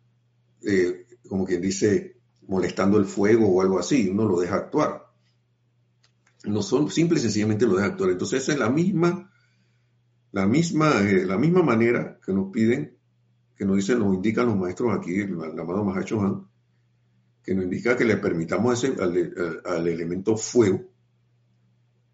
eh, 0.64 1.06
como 1.28 1.46
quien 1.46 1.62
dice, 1.62 2.15
molestando 2.48 2.98
el 2.98 3.06
fuego 3.06 3.48
o 3.48 3.62
algo 3.62 3.80
así, 3.80 4.10
uno 4.10 4.26
lo 4.26 4.40
deja 4.40 4.56
actuar. 4.56 5.06
No 6.46 6.62
son 6.62 6.90
simple 6.92 7.18
y 7.18 7.22
sencillamente 7.22 7.66
lo 7.66 7.76
deja 7.76 7.88
actuar. 7.88 8.12
Entonces 8.12 8.44
esa 8.44 8.54
es 8.54 8.60
la 8.60 8.70
misma, 8.70 9.32
la 10.32 10.46
misma, 10.46 11.02
eh, 11.02 11.26
la 11.26 11.38
misma 11.38 11.64
manera 11.64 12.20
que 12.24 12.34
nos 12.34 12.52
piden, 12.52 12.98
que 13.56 13.66
nos 13.66 13.78
dicen, 13.78 14.00
nos 14.00 14.14
indican 14.14 14.48
los 14.48 14.58
maestros 14.58 14.96
aquí, 14.96 15.20
el, 15.20 15.34
amado 15.42 15.84
Mahacho 15.84 16.22
Han, 16.22 16.48
que 17.44 17.56
nos 17.56 17.64
indica 17.64 17.96
que 17.96 18.06
le 18.06 18.18
permitamos 18.18 18.84
ese, 18.84 18.96
al, 19.02 19.88
elemento 19.88 20.36
fuego 20.36 20.82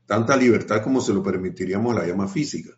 tanta 0.05 0.35
libertad 0.35 0.83
como 0.83 0.99
se 0.99 1.13
lo 1.13 1.23
permitiríamos 1.23 1.95
a 1.95 1.99
la 2.01 2.07
llama 2.07 2.27
física. 2.27 2.71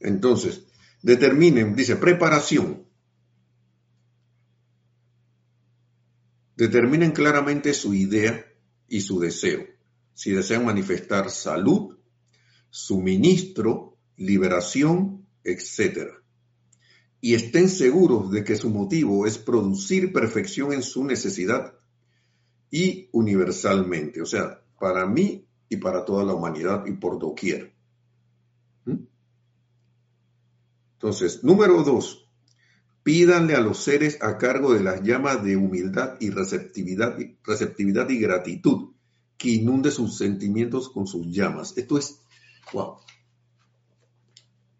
Entonces, 0.00 0.66
determinen, 1.00 1.76
dice, 1.76 1.94
preparación. 1.94 2.85
Determinen 6.56 7.12
claramente 7.12 7.74
su 7.74 7.94
idea 7.94 8.44
y 8.88 9.02
su 9.02 9.20
deseo. 9.20 9.66
Si 10.14 10.32
desean 10.32 10.64
manifestar 10.64 11.30
salud, 11.30 11.98
suministro, 12.70 13.98
liberación, 14.16 15.26
etc. 15.44 16.12
Y 17.20 17.34
estén 17.34 17.68
seguros 17.68 18.30
de 18.30 18.42
que 18.42 18.56
su 18.56 18.70
motivo 18.70 19.26
es 19.26 19.36
producir 19.36 20.12
perfección 20.12 20.72
en 20.72 20.82
su 20.82 21.04
necesidad 21.04 21.74
y 22.70 23.08
universalmente, 23.12 24.22
o 24.22 24.26
sea, 24.26 24.62
para 24.78 25.06
mí 25.06 25.46
y 25.68 25.76
para 25.76 26.04
toda 26.04 26.24
la 26.24 26.34
humanidad 26.34 26.86
y 26.86 26.92
por 26.92 27.18
doquier. 27.18 27.74
¿Mm? 28.84 29.04
Entonces, 30.94 31.44
número 31.44 31.82
dos, 31.82 32.25
Pídanle 33.06 33.54
a 33.54 33.60
los 33.60 33.84
seres 33.84 34.18
a 34.20 34.36
cargo 34.36 34.74
de 34.74 34.82
las 34.82 35.00
llamas 35.00 35.44
de 35.44 35.56
humildad 35.56 36.16
y 36.18 36.30
receptividad, 36.30 37.16
receptividad 37.44 38.10
y 38.10 38.18
gratitud 38.18 38.94
que 39.38 39.50
inunde 39.50 39.92
sus 39.92 40.18
sentimientos 40.18 40.88
con 40.88 41.06
sus 41.06 41.24
llamas. 41.28 41.72
Esto 41.76 41.98
es, 41.98 42.20
wow. 42.72 42.96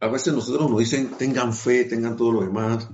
A 0.01 0.09
veces 0.09 0.35
nosotros 0.35 0.69
nos 0.69 0.81
dicen, 0.81 1.11
tengan 1.17 1.55
fe, 1.55 1.85
tengan 1.85 2.17
todo 2.17 2.33
lo 2.33 2.41
demás, 2.41 2.91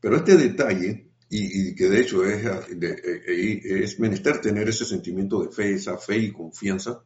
pero 0.00 0.16
este 0.16 0.38
detalle, 0.38 1.10
y, 1.28 1.74
que 1.74 1.90
de 1.90 2.00
hecho 2.00 2.24
es, 2.24 2.46
es 2.72 4.00
menester 4.00 4.40
tener 4.40 4.66
ese 4.70 4.86
sentimiento 4.86 5.42
de 5.42 5.50
fe, 5.50 5.74
esa 5.74 5.98
fe 5.98 6.16
y 6.16 6.32
confianza 6.32 7.04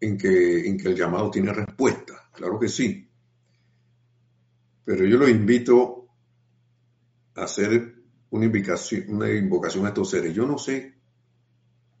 en 0.00 0.18
que, 0.18 0.66
en 0.68 0.76
que 0.76 0.88
el 0.88 0.96
llamado 0.96 1.30
tiene 1.30 1.52
respuesta, 1.52 2.28
claro 2.32 2.58
que 2.58 2.68
sí. 2.68 3.06
Pero 4.90 5.04
yo 5.04 5.18
los 5.18 5.30
invito 5.30 6.08
a 7.36 7.44
hacer 7.44 7.94
una 8.30 8.48
invocación, 9.32 9.86
a 9.86 9.90
estos 9.90 10.10
seres. 10.10 10.34
Yo 10.34 10.48
no 10.48 10.58
sé 10.58 10.96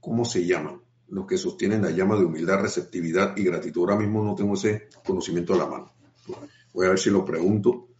cómo 0.00 0.24
se 0.24 0.44
llaman 0.44 0.82
los 1.06 1.24
que 1.24 1.38
sostienen 1.38 1.82
la 1.82 1.92
llama 1.92 2.16
de 2.16 2.24
humildad, 2.24 2.62
receptividad 2.62 3.36
y 3.36 3.44
gratitud. 3.44 3.82
Ahora 3.82 3.94
mismo 3.94 4.24
no 4.24 4.34
tengo 4.34 4.54
ese 4.54 4.88
conocimiento 5.04 5.54
a 5.54 5.58
la 5.58 5.66
mano. 5.66 5.94
Voy 6.74 6.86
a 6.86 6.88
ver 6.88 6.98
si 6.98 7.10
lo 7.10 7.24
pregunto. 7.24 7.90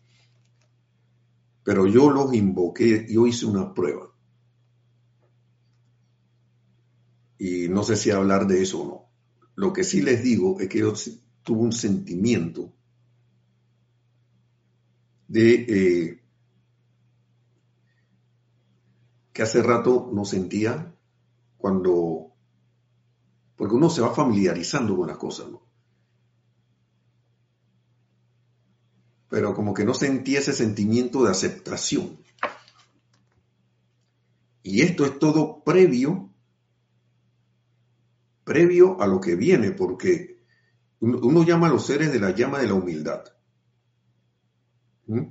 Pero 1.63 1.87
yo 1.87 2.11
los 2.11 2.35
invoqué, 2.35 3.07
yo 3.09 3.29
hice 3.29 3.47
una 3.47 3.73
prueba. 3.73 4.13
Y 7.39 7.69
no 7.69 7.85
sé 7.85 7.95
si 7.95 8.11
hablar 8.11 8.49
de 8.49 8.61
eso 8.61 8.83
o 8.83 8.89
no. 8.89 9.09
Lo 9.55 9.73
que 9.73 9.85
sí 9.85 10.03
les 10.03 10.21
digo 10.25 10.59
es 10.59 10.69
que 10.69 10.81
yo 10.81 10.95
tuve 11.45 11.61
un 11.61 11.73
sentimiento 11.73 12.75
de 15.31 15.55
eh, 15.55 16.21
que 19.33 19.43
hace 19.43 19.63
rato 19.63 20.11
no 20.13 20.25
sentía 20.25 20.93
cuando, 21.57 22.33
porque 23.55 23.75
uno 23.77 23.89
se 23.91 24.01
va 24.01 24.13
familiarizando 24.13 24.97
con 24.97 25.07
las 25.07 25.19
cosas. 25.19 25.47
Pero 29.29 29.55
como 29.55 29.73
que 29.73 29.85
no 29.85 29.95
sentía 29.95 30.41
ese 30.41 30.53
sentimiento 30.53 31.23
de 31.23 31.31
aceptación. 31.31 32.19
Y 34.65 34.83
esto 34.83 35.07
es 35.07 35.17
todo 35.21 35.63
previo, 35.63 36.29
previo 38.43 39.01
a 39.01 39.07
lo 39.07 39.21
que 39.21 39.37
viene, 39.37 39.71
porque 39.71 40.43
uno 40.99 41.45
llama 41.45 41.69
a 41.69 41.71
los 41.71 41.87
seres 41.87 42.13
de 42.13 42.19
la 42.19 42.35
llama 42.35 42.59
de 42.59 42.67
la 42.67 42.75
humildad. 42.75 43.23
¿Mm? 45.11 45.27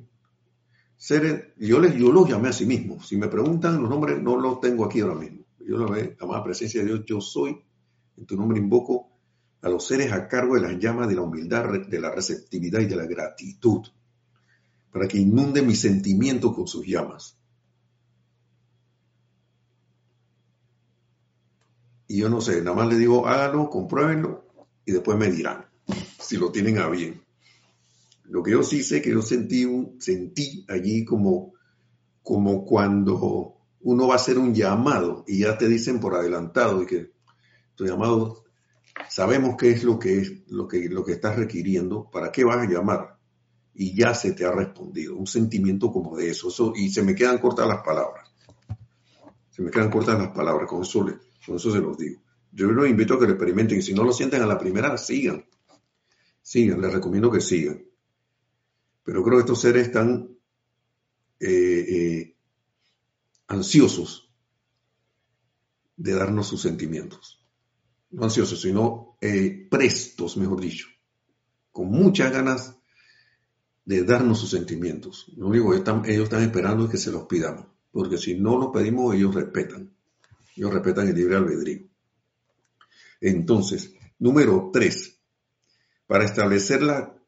Seres, 0.98 1.54
yo, 1.58 1.80
les, 1.80 1.96
yo 1.96 2.12
los 2.12 2.30
llamé 2.30 2.50
a 2.50 2.54
sí 2.54 2.66
mismo. 2.66 3.02
Si 3.02 3.16
me 3.16 3.30
preguntan 3.30 3.82
los 3.82 3.90
nombres, 3.90 4.22
no 4.22 4.36
los 4.36 4.60
tengo 4.60 4.84
aquí 4.84 5.00
ahora 5.00 5.16
mismo. 5.16 5.46
Yo 5.60 5.78
lo 5.78 5.90
veo, 5.90 6.16
la 6.20 6.28
más 6.28 6.42
presencia 6.42 6.82
de 6.82 6.88
Dios, 6.88 7.06
yo 7.06 7.22
soy, 7.22 7.64
En 8.18 8.26
tu 8.26 8.36
nombre 8.36 8.60
invoco 8.60 9.10
a 9.62 9.70
los 9.70 9.88
seres 9.88 10.12
a 10.12 10.28
cargo 10.28 10.56
de 10.56 10.62
las 10.62 10.78
llamas 10.78 11.08
de 11.08 11.16
la 11.16 11.22
humildad, 11.22 11.88
de 11.88 12.00
la 12.00 12.12
receptividad 12.12 12.82
y 12.82 12.88
de 12.88 12.96
la 12.98 13.06
gratitud, 13.06 13.88
para 14.92 15.08
que 15.08 15.18
inunden 15.18 15.68
mis 15.68 15.80
sentimientos 15.80 16.54
con 16.54 16.68
sus 16.68 16.86
llamas. 16.86 17.38
Y 22.08 22.18
yo 22.18 22.28
no 22.28 22.42
sé, 22.42 22.62
nada 22.62 22.76
más 22.76 22.88
le 22.88 22.98
digo, 22.98 23.28
háganlo, 23.28 23.70
compruébenlo 23.70 24.46
y 24.84 24.92
después 24.92 25.18
me 25.18 25.32
dirán 25.32 25.66
si 26.20 26.36
lo 26.36 26.52
tienen 26.52 26.80
a 26.80 26.90
bien. 26.90 27.22
Lo 28.30 28.44
que 28.44 28.52
yo 28.52 28.64
sí 28.64 28.84
sé 28.84 29.02
que 29.02 29.12
yo 29.12 29.22
sentí, 29.22 29.66
un, 29.66 30.00
sentí 30.00 30.66
allí 30.70 31.04
como, 31.04 31.54
como 32.22 32.64
cuando 32.64 33.56
uno 33.82 34.08
va 34.08 34.14
a 34.14 34.18
hacer 34.18 34.38
un 34.38 34.54
llamado 34.54 35.24
y 35.28 35.40
ya 35.40 35.58
te 35.58 35.68
dicen 35.68 36.00
por 36.00 36.14
adelantado 36.14 36.84
y 36.84 36.86
que 36.86 37.12
tu 37.76 37.86
llamado 37.86 38.44
sabemos 39.10 39.56
qué 39.58 39.72
es 39.72 39.84
lo 39.84 39.98
que 39.98 40.20
es 40.20 40.34
lo 40.48 40.68
que, 40.68 40.90
lo 40.90 41.04
que 41.04 41.14
estás 41.14 41.38
requiriendo, 41.38 42.10
para 42.12 42.32
qué 42.32 42.44
vas 42.44 42.58
a 42.58 42.70
llamar 42.70 43.18
y 43.74 43.96
ya 43.96 44.14
se 44.14 44.34
te 44.34 44.46
ha 44.46 44.52
respondido. 44.52 45.16
Un 45.16 45.26
sentimiento 45.26 45.92
como 45.92 46.16
de 46.16 46.30
eso, 46.30 46.74
y 46.76 46.90
se 46.90 47.02
me 47.02 47.16
quedan 47.16 47.40
cortas 47.40 47.68
las 47.68 47.82
palabras. 47.82 48.30
Se 49.50 49.62
me 49.62 49.72
quedan 49.72 49.90
cortas 49.90 50.20
las 50.20 50.30
palabras, 50.30 50.70
con 50.70 50.84
eso, 50.84 51.06
con 51.46 51.56
eso 51.56 51.72
se 51.72 51.80
los 51.80 51.98
digo. 51.98 52.22
Yo 52.52 52.68
los 52.68 52.88
invito 52.88 53.16
a 53.16 53.20
que 53.20 53.26
lo 53.26 53.32
experimenten 53.32 53.80
y 53.80 53.82
si 53.82 53.94
no 53.94 54.04
lo 54.04 54.12
sienten 54.12 54.42
a 54.42 54.46
la 54.46 54.58
primera, 54.58 54.98
sigan. 54.98 55.46
Sigan, 56.42 56.82
les 56.82 56.94
recomiendo 56.94 57.32
que 57.32 57.42
sigan. 57.42 57.89
Pero 59.04 59.24
creo 59.24 59.38
que 59.38 59.42
estos 59.42 59.62
seres 59.62 59.88
están 59.88 60.38
eh, 61.40 61.86
eh, 61.88 62.36
ansiosos 63.48 64.32
de 65.96 66.14
darnos 66.14 66.48
sus 66.48 66.62
sentimientos. 66.62 67.46
No 68.12 68.24
ansiosos, 68.24 68.62
sino 68.62 69.18
eh, 69.22 69.68
prestos, 69.70 70.38
mejor 70.38 70.62
dicho. 70.62 70.88
Con 71.72 71.90
muchas 71.92 72.32
ganas 72.32 72.76
de 73.86 74.04
darnos 74.04 74.40
sus 74.40 74.52
sentimientos. 74.52 75.32
Lo 75.36 75.48
único 75.48 75.74
están, 75.74 76.04
ellos 76.06 76.26
están 76.26 76.44
esperando 76.44 76.86
es 76.86 76.92
que 76.92 76.98
se 76.98 77.12
los 77.12 77.24
pidamos. 77.24 77.66
Porque 77.92 78.18
si 78.18 78.36
no 78.36 78.58
los 78.58 78.70
pedimos, 78.72 79.16
ellos 79.16 79.34
respetan. 79.34 79.92
Ellos 80.56 80.74
respetan 80.74 81.08
el 81.08 81.16
libre 81.16 81.36
albedrío. 81.36 81.88
Entonces, 83.22 83.94
número 84.20 84.70
tres, 84.72 85.20
para 86.08 86.26
establecer 86.26 86.82
la 86.82 87.19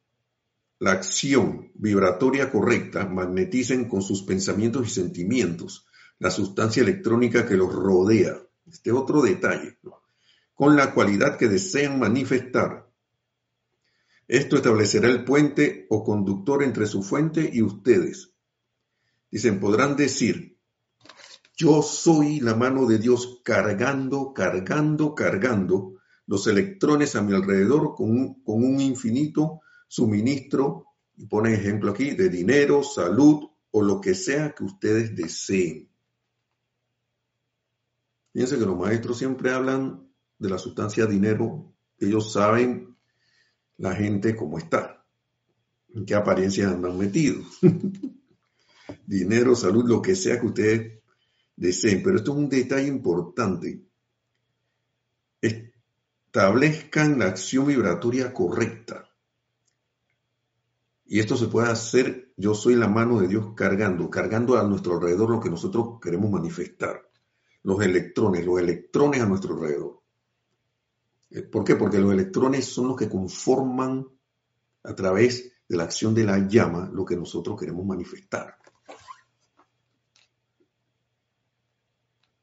la 0.82 0.94
acción 0.94 1.72
vibratoria 1.76 2.52
correcta 2.52 3.06
magneticen 3.06 3.88
con 3.88 4.02
sus 4.02 4.24
pensamientos 4.24 4.88
y 4.88 4.90
sentimientos 4.90 5.86
la 6.18 6.32
sustancia 6.32 6.82
electrónica 6.82 7.46
que 7.46 7.56
los 7.56 7.72
rodea. 7.72 8.42
Este 8.66 8.92
otro 8.92 9.22
detalle, 9.22 9.78
con 10.56 10.76
la 10.76 10.92
cualidad 10.96 11.38
que 11.38 11.48
desean 11.48 12.00
manifestar. 12.00 12.90
Esto 14.28 14.56
establecerá 14.56 15.08
el 15.08 15.24
puente 15.24 15.86
o 15.92 16.04
conductor 16.04 16.64
entre 16.64 16.88
su 16.88 17.04
fuente 17.04 17.48
y 17.54 17.62
ustedes. 17.62 18.34
Dicen, 19.30 19.60
podrán 19.60 19.96
decir, 19.96 20.58
yo 21.56 21.84
soy 21.84 22.40
la 22.40 22.56
mano 22.56 22.88
de 22.88 22.98
Dios 22.98 23.42
cargando, 23.44 24.34
cargando, 24.34 25.14
cargando 25.14 26.02
los 26.26 26.48
electrones 26.48 27.16
a 27.16 27.22
mi 27.22 27.36
alrededor 27.36 27.94
con 27.94 28.10
un, 28.10 28.44
con 28.44 28.64
un 28.64 28.82
infinito 28.82 29.62
suministro, 29.92 30.86
y 31.18 31.26
pone 31.26 31.54
ejemplo 31.54 31.92
aquí, 31.92 32.12
de 32.12 32.30
dinero, 32.30 32.82
salud 32.82 33.50
o 33.72 33.82
lo 33.84 34.00
que 34.00 34.16
sea 34.16 34.56
que 34.56 34.64
ustedes 34.64 35.14
deseen. 35.14 35.89
Fíjense 38.32 38.58
que 38.58 38.66
los 38.66 38.78
maestros 38.78 39.18
siempre 39.18 39.52
hablan 39.52 40.10
de 40.39 40.50
la 40.50 40.58
sustancia 40.58 41.06
dinero. 41.06 41.74
Ellos 41.98 42.32
saben 42.32 42.96
la 43.76 43.94
gente 43.94 44.34
cómo 44.34 44.60
está, 44.60 45.06
en 45.94 46.06
qué 46.06 46.16
apariencias 46.16 46.72
andan 46.72 46.98
metidos. 46.98 47.60
dinero, 49.06 49.58
salud, 49.58 49.84
lo 49.89 50.02
que 50.02 50.16
sea 50.16 50.39
que 50.39 50.46
ustedes 50.46 51.04
deseen. 51.58 52.02
Pero 52.02 52.16
esto 52.16 52.32
es 52.32 52.38
un 52.38 52.48
detalle 52.48 52.88
importante. 52.88 53.84
Establezcan 55.42 57.20
la 57.20 57.26
acción 57.26 57.68
vibratoria 57.68 58.34
correcta. 58.34 59.11
Y 61.12 61.20
esto 61.20 61.36
se 61.36 61.47
puede 61.47 61.68
hacer, 61.68 62.32
yo 62.38 62.55
soy 62.55 62.76
la 62.76 62.88
mano 62.88 63.20
de 63.20 63.28
Dios 63.28 63.47
cargando, 63.53 64.09
cargando 64.09 64.57
a 64.57 64.64
nuestro 64.64 64.93
alrededor 64.93 65.30
lo 65.30 65.41
que 65.41 65.49
nosotros 65.49 65.99
queremos 66.01 66.32
manifestar. 66.32 67.05
Los 67.64 67.84
electrones, 67.84 68.45
los 68.45 68.62
electrones 68.62 69.20
a 69.20 69.26
nuestro 69.26 69.55
alrededor. 69.55 70.01
Eh, 71.30 71.41
¿Por 71.41 71.66
qué? 71.66 71.76
Porque 71.76 71.99
los 71.99 72.14
electrones 72.14 72.64
son 72.64 72.88
los 72.88 72.95
que 72.95 73.09
conforman 73.09 74.07
a 74.84 74.95
través 74.95 75.51
de 75.68 75.76
la 75.76 75.84
acción 75.84 76.16
de 76.16 76.24
la 76.24 76.47
llama 76.47 76.89
lo 76.93 77.03
que 77.03 77.18
nosotros 77.18 77.59
queremos 77.59 77.86
manifestar. 77.86 78.55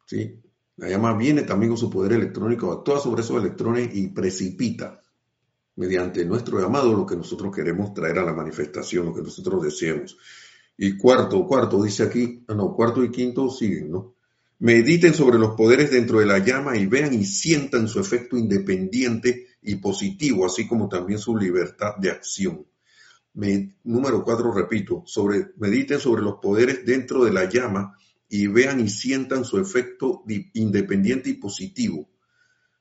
¿Sí? 0.04 0.42
La 0.76 0.90
llama 0.90 1.16
viene 1.16 1.44
también 1.44 1.70
con 1.70 1.78
su 1.78 1.88
poder 1.88 2.12
electrónico, 2.12 2.70
actúa 2.70 3.00
sobre 3.00 3.22
esos 3.22 3.42
electrones 3.42 3.96
y 3.96 4.08
precipita 4.08 5.00
mediante 5.78 6.24
nuestro 6.24 6.60
llamado 6.60 6.92
lo 6.92 7.06
que 7.06 7.14
nosotros 7.14 7.54
queremos 7.54 7.94
traer 7.94 8.18
a 8.18 8.24
la 8.24 8.32
manifestación, 8.32 9.06
lo 9.06 9.14
que 9.14 9.22
nosotros 9.22 9.62
deseamos. 9.62 10.18
Y 10.76 10.96
cuarto, 10.96 11.46
cuarto, 11.46 11.80
dice 11.80 12.02
aquí, 12.02 12.44
ah, 12.48 12.54
no, 12.54 12.74
cuarto 12.74 13.04
y 13.04 13.12
quinto 13.12 13.48
siguen, 13.48 13.92
¿no? 13.92 14.16
Mediten 14.58 15.14
sobre 15.14 15.38
los 15.38 15.54
poderes 15.54 15.92
dentro 15.92 16.18
de 16.18 16.26
la 16.26 16.38
llama 16.38 16.76
y 16.76 16.86
vean 16.86 17.14
y 17.14 17.24
sientan 17.24 17.86
su 17.86 18.00
efecto 18.00 18.36
independiente 18.36 19.46
y 19.62 19.76
positivo, 19.76 20.44
así 20.44 20.66
como 20.66 20.88
también 20.88 21.20
su 21.20 21.36
libertad 21.36 21.94
de 22.00 22.10
acción. 22.10 22.66
número 23.84 24.24
cuatro, 24.24 24.52
repito, 24.52 25.04
sobre, 25.06 25.52
mediten 25.58 26.00
sobre 26.00 26.22
los 26.22 26.40
poderes 26.42 26.84
dentro 26.84 27.24
de 27.24 27.32
la 27.32 27.48
llama 27.48 27.96
y 28.28 28.48
vean 28.48 28.80
y 28.80 28.88
sientan 28.88 29.44
su 29.44 29.60
efecto 29.60 30.24
independiente 30.54 31.30
y 31.30 31.34
positivo, 31.34 32.08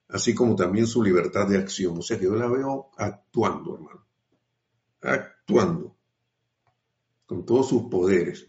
así 0.10 0.34
como 0.34 0.56
también 0.56 0.88
su 0.88 1.04
libertad 1.04 1.48
de 1.48 1.58
acción. 1.58 1.98
O 1.98 2.02
sea 2.02 2.18
que 2.18 2.26
yo 2.26 2.36
la 2.36 2.48
veo 2.48 2.92
actuando, 2.98 3.76
hermano. 3.76 4.06
Actuando. 5.02 5.98
Con 7.26 7.46
todos 7.46 7.70
sus 7.70 7.84
poderes. 7.84 8.48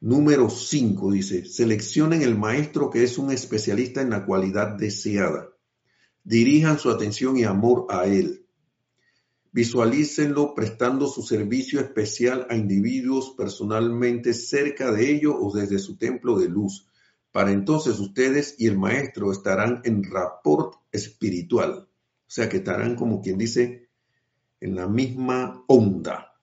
Número 0.00 0.50
5 0.50 1.12
dice, 1.12 1.46
seleccionen 1.46 2.22
el 2.22 2.36
maestro 2.36 2.90
que 2.90 3.02
es 3.02 3.16
un 3.18 3.30
especialista 3.30 4.02
en 4.02 4.10
la 4.10 4.26
cualidad 4.26 4.76
deseada. 4.76 5.48
Dirijan 6.22 6.78
su 6.78 6.90
atención 6.90 7.36
y 7.38 7.44
amor 7.44 7.86
a 7.88 8.06
él. 8.06 8.46
Visualícenlo 9.52 10.54
prestando 10.54 11.06
su 11.06 11.22
servicio 11.22 11.80
especial 11.80 12.46
a 12.50 12.56
individuos 12.56 13.34
personalmente 13.36 14.34
cerca 14.34 14.90
de 14.90 15.10
ellos 15.10 15.36
o 15.38 15.52
desde 15.56 15.78
su 15.78 15.96
templo 15.96 16.38
de 16.38 16.48
luz 16.48 16.88
para 17.34 17.50
entonces 17.50 17.98
ustedes 17.98 18.54
y 18.60 18.68
el 18.68 18.78
maestro 18.78 19.32
estarán 19.32 19.80
en 19.82 20.04
rapport 20.04 20.76
espiritual. 20.92 21.88
O 21.88 22.30
sea 22.30 22.48
que 22.48 22.58
estarán 22.58 22.94
como 22.94 23.20
quien 23.20 23.38
dice 23.38 23.90
en 24.60 24.76
la 24.76 24.86
misma 24.86 25.64
onda. 25.66 26.40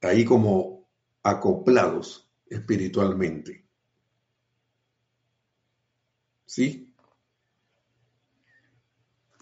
Ahí 0.00 0.24
como 0.24 0.90
acoplados 1.22 2.28
espiritualmente. 2.44 3.68
¿Sí? 6.44 6.92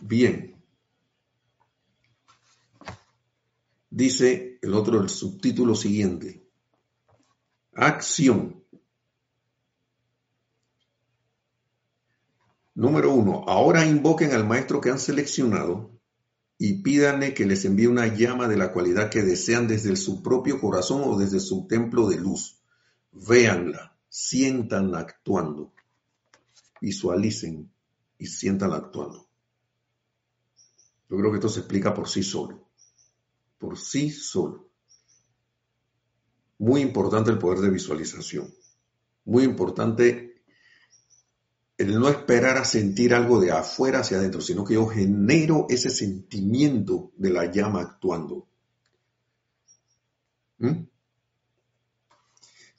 Bien. 0.02 0.62
Dice 3.88 4.58
el 4.60 4.74
otro, 4.74 5.00
el 5.00 5.08
subtítulo 5.08 5.74
siguiente. 5.74 6.46
Acción. 7.72 8.57
Número 12.78 13.12
uno, 13.12 13.42
ahora 13.48 13.84
invoquen 13.84 14.30
al 14.30 14.46
maestro 14.46 14.80
que 14.80 14.88
han 14.88 15.00
seleccionado 15.00 15.90
y 16.58 16.80
pídanle 16.80 17.34
que 17.34 17.44
les 17.44 17.64
envíe 17.64 17.88
una 17.88 18.06
llama 18.06 18.46
de 18.46 18.56
la 18.56 18.72
cualidad 18.72 19.10
que 19.10 19.24
desean 19.24 19.66
desde 19.66 19.96
su 19.96 20.22
propio 20.22 20.60
corazón 20.60 21.02
o 21.04 21.18
desde 21.18 21.40
su 21.40 21.66
templo 21.66 22.08
de 22.08 22.18
luz. 22.18 22.62
Véanla, 23.10 23.98
siéntanla 24.08 25.00
actuando, 25.00 25.72
visualicen 26.80 27.68
y 28.16 28.26
siéntanla 28.26 28.76
actuando. 28.76 29.28
Yo 31.10 31.16
creo 31.16 31.32
que 31.32 31.38
esto 31.38 31.48
se 31.48 31.58
explica 31.58 31.92
por 31.92 32.08
sí 32.08 32.22
solo, 32.22 32.70
por 33.58 33.76
sí 33.76 34.10
solo. 34.10 34.68
Muy 36.58 36.82
importante 36.82 37.32
el 37.32 37.38
poder 37.38 37.58
de 37.58 37.70
visualización, 37.70 38.54
muy 39.24 39.42
importante 39.42 40.37
el 41.78 41.98
no 42.00 42.08
esperar 42.08 42.58
a 42.58 42.64
sentir 42.64 43.14
algo 43.14 43.40
de 43.40 43.52
afuera 43.52 44.00
hacia 44.00 44.18
adentro, 44.18 44.40
sino 44.40 44.64
que 44.64 44.74
yo 44.74 44.86
genero 44.88 45.66
ese 45.70 45.90
sentimiento 45.90 47.12
de 47.16 47.30
la 47.30 47.50
llama 47.50 47.80
actuando. 47.82 48.48
¿Mm? 50.58 50.88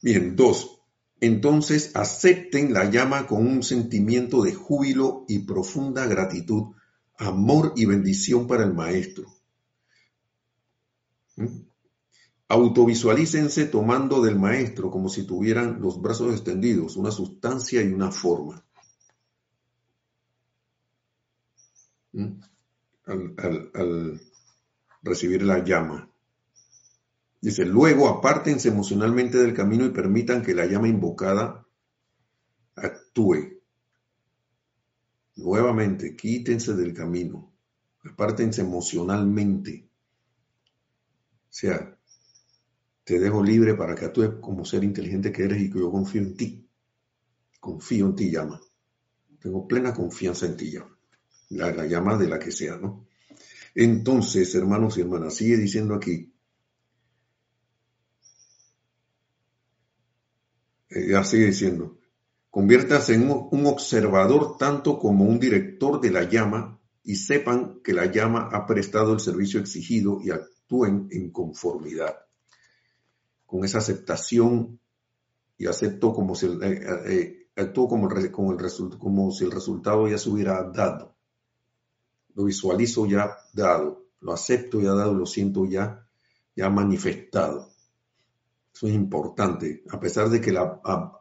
Bien, 0.01 0.35
dos, 0.35 0.81
entonces 1.21 1.95
acepten 1.95 2.73
la 2.73 2.89
llama 2.89 3.25
con 3.25 3.47
un 3.47 3.63
sentimiento 3.63 4.43
de 4.43 4.53
júbilo 4.53 5.23
y 5.29 5.39
profunda 5.39 6.05
gratitud, 6.05 6.75
amor 7.17 7.73
y 7.77 7.85
bendición 7.85 8.47
para 8.47 8.65
el 8.65 8.73
Maestro. 8.73 9.33
¿Mm? 11.37 11.69
Autovisualícense 12.49 13.65
tomando 13.65 14.21
del 14.21 14.37
Maestro 14.37 14.91
como 14.91 15.07
si 15.07 15.23
tuvieran 15.23 15.79
los 15.79 16.01
brazos 16.01 16.33
extendidos, 16.33 16.97
una 16.97 17.11
sustancia 17.11 17.81
y 17.81 17.93
una 17.93 18.11
forma. 18.11 18.65
¿Mm? 22.13 22.41
al 23.05 24.19
recibir 25.01 25.43
la 25.43 25.63
llama. 25.63 26.09
Dice, 27.41 27.65
luego 27.65 28.09
apártense 28.09 28.67
emocionalmente 28.67 29.37
del 29.37 29.53
camino 29.53 29.85
y 29.85 29.91
permitan 29.91 30.43
que 30.43 30.53
la 30.53 30.65
llama 30.65 30.89
invocada 30.89 31.65
actúe. 32.75 33.61
Nuevamente, 35.37 36.17
quítense 36.17 36.75
del 36.75 36.93
camino, 36.93 37.53
apártense 38.03 38.61
emocionalmente. 38.61 39.89
O 40.65 41.51
sea, 41.51 41.97
te 43.05 43.19
dejo 43.19 43.41
libre 43.41 43.73
para 43.73 43.95
que 43.95 44.05
actúes 44.05 44.31
como 44.41 44.65
ser 44.65 44.83
inteligente 44.83 45.31
que 45.31 45.43
eres 45.43 45.61
y 45.61 45.71
que 45.71 45.79
yo 45.79 45.89
confío 45.91 46.21
en 46.21 46.35
ti. 46.35 46.69
Confío 47.59 48.07
en 48.07 48.15
ti, 48.15 48.29
llama. 48.29 48.61
Tengo 49.39 49.65
plena 49.65 49.93
confianza 49.93 50.45
en 50.45 50.57
ti, 50.57 50.71
llama. 50.71 50.98
La, 51.49 51.71
la 51.71 51.85
llama 51.85 52.17
de 52.17 52.27
la 52.27 52.39
que 52.39 52.51
sea, 52.51 52.77
¿no? 52.77 53.07
Entonces, 53.75 54.53
hermanos 54.55 54.97
y 54.97 55.01
hermanas, 55.01 55.35
sigue 55.35 55.57
diciendo 55.57 55.93
aquí, 55.95 56.33
eh, 60.89 61.07
ya 61.09 61.23
sigue 61.23 61.47
diciendo, 61.47 61.97
conviértase 62.49 63.13
en 63.13 63.29
un 63.29 63.65
observador 63.67 64.57
tanto 64.57 64.97
como 64.97 65.25
un 65.25 65.39
director 65.39 66.01
de 66.01 66.11
la 66.11 66.23
llama 66.23 66.79
y 67.03 67.15
sepan 67.15 67.79
que 67.83 67.93
la 67.93 68.05
llama 68.05 68.49
ha 68.51 68.65
prestado 68.65 69.13
el 69.13 69.19
servicio 69.19 69.59
exigido 69.59 70.19
y 70.21 70.31
actúen 70.31 71.07
en 71.11 71.31
conformidad. 71.31 72.15
Con 73.45 73.63
esa 73.65 73.79
aceptación 73.79 74.79
y 75.57 75.67
acepto 75.67 76.13
como 76.13 76.35
si, 76.35 76.47
eh, 76.47 76.81
eh, 77.05 77.47
actúo 77.55 77.87
como, 77.87 78.09
el, 78.11 78.31
como 78.31 79.31
si 79.31 79.45
el 79.45 79.51
resultado 79.51 80.07
ya 80.07 80.17
se 80.17 80.29
hubiera 80.29 80.63
dado 80.63 81.18
lo 82.39 82.45
visualizo 82.45 83.05
ya 83.05 83.37
dado, 83.51 84.05
lo 84.21 84.31
acepto 84.31 84.79
ya 84.79 84.93
dado, 84.93 85.13
lo 85.13 85.25
siento 85.25 85.65
ya, 85.65 86.07
ya 86.55 86.69
manifestado. 86.69 87.67
Eso 88.73 88.87
es 88.87 88.93
importante, 88.93 89.83
a 89.89 89.99
pesar 89.99 90.29
de 90.29 90.39
que 90.39 90.57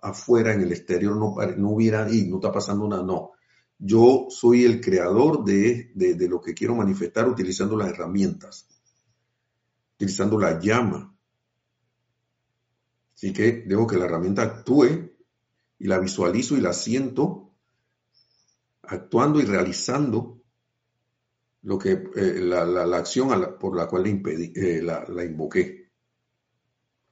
afuera, 0.01 0.55
en 0.55 0.61
el 0.61 0.71
exterior, 0.71 1.17
no, 1.17 1.35
no 1.57 1.71
hubiera, 1.71 2.09
y 2.09 2.29
no 2.29 2.37
está 2.37 2.53
pasando 2.53 2.87
nada, 2.87 3.03
no. 3.03 3.33
Yo 3.81 4.29
soy 4.31 4.65
el 4.65 4.81
creador 4.81 5.45
de, 5.45 5.91
de 5.93 6.29
lo 6.29 6.41
que 6.41 6.55
quiero 6.55 6.77
manifestar 6.77 7.29
utilizando 7.29 7.77
las 7.77 7.89
herramientas, 7.89 8.69
utilizando 9.97 10.39
la 10.39 10.61
llama. 10.61 11.17
Así 13.13 13.33
que 13.33 13.65
dejo 13.67 13.89
que 13.89 13.97
la 13.97 14.05
herramienta 14.05 14.43
actúe 14.43 15.11
y 15.81 15.89
la 15.89 15.99
visualizo 15.99 16.57
y 16.57 16.61
la 16.61 16.73
siento 16.73 17.51
actuando 18.83 19.41
y 19.41 19.47
realizando 19.47 20.38
lo 21.63 21.79
que, 21.79 21.93
eh, 22.15 22.41
la, 22.41 22.65
la, 22.65 22.97
acción 22.97 23.57
por 23.59 23.77
la 23.77 23.87
cual 23.87 24.07
eh, 24.07 24.81
la, 24.83 25.05
la, 25.09 25.25
invoqué. 25.25 25.91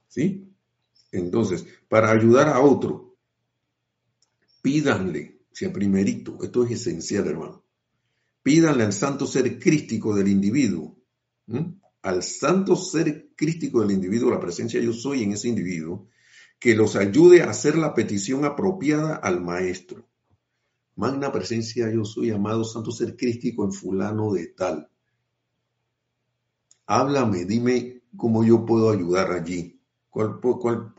¿Sí? 0.07 0.53
Entonces, 1.11 1.65
para 1.87 2.11
ayudar 2.11 2.49
a 2.49 2.59
otro, 2.61 3.17
pídanle, 4.61 5.41
sea 5.51 5.71
primerito, 5.71 6.37
esto 6.41 6.65
es 6.65 6.71
esencial, 6.71 7.27
hermano, 7.27 7.63
pídanle 8.41 8.83
al 8.83 8.93
santo 8.93 9.25
ser 9.25 9.59
crístico 9.59 10.15
del 10.15 10.27
individuo, 10.27 10.97
al 12.01 12.23
santo 12.23 12.75
ser 12.75 13.29
crístico 13.35 13.81
del 13.81 13.91
individuo, 13.91 14.31
la 14.31 14.39
presencia 14.39 14.79
yo 14.79 14.93
soy 14.93 15.23
en 15.23 15.33
ese 15.33 15.49
individuo, 15.49 16.07
que 16.59 16.75
los 16.75 16.95
ayude 16.95 17.43
a 17.43 17.49
hacer 17.49 17.77
la 17.77 17.93
petición 17.93 18.45
apropiada 18.45 19.15
al 19.15 19.41
maestro. 19.41 20.07
Magna 20.97 21.31
presencia 21.31 21.91
yo 21.91 22.03
soy, 22.03 22.31
amado 22.31 22.63
santo 22.63 22.91
ser 22.91 23.15
crístico 23.15 23.63
en 23.63 23.71
fulano 23.71 24.33
de 24.33 24.47
tal. 24.47 24.89
Háblame, 26.87 27.45
dime 27.45 28.01
cómo 28.17 28.43
yo 28.43 28.65
puedo 28.65 28.89
ayudar 28.89 29.31
allí. 29.31 29.79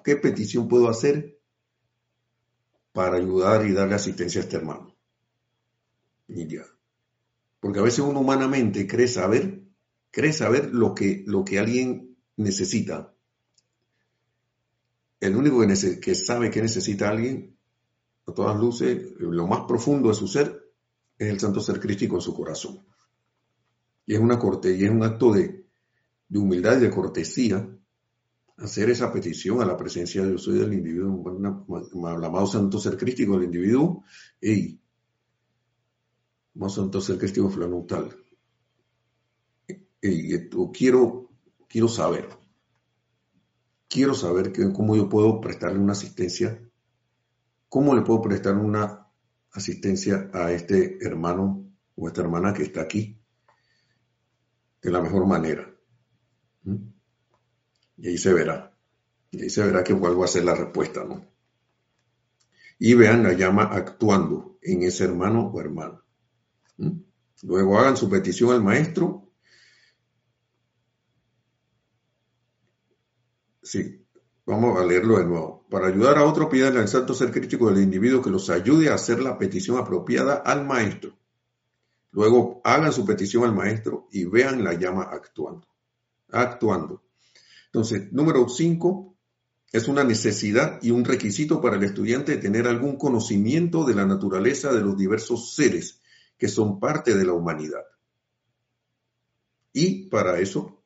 qué 0.04 0.14
petición 0.14 0.68
puedo 0.68 0.88
hacer 0.88 1.40
para 2.92 3.16
ayudar 3.16 3.66
y 3.66 3.72
darle 3.72 3.96
asistencia 3.96 4.40
a 4.40 4.44
este 4.44 4.56
hermano? 4.56 4.96
Y 6.28 6.46
ya. 6.46 6.64
Porque 7.58 7.80
a 7.80 7.82
veces 7.82 7.98
uno 7.98 8.20
humanamente 8.20 8.86
cree 8.86 9.08
saber, 9.08 9.64
cree 10.12 10.32
saber 10.32 10.72
lo 10.72 10.94
que, 10.94 11.24
lo 11.26 11.44
que 11.44 11.58
alguien 11.58 12.16
necesita. 12.36 13.12
El 15.18 15.34
único 15.34 15.60
que, 15.66 15.98
que 15.98 16.14
sabe 16.14 16.52
que 16.52 16.62
necesita 16.62 17.08
alguien 17.08 17.57
a 18.28 18.34
todas 18.34 18.58
luces, 18.58 19.14
lo 19.18 19.46
más 19.46 19.62
profundo 19.66 20.08
de 20.08 20.14
su 20.14 20.28
ser 20.28 20.72
es 21.16 21.28
el 21.28 21.40
santo 21.40 21.60
ser 21.60 21.80
crístico 21.80 22.16
en 22.16 22.20
su 22.20 22.34
corazón. 22.34 22.84
Y 24.06 24.14
es 24.14 24.20
una 24.20 24.38
corte, 24.38 24.76
y 24.76 24.84
es 24.84 24.90
un 24.90 25.02
acto 25.02 25.32
de, 25.32 25.66
humildad 26.34 26.76
y 26.76 26.80
de 26.80 26.90
cortesía 26.90 27.68
hacer 28.58 28.90
esa 28.90 29.12
petición 29.12 29.62
a 29.62 29.64
la 29.64 29.76
presencia 29.76 30.22
de 30.22 30.30
Dios 30.30 30.42
soy 30.42 30.58
del 30.58 30.74
individuo, 30.74 31.24
el 31.30 32.24
amado 32.24 32.46
santo 32.46 32.78
ser 32.78 32.96
crístico 32.96 33.34
del 33.34 33.44
individuo, 33.44 34.04
y 34.40 34.80
más 36.54 36.74
santo 36.74 37.00
ser 37.00 37.18
crístico 37.18 37.48
fulano 37.48 37.84
tal. 37.86 38.14
Quiero, 40.00 41.30
quiero 41.68 41.88
saber, 41.88 42.28
quiero 43.88 44.14
saber 44.14 44.52
que, 44.52 44.72
cómo 44.72 44.96
yo 44.96 45.08
puedo 45.08 45.40
prestarle 45.40 45.78
una 45.78 45.92
asistencia 45.92 46.67
¿Cómo 47.68 47.94
le 47.94 48.02
puedo 48.02 48.22
prestar 48.22 48.56
una 48.56 49.06
asistencia 49.52 50.30
a 50.32 50.50
este 50.52 51.04
hermano 51.04 51.70
o 51.96 52.08
esta 52.08 52.22
hermana 52.22 52.52
que 52.54 52.62
está 52.62 52.82
aquí 52.82 53.20
de 54.80 54.90
la 54.90 55.02
mejor 55.02 55.26
manera? 55.26 55.70
¿Mm? 56.62 56.76
Y 57.98 58.08
ahí 58.08 58.18
se 58.18 58.32
verá. 58.32 58.74
Y 59.30 59.42
ahí 59.42 59.50
se 59.50 59.62
verá 59.62 59.84
que 59.84 59.92
vuelvo 59.92 60.22
a 60.22 60.24
hacer 60.24 60.44
la 60.44 60.54
respuesta, 60.54 61.04
¿no? 61.04 61.26
Y 62.78 62.94
vean 62.94 63.22
la 63.22 63.32
llama 63.34 63.64
actuando 63.64 64.58
en 64.62 64.82
ese 64.82 65.04
hermano 65.04 65.48
o 65.48 65.60
hermana. 65.60 66.02
¿Mm? 66.78 67.00
Luego 67.42 67.78
hagan 67.78 67.96
su 67.96 68.08
petición 68.08 68.52
al 68.52 68.62
maestro. 68.62 69.30
Sí, 73.62 74.06
Vamos 74.48 74.80
a 74.80 74.82
leerlo 74.86 75.18
de 75.18 75.26
nuevo. 75.26 75.66
Para 75.68 75.88
ayudar 75.88 76.16
a 76.16 76.24
otro, 76.24 76.48
pidan 76.48 76.78
al 76.78 76.88
santo 76.88 77.12
ser 77.12 77.30
crítico 77.30 77.68
del 77.68 77.82
individuo 77.82 78.22
que 78.22 78.30
los 78.30 78.48
ayude 78.48 78.88
a 78.88 78.94
hacer 78.94 79.20
la 79.20 79.36
petición 79.36 79.76
apropiada 79.76 80.36
al 80.36 80.64
maestro. 80.64 81.18
Luego 82.12 82.62
hagan 82.64 82.90
su 82.94 83.04
petición 83.04 83.44
al 83.44 83.54
maestro 83.54 84.08
y 84.10 84.24
vean 84.24 84.64
la 84.64 84.72
llama 84.72 85.02
actuando. 85.02 85.68
Actuando. 86.30 87.02
Entonces, 87.66 88.10
número 88.10 88.48
cinco, 88.48 89.18
es 89.70 89.86
una 89.86 90.02
necesidad 90.02 90.78
y 90.80 90.92
un 90.92 91.04
requisito 91.04 91.60
para 91.60 91.76
el 91.76 91.84
estudiante 91.84 92.38
tener 92.38 92.66
algún 92.68 92.96
conocimiento 92.96 93.84
de 93.84 93.96
la 93.96 94.06
naturaleza 94.06 94.72
de 94.72 94.80
los 94.80 94.96
diversos 94.96 95.54
seres 95.54 96.00
que 96.38 96.48
son 96.48 96.80
parte 96.80 97.14
de 97.14 97.26
la 97.26 97.34
humanidad. 97.34 97.84
Y 99.74 100.08
para 100.08 100.38
eso, 100.38 100.82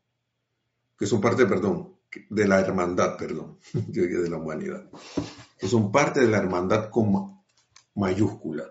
que 0.98 1.06
son 1.06 1.20
parte, 1.20 1.46
perdón, 1.46 1.91
de 2.28 2.48
la 2.48 2.60
hermandad, 2.60 3.16
perdón, 3.16 3.58
de 3.72 4.30
la 4.30 4.36
humanidad, 4.36 4.90
que 5.58 5.68
son 5.68 5.90
parte 5.90 6.20
de 6.20 6.28
la 6.28 6.38
hermandad 6.38 6.90
con 6.90 7.42
mayúscula. 7.94 8.64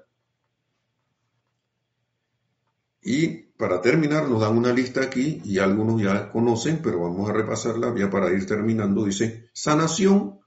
Y 3.03 3.27
para 3.61 3.81
terminar, 3.81 4.29
nos 4.29 4.41
dan 4.41 4.57
una 4.57 4.73
lista 4.73 5.01
aquí 5.01 5.41
y 5.43 5.57
algunos 5.57 6.01
ya 6.01 6.31
conocen, 6.31 6.81
pero 6.81 7.01
vamos 7.01 7.29
a 7.29 7.33
repasarla 7.33 7.93
ya 7.97 8.09
para 8.09 8.31
ir 8.31 8.45
terminando. 8.45 9.05
Dice, 9.05 9.49
sanación, 9.53 10.39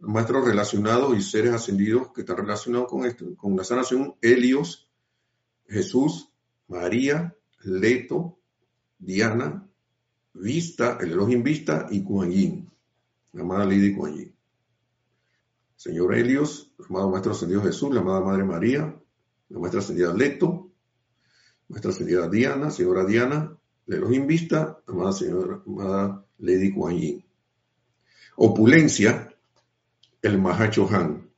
maestros 0.00 0.46
relacionados 0.46 1.16
y 1.16 1.22
seres 1.22 1.52
ascendidos 1.52 2.12
que 2.12 2.22
están 2.22 2.38
relacionados 2.38 2.88
con 2.88 3.04
esto, 3.04 3.36
con 3.36 3.56
la 3.56 3.64
sanación, 3.64 4.16
Helios, 4.22 4.90
Jesús, 5.66 6.32
María, 6.68 7.36
Leto, 7.62 8.38
Diana, 8.98 9.69
Vista, 10.34 10.98
el 11.00 11.12
Elohim 11.12 11.42
Vista 11.42 11.86
y 11.90 12.02
Kuan 12.02 12.30
Yin, 12.30 12.70
la 13.32 13.42
amada 13.42 13.64
Lady 13.64 13.94
Kuan 13.94 14.14
Yin. 14.14 14.34
Señor 15.76 16.14
Helios, 16.14 16.72
amado 16.88 17.10
Maestro 17.10 17.32
Ascendido 17.32 17.62
Jesús, 17.62 17.92
la 17.94 18.00
amada 18.00 18.20
Madre 18.20 18.44
María, 18.44 18.94
la 19.48 19.58
Maestra 19.58 19.80
Ascendida 19.80 20.12
Leto, 20.12 20.70
Maestra 21.68 21.90
Ascendida 21.90 22.28
Diana, 22.28 22.70
Señora 22.70 23.04
Diana, 23.04 23.56
el 23.86 23.94
Elohim 23.94 24.26
Vista, 24.26 24.82
amada 24.86 25.12
Señora, 25.12 25.62
amada 25.66 26.26
Lady 26.38 26.72
Kuan 26.72 26.96
Yin. 26.96 27.24
Opulencia, 28.36 29.34
el 30.22 30.38
Mahachohan, 30.38 31.30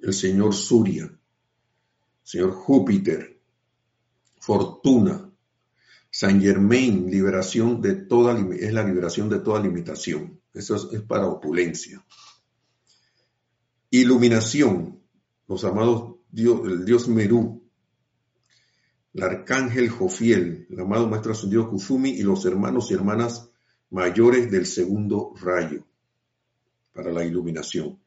el 0.00 0.12
señor 0.12 0.54
Surya, 0.54 1.10
señor 2.22 2.52
Júpiter, 2.52 3.40
Fortuna, 4.38 5.23
San 6.14 6.40
Germain, 6.40 7.10
liberación 7.10 7.82
de 7.82 7.96
toda, 7.96 8.38
es 8.54 8.72
la 8.72 8.84
liberación 8.84 9.28
de 9.28 9.40
toda 9.40 9.60
limitación. 9.60 10.40
Eso 10.52 10.76
es, 10.92 11.02
para 11.02 11.26
opulencia. 11.26 12.06
Iluminación, 13.90 15.02
los 15.48 15.64
amados 15.64 16.14
Dios, 16.30 16.60
el 16.66 16.84
Dios 16.84 17.08
Merú, 17.08 17.68
el 19.12 19.24
arcángel 19.24 19.88
Jofiel, 19.88 20.68
el 20.70 20.78
amado 20.78 21.08
maestro 21.08 21.32
ascendido 21.32 21.68
Kuzumi 21.68 22.10
y 22.10 22.22
los 22.22 22.44
hermanos 22.44 22.92
y 22.92 22.94
hermanas 22.94 23.50
mayores 23.90 24.52
del 24.52 24.66
segundo 24.66 25.34
rayo 25.42 25.84
para 26.92 27.10
la 27.10 27.24
iluminación. 27.24 27.98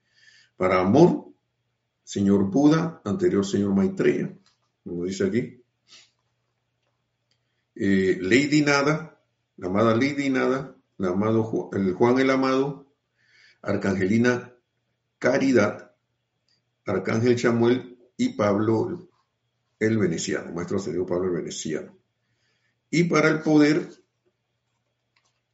Para 0.56 0.80
amor, 0.80 1.26
señor 2.06 2.50
Buda, 2.50 3.02
anterior 3.04 3.46
señor 3.46 3.76
Maitreya, 3.76 4.34
como 4.86 5.04
dice 5.04 5.26
aquí. 5.26 5.62
Eh, 7.80 8.18
Lady 8.20 8.64
Nada, 8.64 9.22
la 9.58 9.68
amada 9.68 9.96
Lady 9.96 10.30
Nada, 10.32 10.76
el, 10.98 11.06
amado, 11.06 11.70
el 11.74 11.94
Juan 11.94 12.18
el 12.18 12.32
Amado, 12.32 12.92
Arcangelina 13.62 14.56
Caridad, 15.20 15.92
Arcángel 16.86 17.36
Chamuel 17.36 18.00
y 18.18 18.30
Pablo 18.30 19.08
el 19.80 19.98
Veneciano, 20.00 20.52
Maestro 20.54 20.78
Ascendido 20.78 21.06
Pablo 21.06 21.28
el 21.28 21.44
Veneciano. 21.44 21.96
Y 22.90 23.04
para 23.04 23.30
el 23.30 23.42
poder, 23.42 23.88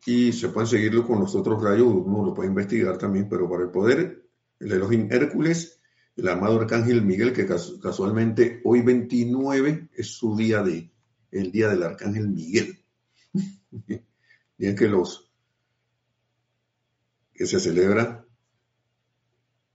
y 0.06 0.32
se 0.32 0.48
pueden 0.48 0.68
seguirlo 0.68 1.06
con 1.06 1.20
los 1.20 1.36
otros 1.36 1.62
rayos, 1.62 1.88
uno 1.88 2.24
lo 2.24 2.34
puede 2.34 2.48
investigar 2.48 2.98
también, 2.98 3.28
pero 3.28 3.50
para 3.50 3.64
el 3.64 3.70
poder, 3.70 4.30
el 4.62 4.72
Elohim 4.72 5.10
Hércules, 5.12 5.82
el 6.16 6.30
amado 6.30 6.62
Arcángel 6.62 7.02
Miguel, 7.02 7.34
que 7.34 7.46
casualmente 7.46 8.62
hoy 8.64 8.82
29 8.82 9.90
es 9.94 10.08
su 10.08 10.38
día 10.38 10.64
de, 10.64 10.93
el 11.34 11.52
día 11.52 11.70
del 11.70 11.84
Arcángel 11.84 12.30
Miguel. 12.30 12.80
Día 14.56 14.76
que 14.76 14.88
los, 14.88 15.32
que 17.34 17.48
se 17.48 17.60
celebra, 17.60 18.24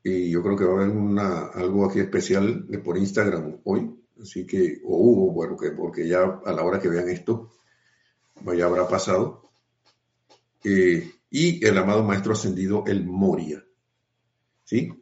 y 0.04 0.30
yo 0.30 0.40
creo 0.42 0.56
que 0.56 0.64
va 0.64 0.74
a 0.74 0.76
haber 0.84 0.96
una, 0.96 1.46
algo 1.48 1.84
aquí 1.84 1.98
especial 1.98 2.64
por 2.84 2.96
Instagram 2.96 3.60
hoy, 3.64 3.98
Así 4.20 4.46
que, 4.46 4.80
o 4.84 4.96
hubo, 4.96 5.32
bueno, 5.32 5.56
que 5.56 5.70
porque 5.70 6.08
ya 6.08 6.40
a 6.44 6.52
la 6.52 6.62
hora 6.62 6.80
que 6.80 6.88
vean 6.88 7.08
esto, 7.08 7.52
ya 8.56 8.66
habrá 8.66 8.88
pasado. 8.88 9.50
Eh, 10.64 11.12
y 11.30 11.64
el 11.64 11.78
amado 11.78 12.02
Maestro 12.02 12.32
Ascendido, 12.32 12.84
el 12.86 13.04
Moria. 13.04 13.64
¿Sí? 14.64 14.92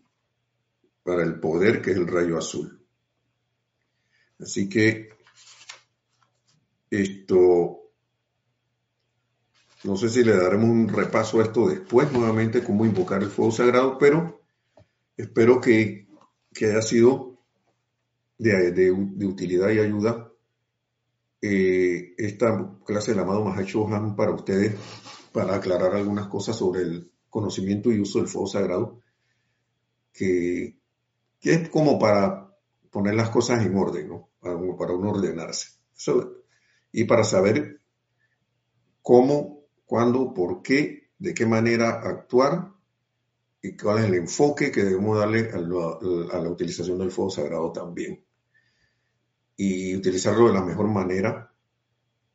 Para 1.03 1.23
el 1.23 1.41
poder 1.41 1.81
que 1.81 1.93
es 1.93 1.97
el 1.97 2.07
rayo 2.07 2.37
azul. 2.37 2.85
Así 4.39 4.69
que 4.69 5.16
esto, 6.91 7.80
no 9.84 9.97
sé 9.97 10.09
si 10.09 10.24
le 10.24 10.37
daremos 10.37 10.68
un 10.68 10.89
repaso 10.89 11.41
a 11.41 11.45
esto 11.45 11.68
después 11.68 12.12
nuevamente, 12.12 12.62
cómo 12.62 12.84
invocar 12.84 13.22
el 13.22 13.30
fuego 13.30 13.53
sagrado, 13.53 13.99
pero 13.99 14.41
espero 15.16 15.61
que, 15.61 16.09
que 16.53 16.66
haya 16.66 16.82
sido 16.82 17.37
de, 18.39 19.26
utilidad 19.26 19.70
y 19.70 19.78
ayuda 19.78 20.32
eh, 21.41 22.14
esta 22.18 22.78
clase 22.84 23.12
del 23.12 23.20
amado 23.20 23.49
Han 23.49 24.16
para 24.16 24.32
ustedes, 24.32 24.74
para 25.32 25.57
aclarar 25.57 25.95
algunas 25.95 26.28
cosas 26.28 26.57
sobre 26.57 26.82
el 26.82 27.11
conocimiento 27.28 27.93
y 27.93 28.01
uso 28.01 28.18
del 28.18 28.28
fuego 28.28 28.47
sagrado, 28.47 29.03
que, 30.12 30.78
es 31.43 31.68
como 31.68 31.99
para 31.99 32.57
poner 32.91 33.14
las 33.14 33.30
cosas 33.30 33.64
en 33.64 33.76
orden, 33.76 34.09
¿no? 34.09 34.30
para, 34.41 34.57
para 34.76 34.95
uno 34.95 35.11
ordenarse. 35.11 35.68
Y 36.97 37.05
para 37.05 37.24
saber 37.24 37.82
cómo, 39.03 39.66
cuándo, 39.84 40.32
por 40.32 40.62
qué, 40.62 41.11
de 41.18 41.34
qué 41.34 41.44
manera 41.44 41.90
actuar 41.90 42.72
y 43.61 43.76
cuál 43.76 43.99
es 43.99 44.05
el 44.07 44.14
enfoque 44.14 44.72
que 44.72 44.82
debemos 44.82 45.18
darle 45.18 45.51
a 45.51 45.59
la 45.59 46.49
utilización 46.51 46.99
del 46.99 47.11
fuego 47.11 47.30
sagrado 47.30 47.70
también 47.70 48.24
y 49.59 49.94
utilizarlo 49.94 50.47
de 50.47 50.55
la 50.55 50.64
mejor 50.64 50.88
manera 50.88 51.53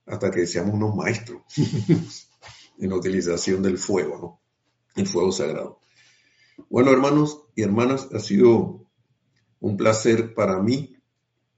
hasta 0.06 0.30
que 0.30 0.46
seamos 0.46 0.76
unos 0.76 0.96
maestros 0.96 1.42
en 2.78 2.88
la 2.88 2.96
utilización 2.98 3.64
del 3.64 3.80
fuego, 3.80 4.20
¿no? 4.20 4.42
El 4.96 5.08
fuego 5.08 5.32
sagrado. 5.32 5.80
Bueno, 6.70 6.92
hermanos 6.92 7.46
y 7.56 7.64
hermanas, 7.64 8.10
ha 8.14 8.20
sido 8.20 8.86
un 9.60 9.76
placer 9.76 10.36
para 10.36 10.62
mí 10.62 10.98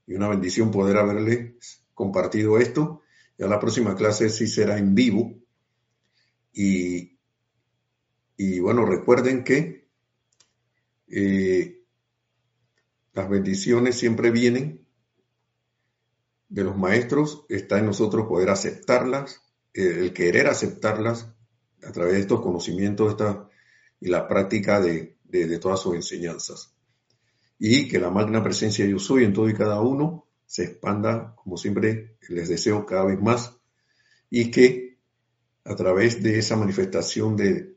y 0.06 0.14
una 0.14 0.28
bendición 0.28 0.70
poder 0.70 0.96
haberles 0.96 1.83
compartido 1.94 2.58
esto. 2.58 3.02
Ya 3.38 3.46
la 3.46 3.60
próxima 3.60 3.96
clase 3.96 4.28
sí 4.28 4.46
será 4.46 4.78
en 4.78 4.94
vivo. 4.94 5.34
Y, 6.52 7.18
y 8.36 8.60
bueno, 8.60 8.84
recuerden 8.84 9.44
que 9.44 9.88
eh, 11.08 11.82
las 13.12 13.28
bendiciones 13.28 13.96
siempre 13.96 14.30
vienen 14.30 14.84
de 16.48 16.64
los 16.64 16.76
maestros 16.76 17.44
está 17.48 17.78
en 17.78 17.86
nosotros 17.86 18.26
poder 18.28 18.50
aceptarlas, 18.50 19.42
el 19.72 20.12
querer 20.12 20.46
aceptarlas 20.46 21.34
a 21.82 21.90
través 21.90 22.14
de 22.14 22.20
estos 22.20 22.40
conocimientos 22.40 23.16
y 24.00 24.08
la 24.08 24.28
práctica 24.28 24.80
de, 24.80 25.18
todas 25.60 25.80
sus 25.80 25.96
enseñanzas. 25.96 26.74
Y 27.58 27.88
que 27.88 27.98
la 27.98 28.10
magna 28.10 28.42
presencia 28.42 28.86
yo 28.86 28.98
soy 28.98 29.24
en 29.24 29.32
todo 29.32 29.48
y 29.48 29.54
cada 29.54 29.80
uno 29.80 30.28
se 30.54 30.62
expanda, 30.62 31.34
como 31.34 31.56
siempre 31.56 32.16
les 32.28 32.48
deseo 32.48 32.86
cada 32.86 33.06
vez 33.06 33.20
más, 33.20 33.58
y 34.30 34.52
que 34.52 34.98
a 35.64 35.74
través 35.74 36.22
de 36.22 36.38
esa 36.38 36.54
manifestación 36.54 37.36
de, 37.36 37.74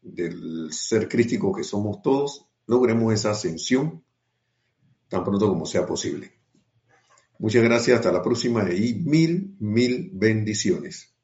del 0.00 0.72
ser 0.72 1.06
crístico 1.06 1.52
que 1.52 1.64
somos 1.64 2.00
todos, 2.00 2.46
logremos 2.66 3.12
esa 3.12 3.32
ascensión 3.32 4.02
tan 5.10 5.22
pronto 5.22 5.50
como 5.50 5.66
sea 5.66 5.84
posible. 5.84 6.32
Muchas 7.38 7.62
gracias, 7.62 7.98
hasta 7.98 8.10
la 8.10 8.22
próxima 8.22 8.72
y 8.72 8.94
mil, 8.94 9.54
mil 9.58 10.10
bendiciones. 10.14 11.14